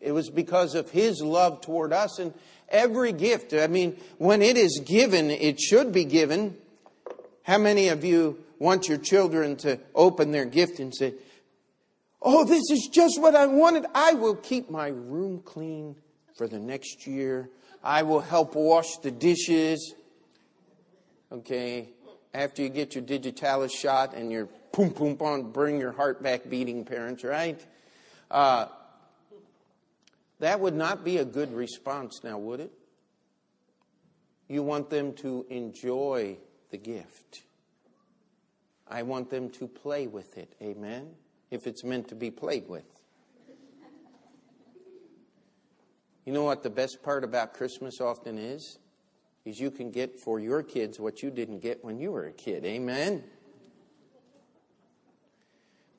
It 0.00 0.12
was 0.12 0.30
because 0.30 0.74
of 0.74 0.90
His 0.90 1.20
love 1.20 1.60
toward 1.60 1.92
us. 1.92 2.18
And 2.18 2.32
every 2.68 3.12
gift, 3.12 3.52
I 3.52 3.66
mean, 3.66 3.98
when 4.18 4.42
it 4.42 4.56
is 4.56 4.80
given, 4.84 5.30
it 5.30 5.60
should 5.60 5.92
be 5.92 6.04
given. 6.04 6.56
How 7.42 7.58
many 7.58 7.88
of 7.88 8.04
you 8.04 8.42
want 8.58 8.88
your 8.88 8.98
children 8.98 9.56
to 9.56 9.78
open 9.94 10.30
their 10.30 10.44
gift 10.44 10.80
and 10.80 10.94
say, 10.94 11.14
Oh, 12.20 12.44
this 12.44 12.64
is 12.70 12.88
just 12.92 13.20
what 13.20 13.36
I 13.36 13.46
wanted. 13.46 13.86
I 13.94 14.14
will 14.14 14.34
keep 14.34 14.70
my 14.70 14.88
room 14.88 15.40
clean 15.44 15.94
for 16.36 16.48
the 16.48 16.58
next 16.58 17.06
year. 17.06 17.48
I 17.82 18.02
will 18.02 18.20
help 18.20 18.56
wash 18.56 18.96
the 18.96 19.12
dishes 19.12 19.94
okay, 21.30 21.90
after 22.34 22.62
you 22.62 22.68
get 22.68 22.94
your 22.94 23.04
digitalis 23.04 23.72
shot 23.72 24.14
and 24.14 24.32
your 24.32 24.46
poom 24.72 24.90
poom 24.90 25.16
on, 25.20 25.50
bring 25.50 25.78
your 25.78 25.92
heart 25.92 26.22
back 26.22 26.48
beating 26.48 26.84
parents, 26.84 27.24
right? 27.24 27.64
Uh, 28.30 28.66
that 30.40 30.60
would 30.60 30.74
not 30.74 31.04
be 31.04 31.18
a 31.18 31.24
good 31.24 31.52
response 31.52 32.20
now, 32.22 32.38
would 32.38 32.60
it? 32.60 32.72
You 34.48 34.62
want 34.62 34.90
them 34.90 35.12
to 35.14 35.44
enjoy 35.50 36.38
the 36.70 36.78
gift. 36.78 37.42
I 38.86 39.02
want 39.02 39.30
them 39.30 39.50
to 39.50 39.68
play 39.68 40.06
with 40.06 40.38
it. 40.38 40.54
Amen? 40.62 41.10
If 41.50 41.66
it's 41.66 41.84
meant 41.84 42.08
to 42.08 42.14
be 42.14 42.30
played 42.30 42.68
with. 42.68 42.84
You 46.24 46.32
know 46.32 46.44
what 46.44 46.62
the 46.62 46.70
best 46.70 47.02
part 47.02 47.24
about 47.24 47.54
Christmas 47.54 48.00
often 48.00 48.38
is? 48.38 48.78
is 49.48 49.58
you 49.58 49.70
can 49.70 49.90
get 49.90 50.20
for 50.20 50.38
your 50.38 50.62
kids 50.62 51.00
what 51.00 51.22
you 51.22 51.30
didn't 51.30 51.60
get 51.60 51.82
when 51.82 51.98
you 51.98 52.12
were 52.12 52.26
a 52.26 52.32
kid. 52.32 52.64
Amen? 52.64 53.24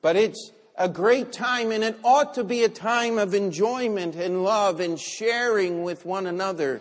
But 0.02 0.16
it's 0.16 0.52
a 0.80 0.88
great 0.88 1.30
time, 1.30 1.72
and 1.72 1.84
it 1.84 1.98
ought 2.02 2.34
to 2.34 2.42
be 2.42 2.64
a 2.64 2.68
time 2.68 3.18
of 3.18 3.34
enjoyment 3.34 4.16
and 4.16 4.42
love 4.42 4.80
and 4.80 4.98
sharing 4.98 5.82
with 5.82 6.06
one 6.06 6.26
another 6.26 6.80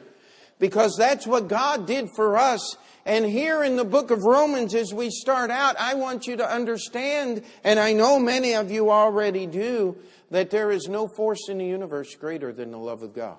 because 0.58 0.96
that's 0.98 1.28
what 1.28 1.50
God 1.50 1.86
did 1.86 2.10
for 2.16 2.38
us. 2.38 2.78
And 3.06 3.26
here 3.26 3.62
in 3.62 3.76
the 3.76 3.84
book 3.84 4.10
of 4.10 4.24
Romans, 4.24 4.74
as 4.74 4.94
we 4.94 5.10
start 5.10 5.52
out, 5.52 5.76
I 5.78 5.96
want 5.96 6.28
you 6.28 6.38
to 6.38 6.50
understand, 6.50 7.44
and 7.66 7.78
I 7.78 7.92
know 7.92 8.20
many 8.20 8.54
of 8.54 8.72
you 8.72 8.90
already 8.90 9.46
do, 9.46 9.98
that 10.32 10.50
there 10.50 10.72
is 10.72 10.88
no 10.88 11.08
force 11.08 11.50
in 11.50 11.58
the 11.58 11.66
universe 11.66 12.16
greater 12.16 12.54
than 12.54 12.72
the 12.72 12.78
love 12.78 13.04
of 13.04 13.14
God. 13.14 13.38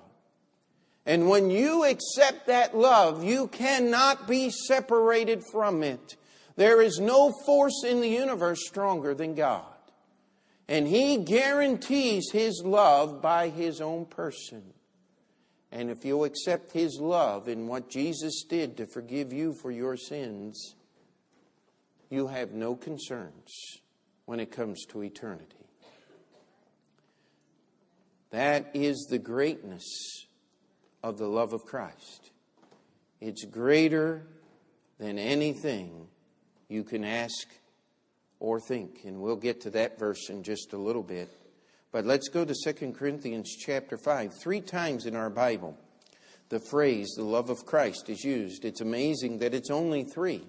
And 1.07 1.27
when 1.27 1.49
you 1.49 1.85
accept 1.85 2.45
that 2.47 2.77
love, 2.77 3.23
you 3.23 3.47
cannot 3.47 4.27
be 4.27 4.51
separated 4.51 5.41
from 5.51 5.81
it. 5.81 6.17
There 6.55 6.81
is 6.81 6.99
no 6.99 7.33
force 7.47 7.83
in 7.83 8.01
the 8.01 8.09
universe 8.09 8.67
stronger 8.67 9.15
than 9.15 9.33
God. 9.33 9.70
And 10.71 10.87
He 10.87 11.17
guarantees 11.17 12.31
His 12.31 12.63
love 12.63 13.21
by 13.21 13.49
His 13.49 13.81
own 13.81 14.05
person. 14.05 14.63
And 15.69 15.89
if 15.89 16.05
you'll 16.05 16.23
accept 16.23 16.71
His 16.71 16.97
love 16.97 17.49
in 17.49 17.67
what 17.67 17.89
Jesus 17.89 18.45
did 18.47 18.77
to 18.77 18.85
forgive 18.85 19.33
you 19.33 19.51
for 19.51 19.69
your 19.69 19.97
sins, 19.97 20.75
you 22.09 22.27
have 22.27 22.53
no 22.53 22.75
concerns 22.75 23.81
when 24.23 24.39
it 24.39 24.49
comes 24.49 24.85
to 24.91 25.03
eternity. 25.03 25.67
That 28.29 28.71
is 28.73 29.07
the 29.09 29.19
greatness 29.19 30.25
of 31.03 31.17
the 31.17 31.27
love 31.27 31.51
of 31.51 31.65
Christ. 31.65 32.31
It's 33.19 33.43
greater 33.43 34.25
than 34.99 35.19
anything 35.19 36.07
you 36.69 36.85
can 36.85 37.03
ask 37.03 37.45
or 38.41 38.59
think. 38.59 39.05
And 39.05 39.21
we'll 39.21 39.37
get 39.37 39.61
to 39.61 39.69
that 39.69 39.97
verse 39.97 40.29
in 40.29 40.43
just 40.43 40.73
a 40.73 40.77
little 40.77 41.03
bit. 41.03 41.29
But 41.93 42.05
let's 42.05 42.27
go 42.27 42.43
to 42.43 42.53
2 42.53 42.91
Corinthians 42.91 43.55
chapter 43.57 43.97
5. 43.97 44.33
Three 44.33 44.61
times 44.61 45.05
in 45.05 45.15
our 45.15 45.29
Bible, 45.29 45.77
the 46.49 46.59
phrase, 46.59 47.13
the 47.15 47.23
love 47.23 47.49
of 47.49 47.65
Christ, 47.65 48.09
is 48.09 48.23
used. 48.23 48.65
It's 48.65 48.81
amazing 48.81 49.39
that 49.39 49.53
it's 49.53 49.69
only 49.69 50.03
three. 50.03 50.43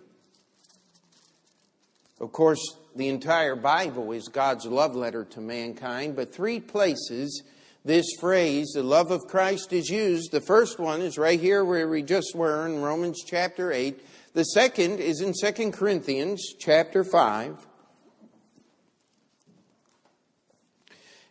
Of 2.20 2.32
course, 2.32 2.76
the 2.96 3.08
entire 3.08 3.56
Bible 3.56 4.12
is 4.12 4.28
God's 4.28 4.66
love 4.66 4.94
letter 4.94 5.24
to 5.26 5.40
mankind, 5.40 6.16
but 6.16 6.34
three 6.34 6.60
places 6.60 7.42
this 7.84 8.06
phrase, 8.20 8.72
the 8.74 8.84
love 8.84 9.10
of 9.10 9.26
Christ, 9.26 9.72
is 9.72 9.88
used. 9.88 10.30
The 10.30 10.40
first 10.40 10.78
one 10.78 11.02
is 11.02 11.18
right 11.18 11.40
here 11.40 11.64
where 11.64 11.88
we 11.88 12.02
just 12.02 12.32
were 12.32 12.64
in 12.64 12.80
Romans 12.80 13.24
chapter 13.26 13.72
8. 13.72 14.00
The 14.34 14.44
second 14.44 15.00
is 15.00 15.20
in 15.20 15.32
2 15.32 15.72
Corinthians 15.72 16.54
chapter 16.60 17.02
5. 17.02 17.66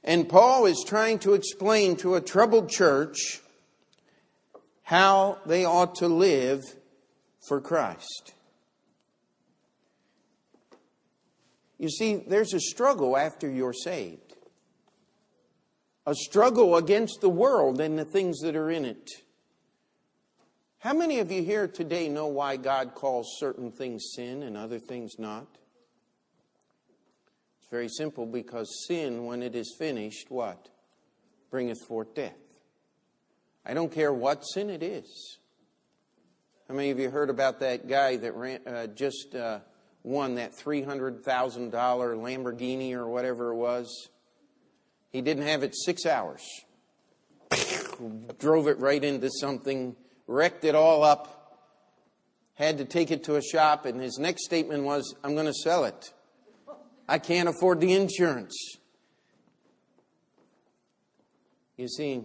And 0.03 0.27
Paul 0.27 0.65
is 0.65 0.83
trying 0.85 1.19
to 1.19 1.33
explain 1.33 1.95
to 1.97 2.15
a 2.15 2.21
troubled 2.21 2.69
church 2.69 3.41
how 4.83 5.37
they 5.45 5.63
ought 5.63 5.95
to 5.95 6.07
live 6.07 6.61
for 7.39 7.61
Christ. 7.61 8.33
You 11.77 11.89
see, 11.89 12.15
there's 12.15 12.53
a 12.53 12.59
struggle 12.59 13.17
after 13.17 13.49
you're 13.49 13.73
saved 13.73 14.31
a 16.05 16.15
struggle 16.15 16.75
against 16.77 17.21
the 17.21 17.29
world 17.29 17.79
and 17.79 17.97
the 17.97 18.05
things 18.05 18.39
that 18.39 18.55
are 18.55 18.71
in 18.71 18.85
it. 18.85 19.09
How 20.79 20.93
many 20.93 21.19
of 21.19 21.31
you 21.31 21.43
here 21.43 21.67
today 21.67 22.09
know 22.09 22.27
why 22.27 22.57
God 22.57 22.95
calls 22.95 23.37
certain 23.37 23.71
things 23.71 24.13
sin 24.15 24.41
and 24.41 24.57
other 24.57 24.79
things 24.79 25.19
not? 25.19 25.47
Very 27.71 27.87
simple 27.87 28.25
because 28.25 28.85
sin, 28.85 29.25
when 29.25 29.41
it 29.41 29.55
is 29.55 29.73
finished, 29.79 30.29
what? 30.29 30.67
Bringeth 31.49 31.87
forth 31.87 32.13
death. 32.13 32.35
I 33.65 33.73
don't 33.73 33.91
care 33.91 34.13
what 34.13 34.41
sin 34.41 34.69
it 34.69 34.83
is. 34.83 35.37
How 36.67 36.75
many 36.75 36.89
of 36.89 36.99
you 36.99 37.09
heard 37.09 37.29
about 37.29 37.61
that 37.61 37.87
guy 37.87 38.17
that 38.17 38.35
ran, 38.35 38.59
uh, 38.67 38.87
just 38.87 39.35
uh, 39.35 39.59
won 40.03 40.35
that 40.35 40.51
$300,000 40.51 41.71
Lamborghini 41.71 42.93
or 42.93 43.07
whatever 43.07 43.51
it 43.51 43.55
was? 43.55 44.09
He 45.09 45.21
didn't 45.21 45.43
have 45.43 45.63
it 45.63 45.73
six 45.73 46.05
hours. 46.05 46.41
Drove 48.39 48.67
it 48.67 48.79
right 48.79 49.03
into 49.03 49.29
something, 49.39 49.95
wrecked 50.27 50.65
it 50.65 50.75
all 50.75 51.03
up, 51.03 51.59
had 52.55 52.79
to 52.79 52.85
take 52.85 53.11
it 53.11 53.23
to 53.25 53.35
a 53.35 53.41
shop, 53.41 53.85
and 53.85 54.01
his 54.01 54.17
next 54.17 54.43
statement 54.43 54.83
was, 54.83 55.15
I'm 55.23 55.35
going 55.35 55.45
to 55.45 55.53
sell 55.53 55.85
it. 55.85 56.13
I 57.11 57.19
can't 57.19 57.49
afford 57.49 57.81
the 57.81 57.91
insurance. 57.91 58.55
You 61.75 61.89
see, 61.89 62.23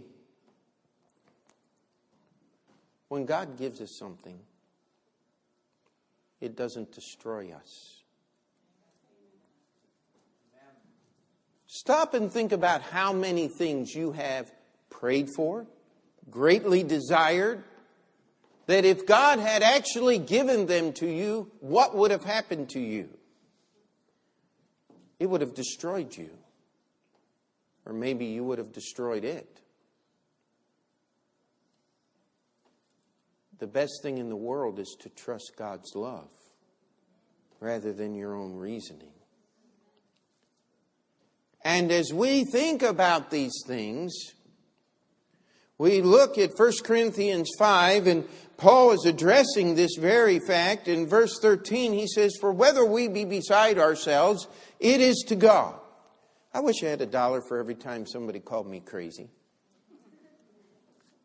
when 3.08 3.26
God 3.26 3.58
gives 3.58 3.80
us 3.80 3.96
something, 3.98 4.38
it 6.40 6.56
doesn't 6.56 6.92
destroy 6.92 7.50
us. 7.50 8.04
Stop 11.66 12.14
and 12.14 12.30
think 12.30 12.52
about 12.52 12.82
how 12.82 13.12
many 13.12 13.48
things 13.48 13.92
you 13.92 14.12
have 14.12 14.52
prayed 14.88 15.30
for, 15.34 15.66
greatly 16.30 16.84
desired, 16.84 17.64
that 18.66 18.84
if 18.84 19.04
God 19.04 19.40
had 19.40 19.64
actually 19.64 20.18
given 20.18 20.66
them 20.66 20.92
to 20.92 21.08
you, 21.08 21.50
what 21.58 21.96
would 21.96 22.12
have 22.12 22.22
happened 22.22 22.68
to 22.70 22.80
you? 22.80 23.08
It 25.18 25.26
would 25.26 25.40
have 25.40 25.54
destroyed 25.54 26.16
you. 26.16 26.30
Or 27.84 27.92
maybe 27.92 28.26
you 28.26 28.44
would 28.44 28.58
have 28.58 28.72
destroyed 28.72 29.24
it. 29.24 29.60
The 33.58 33.66
best 33.66 34.02
thing 34.02 34.18
in 34.18 34.28
the 34.28 34.36
world 34.36 34.78
is 34.78 34.96
to 35.00 35.08
trust 35.08 35.52
God's 35.56 35.94
love 35.94 36.28
rather 37.60 37.92
than 37.92 38.14
your 38.14 38.34
own 38.34 38.54
reasoning. 38.56 39.12
And 41.64 41.90
as 41.90 42.12
we 42.12 42.44
think 42.44 42.82
about 42.82 43.30
these 43.30 43.62
things, 43.66 44.14
we 45.78 46.00
look 46.00 46.38
at 46.38 46.56
1 46.56 46.72
Corinthians 46.84 47.50
5, 47.58 48.06
and 48.06 48.28
Paul 48.56 48.92
is 48.92 49.04
addressing 49.04 49.74
this 49.74 49.96
very 49.98 50.38
fact. 50.38 50.88
In 50.88 51.06
verse 51.06 51.38
13, 51.40 51.92
he 51.92 52.06
says, 52.06 52.36
For 52.40 52.52
whether 52.52 52.84
we 52.84 53.08
be 53.08 53.24
beside 53.24 53.78
ourselves, 53.78 54.46
it 54.80 55.00
is 55.00 55.24
to 55.28 55.36
God. 55.36 55.74
I 56.52 56.60
wish 56.60 56.82
I 56.82 56.86
had 56.86 57.00
a 57.00 57.06
dollar 57.06 57.40
for 57.40 57.58
every 57.58 57.74
time 57.74 58.06
somebody 58.06 58.40
called 58.40 58.66
me 58.66 58.80
crazy. 58.80 59.28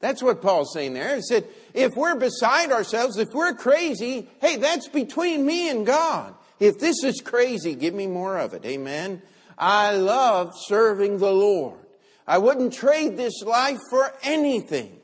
That's 0.01 0.21
what 0.21 0.41
Paul's 0.41 0.73
saying 0.73 0.93
there. 0.93 1.15
He 1.15 1.21
said, 1.21 1.47
if 1.73 1.95
we're 1.95 2.15
beside 2.15 2.71
ourselves, 2.71 3.17
if 3.17 3.29
we're 3.33 3.53
crazy, 3.53 4.27
hey, 4.41 4.57
that's 4.57 4.87
between 4.87 5.45
me 5.45 5.69
and 5.69 5.85
God. 5.85 6.33
If 6.59 6.79
this 6.79 7.03
is 7.03 7.21
crazy, 7.21 7.75
give 7.75 7.93
me 7.93 8.07
more 8.07 8.37
of 8.37 8.53
it. 8.53 8.65
Amen. 8.65 9.21
I 9.57 9.93
love 9.93 10.53
serving 10.55 11.19
the 11.19 11.31
Lord. 11.31 11.79
I 12.27 12.39
wouldn't 12.39 12.73
trade 12.73 13.15
this 13.15 13.41
life 13.43 13.79
for 13.89 14.11
anything 14.23 14.99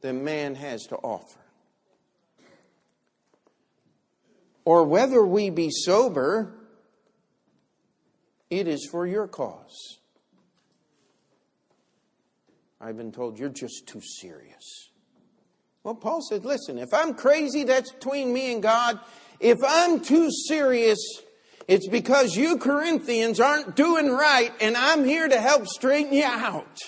that 0.00 0.12
man 0.12 0.56
has 0.56 0.82
to 0.86 0.96
offer. 0.96 1.38
Or 4.64 4.84
whether 4.84 5.24
we 5.24 5.50
be 5.50 5.70
sober, 5.70 6.52
it 8.52 8.68
is 8.68 8.86
for 8.90 9.06
your 9.06 9.26
cause. 9.26 9.98
I've 12.78 12.98
been 12.98 13.10
told 13.10 13.38
you're 13.38 13.48
just 13.48 13.86
too 13.86 14.02
serious. 14.20 14.90
Well, 15.82 15.94
Paul 15.94 16.20
said, 16.20 16.44
listen, 16.44 16.76
if 16.76 16.92
I'm 16.92 17.14
crazy, 17.14 17.64
that's 17.64 17.92
between 17.92 18.30
me 18.30 18.52
and 18.52 18.62
God. 18.62 19.00
If 19.40 19.58
I'm 19.66 20.00
too 20.00 20.30
serious, 20.48 20.98
it's 21.66 21.88
because 21.88 22.36
you 22.36 22.58
Corinthians 22.58 23.40
aren't 23.40 23.74
doing 23.74 24.10
right, 24.10 24.52
and 24.60 24.76
I'm 24.76 25.04
here 25.04 25.28
to 25.28 25.40
help 25.40 25.66
straighten 25.66 26.12
you 26.12 26.24
out. 26.24 26.78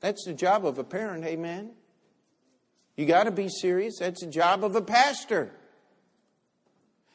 That's 0.00 0.24
the 0.26 0.34
job 0.34 0.66
of 0.66 0.78
a 0.78 0.84
parent, 0.84 1.24
amen? 1.24 1.70
You 2.96 3.06
got 3.06 3.24
to 3.24 3.30
be 3.30 3.48
serious. 3.48 3.98
That's 4.00 4.24
the 4.24 4.30
job 4.30 4.64
of 4.64 4.74
a 4.74 4.82
pastor. 4.82 5.52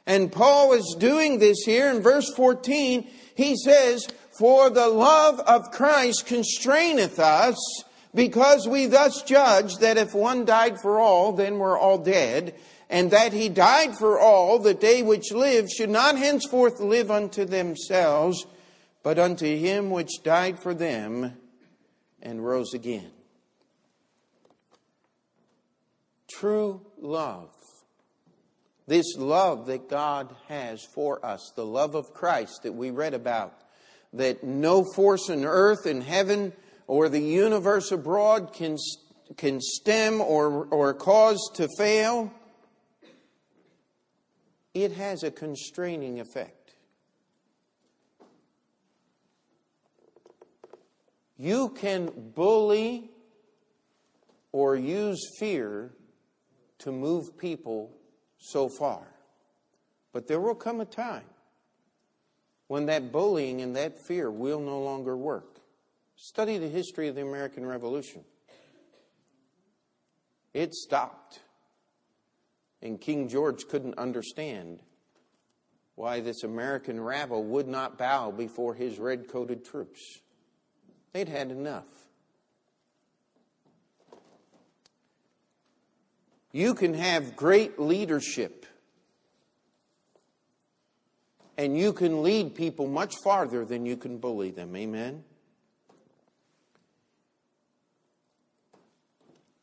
And 0.06 0.32
Paul 0.32 0.74
is 0.74 0.96
doing 0.98 1.40
this 1.40 1.64
here 1.66 1.90
in 1.90 2.02
verse 2.02 2.32
14. 2.36 3.08
He 3.36 3.56
says, 3.56 4.08
For 4.32 4.70
the 4.70 4.88
love 4.88 5.40
of 5.42 5.72
Christ 5.72 6.26
constraineth 6.26 7.20
us, 7.20 7.58
because 8.14 8.68
we 8.68 8.88
thus 8.88 9.22
judge 9.22 9.78
that 9.78 9.98
if 9.98 10.14
one 10.14 10.46
died 10.46 10.82
for 10.82 11.00
all, 11.00 11.32
then 11.32 11.60
we're 11.60 11.78
all 11.78 11.98
dead 11.98 12.56
and 12.92 13.10
that 13.12 13.32
he 13.32 13.48
died 13.48 13.96
for 13.98 14.20
all, 14.20 14.60
that 14.60 14.82
they 14.82 15.02
which 15.02 15.32
live 15.32 15.70
should 15.70 15.90
not 15.90 16.18
henceforth 16.18 16.82
live 16.82 17.10
unto 17.10 17.46
themselves, 17.46 18.46
but 19.02 19.18
unto 19.18 19.46
him 19.46 19.90
which 19.90 20.22
died 20.24 20.60
for 20.60 20.74
them 20.74 21.38
and 22.22 22.46
rose 22.46 22.74
again. 22.74 23.10
True 26.30 26.86
love. 27.00 27.56
This 28.88 29.16
love 29.18 29.68
that 29.68 29.90
God 29.90 30.36
has 30.48 30.84
for 30.94 31.24
us, 31.26 31.54
the 31.56 31.66
love 31.66 31.96
of 31.96 32.14
Christ 32.14 32.64
that 32.64 32.74
we 32.74 32.92
read 32.92 33.14
about, 33.14 33.54
that 34.14 34.44
no 34.44 34.84
force 34.96 35.30
in 35.30 35.46
earth 35.46 35.86
and 35.86 36.04
heaven 36.04 36.54
or 36.88 37.08
the 37.08 37.22
universe 37.22 37.92
abroad 37.92 38.54
can, 38.54 38.78
can 39.38 39.62
stem 39.62 40.20
or, 40.20 40.66
or 40.66 40.94
cause 40.94 41.40
to 41.56 41.68
fail 41.78 42.34
it 44.74 44.94
has 44.94 45.24
a 45.24 45.32
constraining 45.32 46.20
effect. 46.20 46.76
You 51.38 51.70
can 51.70 52.32
bully 52.36 53.10
or 54.52 54.76
use 54.76 55.20
fear 55.40 55.92
to 56.80 56.92
move 56.92 57.38
people 57.38 57.92
so 58.42 58.68
far. 58.68 59.04
But 60.12 60.28
there 60.28 60.42
will 60.42 60.56
come 60.56 60.82
a 60.82 60.86
time 60.86 61.24
when 62.68 62.88
that 62.88 63.12
bullying 63.12 63.62
and 63.62 63.76
that 63.76 63.98
fear 63.98 64.30
will 64.30 64.60
no 64.60 64.82
longer 64.82 65.16
work. 65.16 65.60
Study 66.16 66.58
the 66.58 66.68
history 66.68 67.08
of 67.08 67.16
the 67.16 67.22
American 67.22 67.66
Revolution. 67.66 68.24
It 70.54 70.74
stopped. 70.74 71.40
And 72.82 73.00
King 73.00 73.30
George 73.30 73.68
couldn't 73.68 73.98
understand 73.98 74.82
why 75.96 76.20
this 76.20 76.44
American 76.44 77.00
rabble 77.00 77.44
would 77.44 77.68
not 77.68 77.98
bow 77.98 78.32
before 78.32 78.74
his 78.74 78.98
red 78.98 79.28
coated 79.28 79.64
troops. 79.64 80.20
They'd 81.14 81.30
had 81.30 81.52
enough. 81.52 81.86
You 86.52 86.74
can 86.74 86.94
have 86.94 87.36
great 87.36 87.80
leadership, 87.80 88.66
and 91.58 91.78
you 91.78 91.94
can 91.94 92.24
lead 92.24 92.56
people 92.56 92.88
much 92.88 93.14
farther 93.24 93.64
than 93.64 93.86
you 93.86 93.96
can 93.96 94.18
bully 94.18 94.52
them. 94.52 94.76
Amen? 94.76 95.24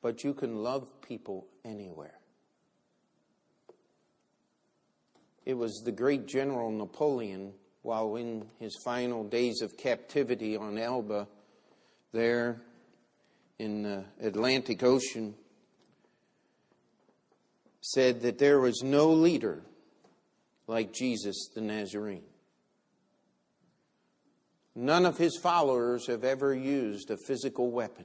But 0.01 0.24
you 0.24 0.32
can 0.32 0.62
love 0.62 0.89
people 1.02 1.47
anywhere. 1.65 2.15
It 5.44 5.55
was 5.55 5.82
the 5.85 5.93
great 5.93 6.27
General 6.27 6.70
Napoleon, 6.70 7.52
while 7.82 8.16
in 8.16 8.47
his 8.59 8.77
final 8.85 9.24
days 9.24 9.60
of 9.60 9.77
captivity 9.77 10.56
on 10.56 10.78
Elba, 10.78 11.27
there 12.12 12.62
in 13.59 13.82
the 13.82 14.05
Atlantic 14.20 14.82
Ocean, 14.82 15.35
said 17.90 18.20
that 18.20 18.39
there 18.39 18.60
was 18.60 18.82
no 18.82 19.10
leader 19.10 19.62
like 20.66 20.93
Jesus 20.93 21.48
the 21.55 21.62
Nazarene. 21.62 22.23
None 24.74 25.06
of 25.06 25.16
his 25.16 25.39
followers 25.39 26.06
have 26.06 26.23
ever 26.23 26.55
used 26.55 27.10
a 27.10 27.16
physical 27.16 27.70
weapon. 27.70 28.05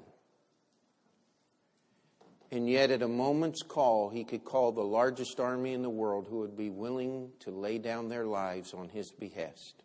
And 2.50 2.70
yet, 2.70 2.92
at 2.92 3.02
a 3.02 3.08
moment's 3.08 3.62
call, 3.62 4.10
he 4.10 4.24
could 4.24 4.46
call 4.46 4.72
the 4.72 4.82
largest 4.82 5.40
army 5.40 5.74
in 5.74 5.82
the 5.82 5.90
world 5.90 6.28
who 6.30 6.40
would 6.40 6.56
be 6.56 6.70
willing 6.70 7.32
to 7.42 7.52
lay 7.52 7.78
down 7.78 8.08
their 8.08 8.26
lives 8.26 8.74
on 8.74 8.90
his 8.90 9.12
behest 9.12 9.84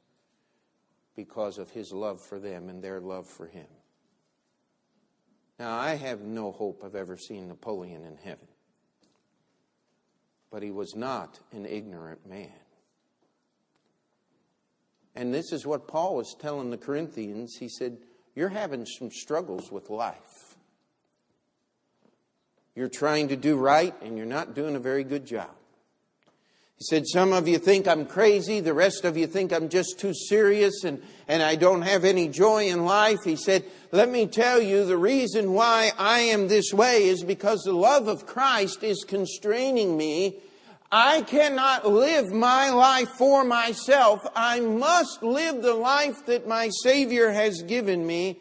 because 1.16 1.58
of 1.58 1.70
his 1.70 1.92
love 1.92 2.20
for 2.20 2.38
them 2.38 2.68
and 2.68 2.84
their 2.84 3.00
love 3.00 3.26
for 3.26 3.46
him. 3.46 3.66
Now, 5.58 5.76
I 5.76 5.94
have 5.94 6.20
no 6.20 6.52
hope 6.52 6.84
of 6.84 6.94
ever 6.94 7.16
seeing 7.16 7.48
Napoleon 7.48 8.04
in 8.04 8.16
heaven, 8.16 8.46
but 10.50 10.62
he 10.62 10.70
was 10.70 10.94
not 10.94 11.38
an 11.52 11.66
ignorant 11.66 12.26
man. 12.28 12.52
And 15.14 15.34
this 15.34 15.52
is 15.52 15.66
what 15.66 15.88
Paul 15.88 16.14
was 16.16 16.36
telling 16.38 16.70
the 16.70 16.78
Corinthians. 16.78 17.56
He 17.58 17.68
said, 17.68 17.98
You're 18.34 18.50
having 18.50 18.86
some 18.86 19.10
struggles 19.10 19.72
with 19.72 19.90
life. 19.90 20.56
You're 22.76 22.88
trying 22.88 23.28
to 23.28 23.36
do 23.36 23.56
right 23.56 23.92
and 24.02 24.16
you're 24.16 24.26
not 24.26 24.54
doing 24.54 24.76
a 24.76 24.80
very 24.80 25.02
good 25.02 25.26
job. 25.26 25.50
He 26.78 26.84
said, 26.84 27.08
Some 27.08 27.32
of 27.32 27.48
you 27.48 27.58
think 27.58 27.88
I'm 27.88 28.06
crazy, 28.06 28.60
the 28.60 28.72
rest 28.72 29.04
of 29.04 29.16
you 29.16 29.26
think 29.26 29.52
I'm 29.52 29.68
just 29.68 29.98
too 29.98 30.14
serious 30.14 30.84
and, 30.84 31.02
and 31.26 31.42
I 31.42 31.56
don't 31.56 31.82
have 31.82 32.04
any 32.04 32.28
joy 32.28 32.68
in 32.68 32.84
life. 32.84 33.18
He 33.24 33.34
said, 33.34 33.64
Let 33.90 34.08
me 34.08 34.28
tell 34.28 34.62
you, 34.62 34.84
the 34.84 34.96
reason 34.96 35.52
why 35.52 35.90
I 35.98 36.20
am 36.20 36.46
this 36.46 36.72
way 36.72 37.06
is 37.06 37.24
because 37.24 37.62
the 37.62 37.72
love 37.72 38.06
of 38.06 38.26
Christ 38.26 38.84
is 38.84 39.04
constraining 39.06 39.96
me. 39.96 40.38
I 40.90 41.22
cannot 41.22 41.86
live 41.86 42.32
my 42.32 42.70
life 42.70 43.10
for 43.10 43.44
myself. 43.44 44.20
I 44.36 44.60
must 44.60 45.22
live 45.22 45.60
the 45.62 45.74
life 45.74 46.26
that 46.26 46.46
my 46.46 46.70
Savior 46.82 47.30
has 47.30 47.62
given 47.62 48.06
me 48.06 48.38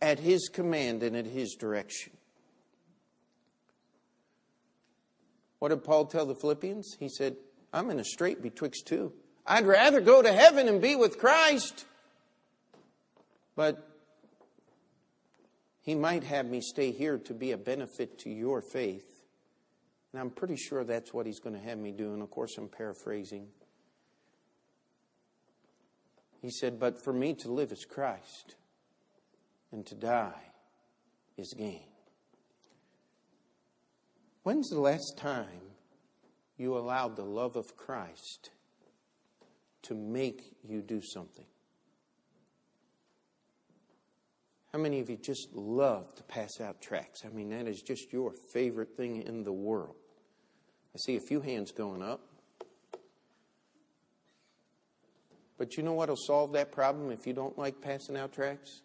at 0.00 0.18
His 0.18 0.48
command 0.48 1.02
and 1.02 1.14
at 1.14 1.26
His 1.26 1.54
direction. 1.54 2.12
What 5.58 5.68
did 5.68 5.84
Paul 5.84 6.06
tell 6.06 6.26
the 6.26 6.34
Philippians? 6.34 6.96
He 6.98 7.08
said, 7.08 7.36
I'm 7.74 7.90
in 7.90 7.98
a 7.98 8.04
strait 8.04 8.40
betwixt 8.40 8.86
two. 8.86 9.12
I'd 9.44 9.66
rather 9.66 10.00
go 10.00 10.22
to 10.22 10.32
heaven 10.32 10.68
and 10.68 10.80
be 10.80 10.94
with 10.94 11.18
Christ, 11.18 11.84
but 13.56 13.90
He 15.82 15.96
might 15.96 16.22
have 16.22 16.46
me 16.46 16.60
stay 16.60 16.92
here 16.92 17.18
to 17.18 17.34
be 17.34 17.50
a 17.50 17.58
benefit 17.58 18.20
to 18.20 18.30
your 18.30 18.62
faith. 18.62 19.24
And 20.12 20.20
I'm 20.20 20.30
pretty 20.30 20.54
sure 20.56 20.84
that's 20.84 21.12
what 21.12 21.26
He's 21.26 21.40
going 21.40 21.56
to 21.56 21.68
have 21.68 21.76
me 21.76 21.90
do. 21.90 22.14
And 22.14 22.22
of 22.22 22.30
course, 22.30 22.56
I'm 22.56 22.68
paraphrasing. 22.68 23.48
He 26.40 26.50
said, 26.50 26.78
But 26.78 27.02
for 27.02 27.12
me 27.12 27.34
to 27.40 27.50
live 27.50 27.72
is 27.72 27.84
Christ, 27.84 28.54
and 29.72 29.84
to 29.86 29.96
die 29.96 30.42
is 31.36 31.52
gain. 31.58 31.88
When's 34.44 34.68
the 34.68 34.80
last 34.80 35.18
time 35.18 35.73
you 36.56 36.76
allowed 36.76 37.16
the 37.16 37.24
love 37.24 37.56
of 37.56 37.76
Christ 37.76 38.50
to 39.82 39.94
make 39.94 40.54
you 40.62 40.82
do 40.82 41.00
something? 41.02 41.46
How 44.72 44.78
many 44.78 44.98
of 44.98 45.08
you 45.08 45.16
just 45.16 45.54
love 45.54 46.12
to 46.16 46.22
pass 46.24 46.60
out 46.60 46.80
tracts? 46.80 47.22
I 47.24 47.28
mean, 47.28 47.50
that 47.50 47.68
is 47.68 47.80
just 47.80 48.12
your 48.12 48.32
favorite 48.52 48.96
thing 48.96 49.22
in 49.22 49.44
the 49.44 49.52
world. 49.52 49.94
I 50.94 50.98
see 50.98 51.16
a 51.16 51.20
few 51.20 51.40
hands 51.40 51.70
going 51.70 52.02
up. 52.02 52.20
But 55.56 55.76
you 55.76 55.84
know 55.84 55.92
what 55.92 56.08
will 56.08 56.16
solve 56.16 56.52
that 56.54 56.72
problem 56.72 57.12
if 57.12 57.26
you 57.26 57.32
don't 57.32 57.56
like 57.56 57.80
passing 57.80 58.16
out 58.16 58.32
tracts? 58.32 58.82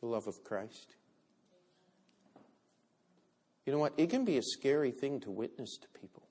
The 0.00 0.06
love 0.06 0.26
of 0.26 0.42
Christ. 0.42 0.96
You 3.64 3.72
know 3.72 3.78
what? 3.78 3.92
It 3.96 4.10
can 4.10 4.24
be 4.24 4.38
a 4.38 4.42
scary 4.42 4.90
thing 4.90 5.20
to 5.20 5.30
witness 5.30 5.78
to 5.80 6.00
people. 6.00 6.21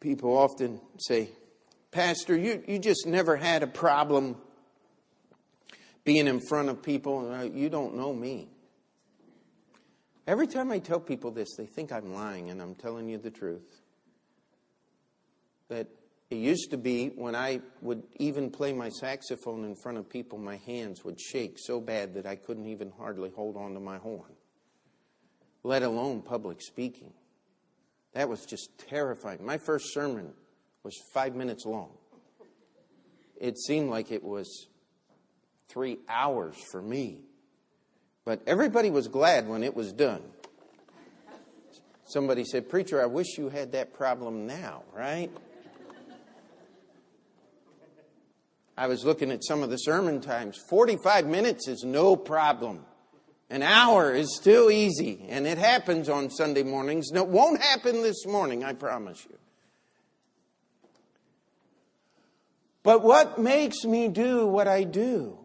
People 0.00 0.36
often 0.36 0.80
say, 0.98 1.30
Pastor, 1.90 2.36
you, 2.36 2.64
you 2.66 2.78
just 2.78 3.06
never 3.06 3.36
had 3.36 3.62
a 3.62 3.66
problem 3.66 4.36
being 6.04 6.26
in 6.26 6.40
front 6.40 6.70
of 6.70 6.82
people. 6.82 7.30
Uh, 7.30 7.42
you 7.42 7.68
don't 7.68 7.96
know 7.96 8.12
me. 8.14 8.48
Every 10.26 10.46
time 10.46 10.72
I 10.72 10.78
tell 10.78 11.00
people 11.00 11.30
this, 11.30 11.54
they 11.56 11.66
think 11.66 11.92
I'm 11.92 12.14
lying, 12.14 12.50
and 12.50 12.62
I'm 12.62 12.74
telling 12.74 13.08
you 13.08 13.18
the 13.18 13.30
truth. 13.30 13.82
That 15.68 15.88
it 16.30 16.36
used 16.36 16.70
to 16.70 16.78
be 16.78 17.08
when 17.08 17.34
I 17.34 17.60
would 17.82 18.04
even 18.18 18.50
play 18.50 18.72
my 18.72 18.88
saxophone 18.88 19.64
in 19.64 19.74
front 19.74 19.98
of 19.98 20.08
people, 20.08 20.38
my 20.38 20.56
hands 20.56 21.04
would 21.04 21.20
shake 21.20 21.58
so 21.58 21.80
bad 21.80 22.14
that 22.14 22.26
I 22.26 22.36
couldn't 22.36 22.66
even 22.66 22.92
hardly 22.96 23.30
hold 23.30 23.56
on 23.56 23.74
to 23.74 23.80
my 23.80 23.98
horn, 23.98 24.32
let 25.64 25.82
alone 25.82 26.22
public 26.22 26.62
speaking. 26.62 27.12
That 28.12 28.28
was 28.28 28.44
just 28.44 28.70
terrifying. 28.88 29.44
My 29.44 29.58
first 29.58 29.92
sermon 29.92 30.32
was 30.82 30.96
five 31.14 31.34
minutes 31.34 31.64
long. 31.64 31.90
It 33.40 33.58
seemed 33.58 33.90
like 33.90 34.10
it 34.10 34.22
was 34.22 34.68
three 35.68 35.98
hours 36.08 36.56
for 36.70 36.82
me. 36.82 37.20
But 38.24 38.42
everybody 38.46 38.90
was 38.90 39.08
glad 39.08 39.48
when 39.48 39.62
it 39.62 39.74
was 39.74 39.92
done. 39.92 40.22
Somebody 42.04 42.44
said, 42.44 42.68
Preacher, 42.68 43.00
I 43.00 43.06
wish 43.06 43.38
you 43.38 43.48
had 43.48 43.72
that 43.72 43.94
problem 43.94 44.46
now, 44.46 44.82
right? 44.92 45.30
I 48.76 48.86
was 48.88 49.04
looking 49.04 49.30
at 49.30 49.44
some 49.44 49.62
of 49.62 49.70
the 49.70 49.76
sermon 49.76 50.20
times. 50.20 50.58
45 50.68 51.26
minutes 51.26 51.68
is 51.68 51.84
no 51.84 52.16
problem. 52.16 52.84
An 53.50 53.64
hour 53.64 54.14
is 54.14 54.36
still 54.36 54.70
easy, 54.70 55.26
and 55.28 55.44
it 55.44 55.58
happens 55.58 56.08
on 56.08 56.30
Sunday 56.30 56.62
mornings. 56.62 57.10
No, 57.10 57.22
it 57.24 57.28
won't 57.28 57.60
happen 57.60 58.02
this 58.02 58.24
morning, 58.24 58.62
I 58.62 58.74
promise 58.74 59.26
you. 59.28 59.36
But 62.84 63.02
what 63.02 63.38
makes 63.38 63.84
me 63.84 64.06
do 64.06 64.46
what 64.46 64.68
I 64.68 64.84
do? 64.84 65.36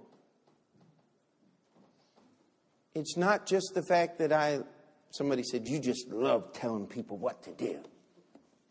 It's 2.94 3.18
not 3.18 3.48
just 3.48 3.72
the 3.74 3.82
fact 3.82 4.20
that 4.20 4.32
I, 4.32 4.60
somebody 5.10 5.42
said, 5.44 5.68
you 5.68 5.80
just 5.80 6.10
love 6.10 6.54
telling 6.54 6.86
people 6.86 7.18
what 7.18 7.42
to 7.44 7.52
do. 7.52 7.80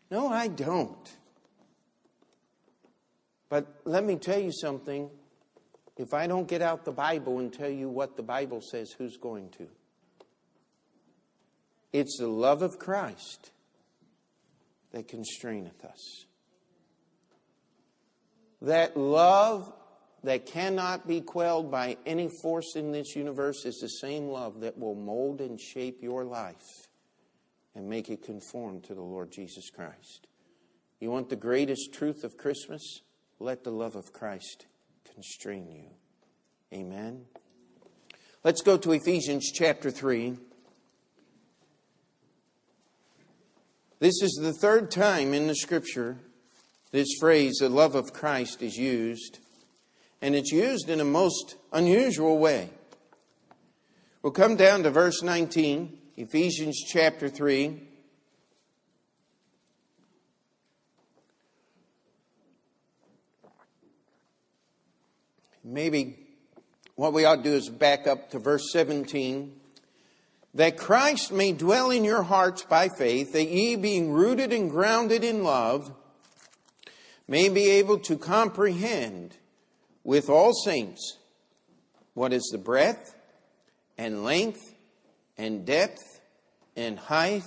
No, 0.09 0.29
I 0.29 0.47
don't. 0.47 1.13
But 3.49 3.67
let 3.83 4.03
me 4.03 4.15
tell 4.15 4.39
you 4.39 4.51
something. 4.51 5.09
If 5.97 6.13
I 6.13 6.27
don't 6.27 6.47
get 6.47 6.61
out 6.61 6.83
the 6.83 6.91
Bible 6.91 7.39
and 7.39 7.53
tell 7.53 7.69
you 7.69 7.89
what 7.89 8.17
the 8.17 8.23
Bible 8.23 8.61
says, 8.61 8.91
who's 8.91 9.17
going 9.17 9.49
to? 9.51 9.67
It's 11.93 12.17
the 12.19 12.27
love 12.27 12.61
of 12.61 12.77
Christ 12.77 13.51
that 14.91 15.07
constraineth 15.07 15.85
us. 15.85 16.25
That 18.61 18.97
love 18.97 19.71
that 20.23 20.45
cannot 20.45 21.07
be 21.07 21.21
quelled 21.21 21.71
by 21.71 21.97
any 22.05 22.27
force 22.27 22.75
in 22.75 22.91
this 22.91 23.15
universe 23.15 23.63
is 23.63 23.77
the 23.79 23.87
same 23.87 24.27
love 24.27 24.61
that 24.61 24.77
will 24.77 24.95
mold 24.95 25.39
and 25.39 25.59
shape 25.59 26.01
your 26.01 26.25
life 26.25 26.87
and 27.75 27.87
make 27.87 28.09
it 28.09 28.23
conform 28.23 28.81
to 28.81 28.95
the 28.95 29.01
Lord 29.01 29.31
Jesus 29.31 29.69
Christ. 29.69 30.27
You 30.99 31.11
want 31.11 31.29
the 31.29 31.35
greatest 31.35 31.93
truth 31.93 32.23
of 32.23 32.37
Christmas? 32.37 33.01
Let 33.39 33.63
the 33.63 33.71
love 33.71 33.95
of 33.95 34.11
Christ 34.11 34.65
constrain 35.15 35.71
you. 35.71 36.77
Amen. 36.77 37.23
Let's 38.43 38.61
go 38.61 38.77
to 38.77 38.91
Ephesians 38.91 39.49
chapter 39.49 39.89
3. 39.89 40.35
This 43.99 44.21
is 44.21 44.37
the 44.41 44.51
third 44.51 44.91
time 44.91 45.33
in 45.33 45.47
the 45.47 45.55
scripture 45.55 46.17
this 46.91 47.07
phrase, 47.19 47.59
the 47.59 47.69
love 47.69 47.95
of 47.95 48.11
Christ, 48.11 48.61
is 48.61 48.77
used, 48.77 49.39
and 50.21 50.35
it's 50.35 50.51
used 50.51 50.89
in 50.89 50.99
a 50.99 51.05
most 51.05 51.55
unusual 51.71 52.37
way. 52.37 52.69
We'll 54.21 54.33
come 54.33 54.57
down 54.57 54.83
to 54.83 54.91
verse 54.91 55.23
19, 55.23 55.97
Ephesians 56.17 56.83
chapter 56.85 57.29
3. 57.29 57.84
Maybe 65.67 66.15
what 66.93 67.11
we 67.11 67.25
ought 67.25 67.37
to 67.37 67.43
do 67.43 67.55
is 67.55 67.69
back 67.69 68.05
up 68.05 68.29
to 68.29 68.39
verse 68.39 68.71
17. 68.71 69.51
That 70.53 70.77
Christ 70.77 71.31
may 71.31 71.53
dwell 71.53 71.89
in 71.89 72.03
your 72.03 72.21
hearts 72.21 72.61
by 72.61 72.87
faith, 72.87 73.33
that 73.33 73.49
ye, 73.49 73.75
being 73.75 74.11
rooted 74.11 74.53
and 74.53 74.69
grounded 74.69 75.23
in 75.23 75.43
love, 75.43 75.91
may 77.27 77.49
be 77.49 77.71
able 77.71 77.97
to 78.01 78.15
comprehend 78.15 79.35
with 80.03 80.29
all 80.29 80.53
saints 80.53 81.17
what 82.13 82.31
is 82.31 82.47
the 82.51 82.59
breadth 82.59 83.15
and 83.97 84.23
length 84.23 84.75
and 85.35 85.65
depth 85.65 86.21
and 86.77 86.99
height, 86.99 87.43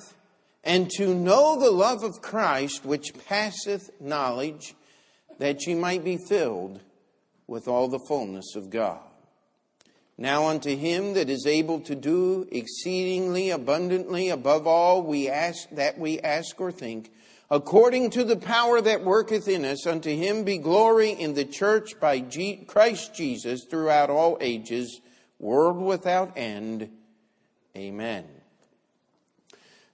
and 0.64 0.90
to 0.90 1.14
know 1.14 1.56
the 1.56 1.70
love 1.70 2.02
of 2.02 2.20
Christ 2.20 2.84
which 2.84 3.12
passeth 3.28 3.90
knowledge, 4.00 4.74
that 5.38 5.68
ye 5.68 5.76
might 5.76 6.02
be 6.02 6.18
filled 6.28 6.80
with 7.48 7.66
all 7.66 7.88
the 7.88 7.98
fullness 7.98 8.54
of 8.54 8.70
God. 8.70 9.00
Now 10.16 10.48
unto 10.48 10.76
him 10.76 11.14
that 11.14 11.30
is 11.30 11.46
able 11.46 11.80
to 11.80 11.94
do 11.94 12.46
exceedingly 12.52 13.50
abundantly 13.50 14.28
above 14.28 14.66
all 14.66 15.02
we 15.02 15.28
ask 15.28 15.70
that 15.70 15.98
we 15.98 16.20
ask 16.20 16.60
or 16.60 16.70
think, 16.70 17.10
according 17.50 18.10
to 18.10 18.24
the 18.24 18.36
power 18.36 18.80
that 18.80 19.04
worketh 19.04 19.48
in 19.48 19.64
us, 19.64 19.86
unto 19.86 20.14
him 20.14 20.44
be 20.44 20.58
glory 20.58 21.10
in 21.10 21.34
the 21.34 21.44
church 21.44 21.98
by 21.98 22.18
G- 22.18 22.64
Christ 22.66 23.14
Jesus 23.14 23.64
throughout 23.64 24.10
all 24.10 24.36
ages, 24.40 25.00
world 25.38 25.78
without 25.78 26.36
end. 26.36 26.90
Amen. 27.76 28.24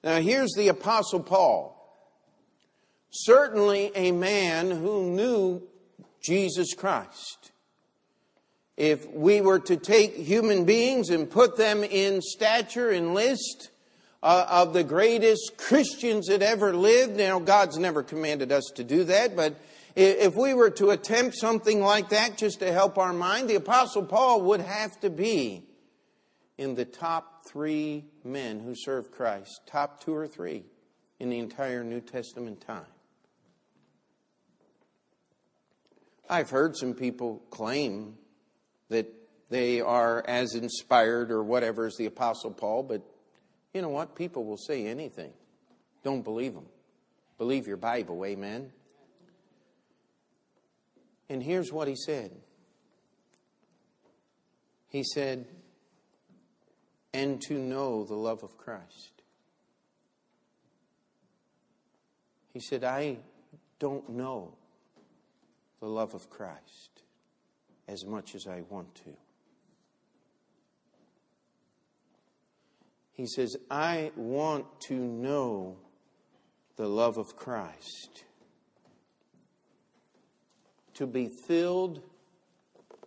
Now 0.02 0.20
here's 0.20 0.54
the 0.56 0.68
apostle 0.68 1.20
Paul. 1.20 1.70
Certainly 3.10 3.92
a 3.94 4.10
man 4.10 4.70
who 4.70 5.10
knew 5.10 5.62
Jesus 6.24 6.74
Christ. 6.74 7.52
If 8.76 9.08
we 9.10 9.40
were 9.40 9.60
to 9.60 9.76
take 9.76 10.16
human 10.16 10.64
beings 10.64 11.10
and 11.10 11.30
put 11.30 11.56
them 11.56 11.84
in 11.84 12.20
stature 12.22 12.90
and 12.90 13.14
list 13.14 13.70
uh, 14.24 14.46
of 14.48 14.72
the 14.72 14.82
greatest 14.82 15.58
Christians 15.58 16.28
that 16.28 16.40
ever 16.40 16.74
lived. 16.74 17.14
Now, 17.16 17.38
God's 17.38 17.76
never 17.76 18.02
commanded 18.02 18.50
us 18.50 18.72
to 18.76 18.82
do 18.82 19.04
that, 19.04 19.36
but 19.36 19.54
if 19.94 20.34
we 20.34 20.54
were 20.54 20.70
to 20.70 20.90
attempt 20.90 21.36
something 21.36 21.80
like 21.80 22.08
that 22.08 22.38
just 22.38 22.60
to 22.60 22.72
help 22.72 22.96
our 22.96 23.12
mind, 23.12 23.48
the 23.48 23.54
Apostle 23.56 24.04
Paul 24.04 24.40
would 24.42 24.60
have 24.60 24.98
to 25.00 25.10
be 25.10 25.62
in 26.56 26.74
the 26.74 26.86
top 26.86 27.46
three 27.46 28.06
men 28.24 28.60
who 28.60 28.74
served 28.74 29.12
Christ, 29.12 29.60
top 29.66 30.02
two 30.02 30.14
or 30.14 30.26
three 30.26 30.64
in 31.20 31.28
the 31.28 31.38
entire 31.38 31.84
New 31.84 32.00
Testament 32.00 32.62
time. 32.62 32.93
I've 36.28 36.50
heard 36.50 36.76
some 36.76 36.94
people 36.94 37.42
claim 37.50 38.16
that 38.88 39.12
they 39.50 39.80
are 39.80 40.24
as 40.26 40.54
inspired 40.54 41.30
or 41.30 41.42
whatever 41.42 41.86
as 41.86 41.96
the 41.96 42.06
Apostle 42.06 42.50
Paul, 42.50 42.82
but 42.82 43.02
you 43.72 43.82
know 43.82 43.90
what? 43.90 44.16
People 44.16 44.44
will 44.44 44.56
say 44.56 44.86
anything. 44.86 45.32
Don't 46.02 46.22
believe 46.22 46.54
them. 46.54 46.66
Believe 47.38 47.66
your 47.66 47.76
Bible, 47.76 48.24
amen? 48.24 48.72
And 51.28 51.42
here's 51.42 51.72
what 51.72 51.88
he 51.88 51.96
said 51.96 52.30
He 54.88 55.02
said, 55.02 55.46
and 57.12 57.40
to 57.42 57.54
know 57.54 58.04
the 58.04 58.14
love 58.14 58.42
of 58.42 58.56
Christ. 58.56 59.10
He 62.52 62.60
said, 62.60 62.84
I 62.84 63.18
don't 63.80 64.08
know 64.10 64.54
the 65.84 65.90
love 65.90 66.14
of 66.14 66.30
Christ 66.30 67.02
as 67.86 68.06
much 68.06 68.34
as 68.34 68.46
I 68.46 68.62
want 68.70 68.94
to. 69.04 69.10
He 73.12 73.26
says, 73.26 73.54
I 73.70 74.10
want 74.16 74.64
to 74.88 74.94
know 74.94 75.76
the 76.76 76.88
love 76.88 77.18
of 77.18 77.36
Christ. 77.36 78.24
To 80.94 81.06
be 81.06 81.28
filled 81.28 82.00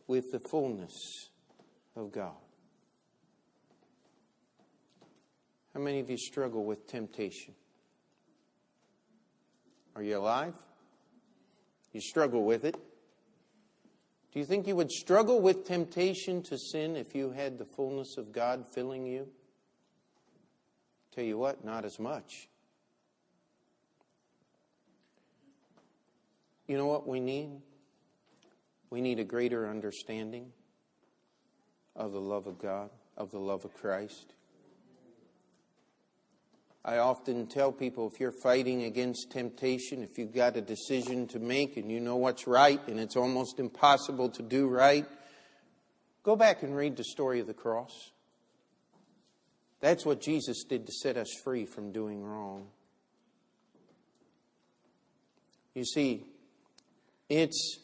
with 0.06 0.32
the 0.32 0.40
fullness 0.40 0.94
of 1.96 2.12
God. 2.12 2.38
How 5.74 5.80
many 5.80 6.00
of 6.00 6.12
you 6.12 6.18
struggle 6.20 6.64
with 6.64 6.86
temptation? 6.86 7.56
Are 9.96 10.04
you 10.04 10.20
alive? 10.20 10.54
You 11.94 12.02
struggle 12.02 12.44
with 12.44 12.66
it. 12.66 12.76
Do 14.34 14.40
you 14.40 14.46
think 14.46 14.68
you 14.68 14.76
would 14.76 14.92
struggle 14.92 15.42
with 15.42 15.66
temptation 15.66 16.44
to 16.44 16.58
sin 16.58 16.96
if 16.96 17.16
you 17.16 17.32
had 17.32 17.58
the 17.58 17.66
fullness 17.66 18.18
of 18.18 18.32
God 18.32 18.66
filling 18.74 19.06
you? 19.06 19.28
Tell 21.16 21.24
you 21.24 21.38
what, 21.38 21.66
not 21.66 21.86
as 21.86 21.98
much. 21.98 22.48
You 26.68 26.78
know 26.78 26.86
what 26.86 27.08
we 27.08 27.20
need? 27.20 27.50
We 28.90 29.02
need 29.02 29.20
a 29.20 29.24
greater 29.24 29.68
understanding 29.68 30.52
of 31.96 32.12
the 32.12 32.22
love 32.22 32.46
of 32.46 32.60
God, 32.60 32.92
of 33.18 33.32
the 33.32 33.40
love 33.40 33.66
of 33.66 33.74
Christ. 33.74 34.34
I 36.88 37.00
often 37.00 37.48
tell 37.48 37.74
people 37.74 38.10
if 38.10 38.18
you're 38.18 38.32
fighting 38.32 38.84
against 38.84 39.30
temptation, 39.30 40.02
if 40.02 40.18
you've 40.18 40.34
got 40.34 40.56
a 40.56 40.62
decision 40.62 41.28
to 41.28 41.40
make 41.40 41.76
and 41.76 41.92
you 41.92 42.00
know 42.00 42.16
what's 42.16 42.48
right 42.48 42.80
and 42.88 42.98
it's 42.98 43.18
almost 43.18 43.60
impossible 43.60 44.30
to 44.30 44.42
do 44.42 44.70
right, 44.70 45.06
go 46.24 46.38
back 46.38 46.64
and 46.64 46.74
read 46.74 46.96
the 46.96 47.04
story 47.04 47.42
of 47.42 47.48
the 47.48 47.54
cross. 47.54 47.92
That's 49.82 50.06
what 50.06 50.22
Jesus 50.22 50.64
did 50.64 50.86
to 50.86 50.94
set 50.94 51.18
us 51.18 51.28
free 51.44 51.66
from 51.66 51.92
doing 51.92 52.24
wrong. 52.24 52.68
You 55.76 55.84
see, 55.84 56.24
it's 57.28 57.80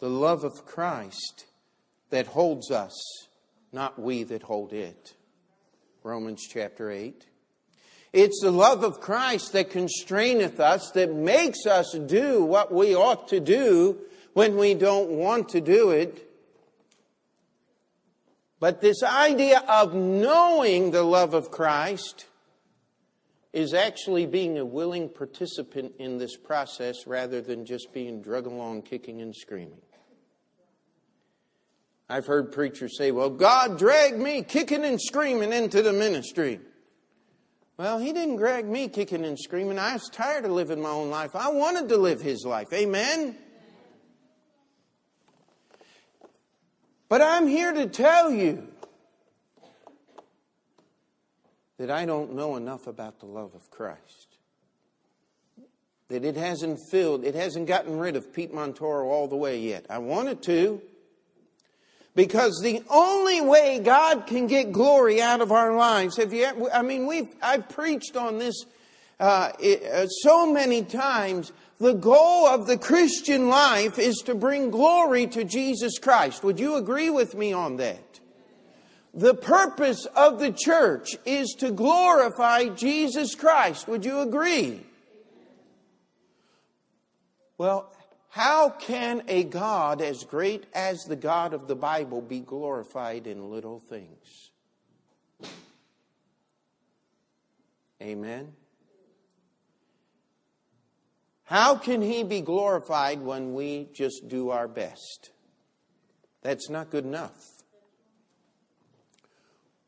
the 0.00 0.10
love 0.10 0.42
of 0.42 0.66
Christ 0.66 1.46
that 2.10 2.26
holds 2.26 2.72
us, 2.72 2.92
not 3.70 4.00
we 4.00 4.24
that 4.24 4.42
hold 4.42 4.72
it. 4.72 5.14
Romans 6.02 6.44
chapter 6.52 6.90
8. 6.90 7.26
It's 8.12 8.40
the 8.42 8.50
love 8.50 8.84
of 8.84 9.00
Christ 9.00 9.52
that 9.54 9.70
constraineth 9.70 10.60
us, 10.60 10.90
that 10.90 11.14
makes 11.14 11.66
us 11.66 11.92
do 11.92 12.44
what 12.44 12.72
we 12.72 12.94
ought 12.94 13.28
to 13.28 13.40
do 13.40 13.98
when 14.34 14.56
we 14.56 14.74
don't 14.74 15.10
want 15.10 15.50
to 15.50 15.60
do 15.60 15.90
it. 15.90 16.28
But 18.60 18.80
this 18.80 19.02
idea 19.02 19.58
of 19.66 19.94
knowing 19.94 20.90
the 20.90 21.02
love 21.02 21.34
of 21.34 21.50
Christ 21.50 22.26
is 23.52 23.74
actually 23.74 24.26
being 24.26 24.58
a 24.58 24.64
willing 24.64 25.08
participant 25.08 25.94
in 25.98 26.18
this 26.18 26.36
process 26.36 27.06
rather 27.06 27.40
than 27.40 27.66
just 27.66 27.92
being 27.92 28.22
drug 28.22 28.46
along 28.46 28.82
kicking 28.82 29.20
and 29.20 29.34
screaming. 29.34 29.80
I've 32.08 32.26
heard 32.26 32.52
preachers 32.52 32.96
say, 32.96 33.10
well, 33.10 33.30
God 33.30 33.78
dragged 33.78 34.18
me 34.18 34.42
kicking 34.42 34.84
and 34.84 35.00
screaming 35.00 35.52
into 35.52 35.82
the 35.82 35.92
ministry. 35.92 36.60
Well, 37.76 37.98
He 37.98 38.12
didn't 38.12 38.36
drag 38.36 38.66
me 38.66 38.88
kicking 38.88 39.24
and 39.24 39.38
screaming. 39.38 39.78
I 39.78 39.94
was 39.94 40.08
tired 40.10 40.44
of 40.44 40.50
living 40.52 40.80
my 40.80 40.90
own 40.90 41.10
life. 41.10 41.34
I 41.34 41.50
wanted 41.50 41.88
to 41.88 41.96
live 41.96 42.20
His 42.20 42.44
life. 42.44 42.72
Amen? 42.72 43.36
But 47.08 47.20
I'm 47.20 47.46
here 47.46 47.72
to 47.72 47.86
tell 47.86 48.30
you 48.30 48.68
that 51.78 51.90
I 51.90 52.06
don't 52.06 52.34
know 52.34 52.56
enough 52.56 52.86
about 52.86 53.18
the 53.18 53.26
love 53.26 53.54
of 53.54 53.70
Christ. 53.70 54.38
That 56.08 56.24
it 56.24 56.36
hasn't 56.36 56.78
filled, 56.90 57.24
it 57.24 57.34
hasn't 57.34 57.66
gotten 57.66 57.98
rid 57.98 58.16
of 58.16 58.32
Pete 58.32 58.54
Montoro 58.54 59.06
all 59.06 59.28
the 59.28 59.36
way 59.36 59.58
yet. 59.58 59.86
I 59.90 59.98
wanted 59.98 60.42
to. 60.44 60.80
Because 62.14 62.60
the 62.62 62.82
only 62.90 63.40
way 63.40 63.78
God 63.78 64.26
can 64.26 64.46
get 64.46 64.72
glory 64.72 65.22
out 65.22 65.40
of 65.40 65.50
our 65.50 65.74
lives, 65.74 66.18
have 66.18 66.32
you, 66.32 66.70
I 66.70 66.82
mean, 66.82 67.06
we've, 67.06 67.28
I've 67.40 67.68
preached 67.68 68.16
on 68.16 68.38
this 68.38 68.64
uh, 69.18 69.52
uh 69.62 70.06
so 70.06 70.52
many 70.52 70.82
times 70.82 71.52
the 71.78 71.94
goal 71.94 72.46
of 72.46 72.66
the 72.66 72.76
Christian 72.76 73.48
life 73.48 73.98
is 73.98 74.16
to 74.26 74.34
bring 74.34 74.70
glory 74.70 75.26
to 75.28 75.42
Jesus 75.42 75.98
Christ. 75.98 76.44
Would 76.44 76.60
you 76.60 76.76
agree 76.76 77.10
with 77.10 77.34
me 77.34 77.52
on 77.52 77.76
that? 77.78 78.20
The 79.14 79.34
purpose 79.34 80.06
of 80.16 80.38
the 80.38 80.52
church 80.52 81.16
is 81.26 81.54
to 81.58 81.70
glorify 81.70 82.68
Jesus 82.68 83.34
Christ. 83.34 83.88
Would 83.88 84.04
you 84.04 84.20
agree? 84.20 84.86
Well, 87.58 87.92
how 88.32 88.70
can 88.70 89.24
a 89.28 89.44
God 89.44 90.00
as 90.00 90.24
great 90.24 90.64
as 90.72 91.04
the 91.04 91.16
God 91.16 91.52
of 91.52 91.68
the 91.68 91.76
Bible 91.76 92.22
be 92.22 92.40
glorified 92.40 93.26
in 93.26 93.50
little 93.50 93.78
things? 93.78 94.50
Amen. 98.00 98.54
How 101.44 101.76
can 101.76 102.00
he 102.00 102.24
be 102.24 102.40
glorified 102.40 103.20
when 103.20 103.52
we 103.52 103.90
just 103.92 104.26
do 104.28 104.48
our 104.48 104.66
best? 104.66 105.30
That's 106.40 106.70
not 106.70 106.88
good 106.88 107.04
enough. 107.04 107.38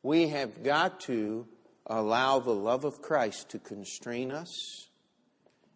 We 0.02 0.28
have 0.28 0.62
got 0.62 1.00
to 1.00 1.46
allow 1.86 2.40
the 2.40 2.54
love 2.54 2.84
of 2.84 3.00
Christ 3.00 3.48
to 3.52 3.58
constrain 3.58 4.30
us, 4.30 4.90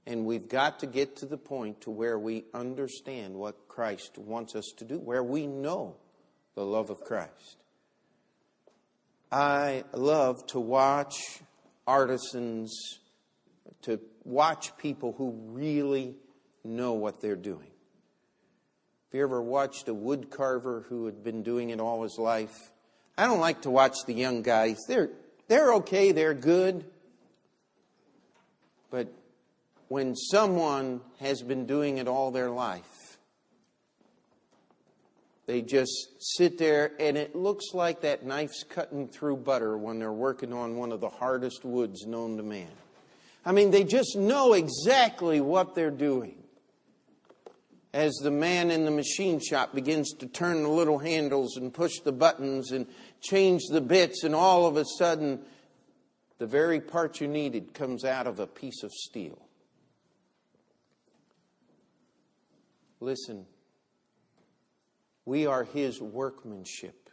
and 0.09 0.25
we've 0.25 0.49
got 0.49 0.81
to 0.81 0.87
get 0.87 1.17
to 1.17 1.27
the 1.27 1.37
point 1.37 1.83
to 1.83 1.91
where 1.91 2.19
we 2.19 2.45
understand 2.55 3.35
what 3.35 3.69
Christ 3.69 4.17
wants 4.17 4.57
us 4.57 4.73
to 4.79 4.87
do, 4.87 4.99
where 4.99 5.23
we 5.23 5.47
know 5.47 5.97
the 6.55 6.65
love 6.65 6.89
of 6.89 7.03
Christ. 7.03 7.59
I 9.31 9.85
love 9.93 10.47
to 10.47 10.61
watch 10.61 11.13
artisans, 11.87 12.73
to 13.83 14.01
watch 14.25 14.79
people 14.79 15.13
who 15.13 15.33
really 15.49 16.17
know 16.65 16.95
what 16.95 17.21
they're 17.21 17.37
doing. 17.37 17.59
Have 17.61 19.19
you 19.19 19.23
ever 19.23 19.43
watched 19.43 19.89
a 19.89 19.95
wood 19.95 20.31
carver 20.31 20.87
who 20.89 21.05
had 21.05 21.23
been 21.23 21.43
doing 21.43 21.69
it 21.69 21.81
all 21.81 22.03
his 22.03 22.17
life? 22.19 22.71
I 23.19 23.27
don't 23.27 23.41
like 23.41 23.61
to 23.63 23.71
watch 23.71 23.97
the 24.07 24.15
young 24.15 24.41
guys. 24.41 24.79
They're, 24.89 25.11
they're 25.49 25.75
okay, 25.75 26.13
they're 26.13 26.33
good. 26.33 26.87
But 28.91 29.13
when 29.89 30.15
someone 30.15 31.01
has 31.21 31.43
been 31.43 31.67
doing 31.67 31.99
it 31.99 32.07
all 32.07 32.31
their 32.31 32.51
life, 32.51 33.19
they 35.47 35.63
just 35.63 36.09
sit 36.37 36.59
there 36.59 36.93
and 37.01 37.17
it 37.17 37.35
looks 37.35 37.73
like 37.73 38.03
that 38.03 38.25
knife's 38.25 38.65
cutting 38.65 39.09
through 39.09 39.39
butter 39.39 39.79
when 39.79 39.99
they're 39.99 40.13
working 40.13 40.53
on 40.53 40.77
one 40.77 40.93
of 40.93 41.01
the 41.01 41.09
hardest 41.09 41.65
woods 41.65 42.07
known 42.07 42.37
to 42.37 42.43
man. 42.43 42.69
I 43.47 43.53
mean, 43.53 43.71
they 43.71 43.83
just 43.83 44.15
know 44.15 44.53
exactly 44.53 45.41
what 45.41 45.75
they're 45.75 45.91
doing. 45.91 46.35
As 47.95 48.13
the 48.23 48.31
man 48.31 48.71
in 48.71 48.85
the 48.85 48.91
machine 48.91 49.41
shop 49.41 49.75
begins 49.75 50.13
to 50.17 50.27
turn 50.27 50.63
the 50.63 50.69
little 50.69 50.99
handles 50.99 51.57
and 51.57 51.73
push 51.73 52.01
the 52.01 52.13
buttons 52.13 52.71
and 52.71 52.87
change 53.23 53.63
the 53.71 53.81
bits, 53.81 54.25
and 54.25 54.35
all 54.35 54.67
of 54.67 54.77
a 54.77 54.85
sudden, 54.99 55.41
the 56.37 56.47
very 56.47 56.79
part 56.79 57.23
you 57.23 57.27
needed 57.27 57.73
comes 57.73 58.05
out 58.05 58.27
of 58.27 58.39
a 58.39 58.47
piece 58.47 58.83
of 58.83 58.93
steel. 58.93 59.48
Listen, 63.01 63.47
we 65.25 65.47
are 65.47 65.65
his 65.65 66.01
workmanship, 66.01 67.11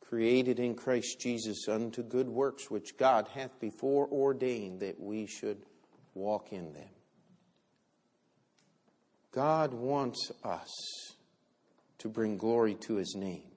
created 0.00 0.60
in 0.60 0.74
Christ 0.74 1.18
Jesus 1.20 1.66
unto 1.68 2.02
good 2.02 2.28
works, 2.28 2.70
which 2.70 2.96
God 2.96 3.28
hath 3.34 3.58
before 3.58 4.06
ordained 4.08 4.80
that 4.80 5.00
we 5.00 5.26
should 5.26 5.64
walk 6.14 6.52
in 6.52 6.72
them. 6.72 6.90
God 9.32 9.72
wants 9.72 10.30
us 10.44 10.70
to 11.98 12.08
bring 12.08 12.36
glory 12.36 12.74
to 12.74 12.96
his 12.96 13.14
name. 13.16 13.50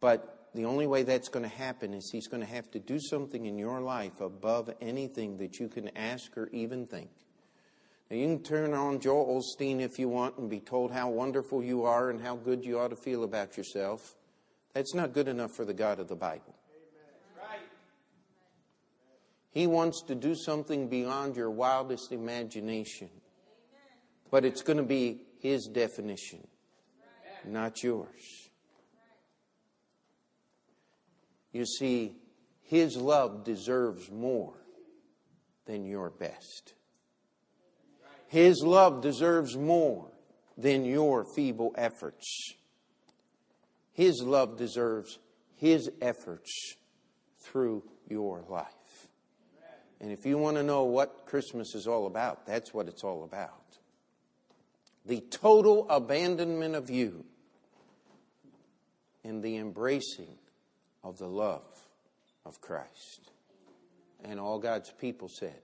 But 0.00 0.48
the 0.54 0.64
only 0.64 0.86
way 0.86 1.04
that's 1.04 1.28
going 1.28 1.48
to 1.48 1.56
happen 1.56 1.94
is 1.94 2.10
he's 2.12 2.26
going 2.26 2.42
to 2.42 2.52
have 2.52 2.70
to 2.72 2.80
do 2.80 2.98
something 2.98 3.46
in 3.46 3.58
your 3.58 3.80
life 3.80 4.20
above 4.20 4.70
anything 4.80 5.36
that 5.38 5.60
you 5.60 5.68
can 5.68 5.96
ask 5.96 6.36
or 6.36 6.48
even 6.48 6.86
think. 6.86 7.10
You 8.12 8.26
can 8.26 8.42
turn 8.42 8.74
on 8.74 9.00
Joel 9.00 9.40
Osteen 9.40 9.80
if 9.80 9.98
you 9.98 10.06
want 10.06 10.36
and 10.36 10.50
be 10.50 10.60
told 10.60 10.92
how 10.92 11.08
wonderful 11.08 11.64
you 11.64 11.84
are 11.84 12.10
and 12.10 12.20
how 12.20 12.36
good 12.36 12.62
you 12.62 12.78
ought 12.78 12.88
to 12.88 12.96
feel 12.96 13.24
about 13.24 13.56
yourself. 13.56 14.16
That's 14.74 14.92
not 14.92 15.14
good 15.14 15.28
enough 15.28 15.52
for 15.52 15.64
the 15.64 15.72
God 15.72 15.98
of 15.98 16.08
the 16.08 16.14
Bible. 16.14 16.54
He 19.50 19.66
wants 19.66 20.02
to 20.08 20.14
do 20.14 20.34
something 20.34 20.88
beyond 20.88 21.36
your 21.36 21.50
wildest 21.50 22.12
imagination. 22.12 23.08
But 24.30 24.44
it's 24.44 24.60
going 24.60 24.76
to 24.76 24.82
be 24.82 25.22
His 25.40 25.66
definition, 25.66 26.46
not 27.46 27.82
yours. 27.82 28.50
You 31.50 31.64
see, 31.64 32.16
His 32.60 32.94
love 32.94 33.44
deserves 33.44 34.10
more 34.10 34.54
than 35.64 35.86
your 35.86 36.10
best. 36.10 36.74
His 38.32 38.62
love 38.64 39.02
deserves 39.02 39.58
more 39.58 40.08
than 40.56 40.86
your 40.86 41.22
feeble 41.22 41.74
efforts. 41.76 42.54
His 43.92 44.22
love 44.22 44.56
deserves 44.56 45.18
His 45.56 45.90
efforts 46.00 46.76
through 47.40 47.82
your 48.08 48.42
life. 48.48 48.66
And 50.00 50.10
if 50.10 50.24
you 50.24 50.38
want 50.38 50.56
to 50.56 50.62
know 50.62 50.84
what 50.84 51.26
Christmas 51.26 51.74
is 51.74 51.86
all 51.86 52.06
about, 52.06 52.46
that's 52.46 52.72
what 52.72 52.88
it's 52.88 53.04
all 53.04 53.22
about. 53.24 53.76
The 55.04 55.20
total 55.20 55.86
abandonment 55.90 56.74
of 56.74 56.88
you 56.88 57.26
and 59.24 59.42
the 59.42 59.58
embracing 59.58 60.38
of 61.04 61.18
the 61.18 61.28
love 61.28 61.68
of 62.46 62.62
Christ. 62.62 63.30
And 64.24 64.40
all 64.40 64.58
God's 64.58 64.90
people 64.90 65.28
said, 65.28 65.60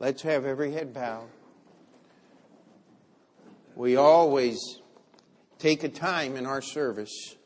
Let's 0.00 0.22
have 0.22 0.46
every 0.46 0.72
head 0.72 0.94
bowed. 0.94 1.28
We 3.76 3.96
always 3.96 4.58
take 5.58 5.84
a 5.84 5.90
time 5.90 6.36
in 6.36 6.46
our 6.46 6.62
service 6.62 7.36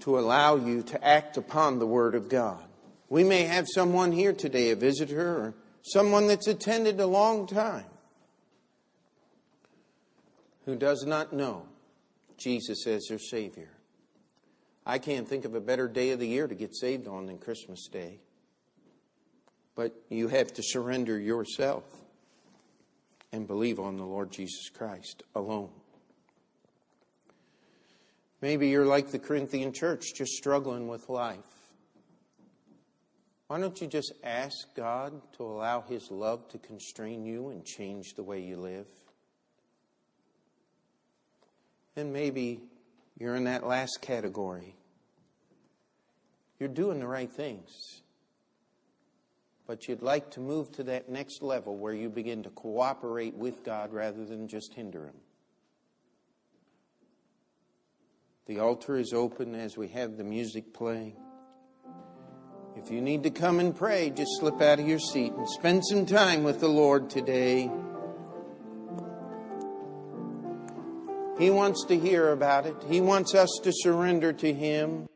to 0.00 0.18
allow 0.18 0.56
you 0.56 0.82
to 0.84 1.06
act 1.06 1.36
upon 1.36 1.78
the 1.78 1.86
Word 1.86 2.14
of 2.14 2.30
God. 2.30 2.64
We 3.10 3.22
may 3.22 3.42
have 3.42 3.66
someone 3.68 4.12
here 4.12 4.32
today, 4.32 4.70
a 4.70 4.76
visitor, 4.76 5.28
or 5.28 5.54
someone 5.82 6.26
that's 6.26 6.46
attended 6.46 6.98
a 6.98 7.06
long 7.06 7.46
time, 7.46 7.84
who 10.64 10.74
does 10.74 11.04
not 11.06 11.34
know 11.34 11.66
Jesus 12.38 12.86
as 12.86 13.04
their 13.10 13.18
Savior. 13.18 13.68
I 14.86 14.96
can't 14.98 15.28
think 15.28 15.44
of 15.44 15.54
a 15.54 15.60
better 15.60 15.86
day 15.86 16.12
of 16.12 16.18
the 16.18 16.28
year 16.28 16.46
to 16.48 16.54
get 16.54 16.74
saved 16.74 17.06
on 17.06 17.26
than 17.26 17.36
Christmas 17.36 17.86
Day. 17.88 18.20
But 19.80 19.94
you 20.10 20.28
have 20.28 20.52
to 20.52 20.62
surrender 20.62 21.18
yourself 21.18 21.84
and 23.32 23.46
believe 23.46 23.80
on 23.80 23.96
the 23.96 24.04
Lord 24.04 24.30
Jesus 24.30 24.68
Christ 24.68 25.22
alone. 25.34 25.70
Maybe 28.42 28.68
you're 28.68 28.84
like 28.84 29.10
the 29.10 29.18
Corinthian 29.18 29.72
church, 29.72 30.12
just 30.14 30.32
struggling 30.32 30.86
with 30.86 31.08
life. 31.08 31.38
Why 33.46 33.58
don't 33.58 33.80
you 33.80 33.86
just 33.86 34.12
ask 34.22 34.54
God 34.76 35.14
to 35.38 35.44
allow 35.44 35.80
His 35.80 36.10
love 36.10 36.46
to 36.48 36.58
constrain 36.58 37.24
you 37.24 37.48
and 37.48 37.64
change 37.64 38.12
the 38.16 38.22
way 38.22 38.42
you 38.42 38.58
live? 38.58 38.86
And 41.96 42.12
maybe 42.12 42.60
you're 43.18 43.34
in 43.34 43.44
that 43.44 43.66
last 43.66 44.02
category. 44.02 44.74
You're 46.58 46.68
doing 46.68 47.00
the 47.00 47.06
right 47.06 47.32
things. 47.32 47.99
But 49.70 49.86
you'd 49.86 50.02
like 50.02 50.32
to 50.32 50.40
move 50.40 50.72
to 50.72 50.82
that 50.82 51.08
next 51.08 51.42
level 51.42 51.76
where 51.76 51.94
you 51.94 52.08
begin 52.08 52.42
to 52.42 52.50
cooperate 52.50 53.36
with 53.36 53.62
God 53.62 53.92
rather 53.92 54.24
than 54.24 54.48
just 54.48 54.74
hinder 54.74 55.06
Him. 55.06 55.14
The 58.46 58.58
altar 58.58 58.96
is 58.96 59.12
open 59.12 59.54
as 59.54 59.76
we 59.76 59.86
have 59.90 60.16
the 60.16 60.24
music 60.24 60.74
playing. 60.74 61.14
If 62.74 62.90
you 62.90 63.00
need 63.00 63.22
to 63.22 63.30
come 63.30 63.60
and 63.60 63.72
pray, 63.72 64.10
just 64.10 64.40
slip 64.40 64.60
out 64.60 64.80
of 64.80 64.88
your 64.88 64.98
seat 64.98 65.34
and 65.34 65.48
spend 65.48 65.86
some 65.86 66.04
time 66.04 66.42
with 66.42 66.58
the 66.58 66.66
Lord 66.66 67.08
today. 67.08 67.70
He 71.38 71.50
wants 71.50 71.84
to 71.84 71.96
hear 71.96 72.32
about 72.32 72.66
it. 72.66 72.74
He 72.88 73.00
wants 73.00 73.36
us 73.36 73.60
to 73.62 73.70
surrender 73.72 74.32
to 74.32 74.52
Him. 74.52 75.09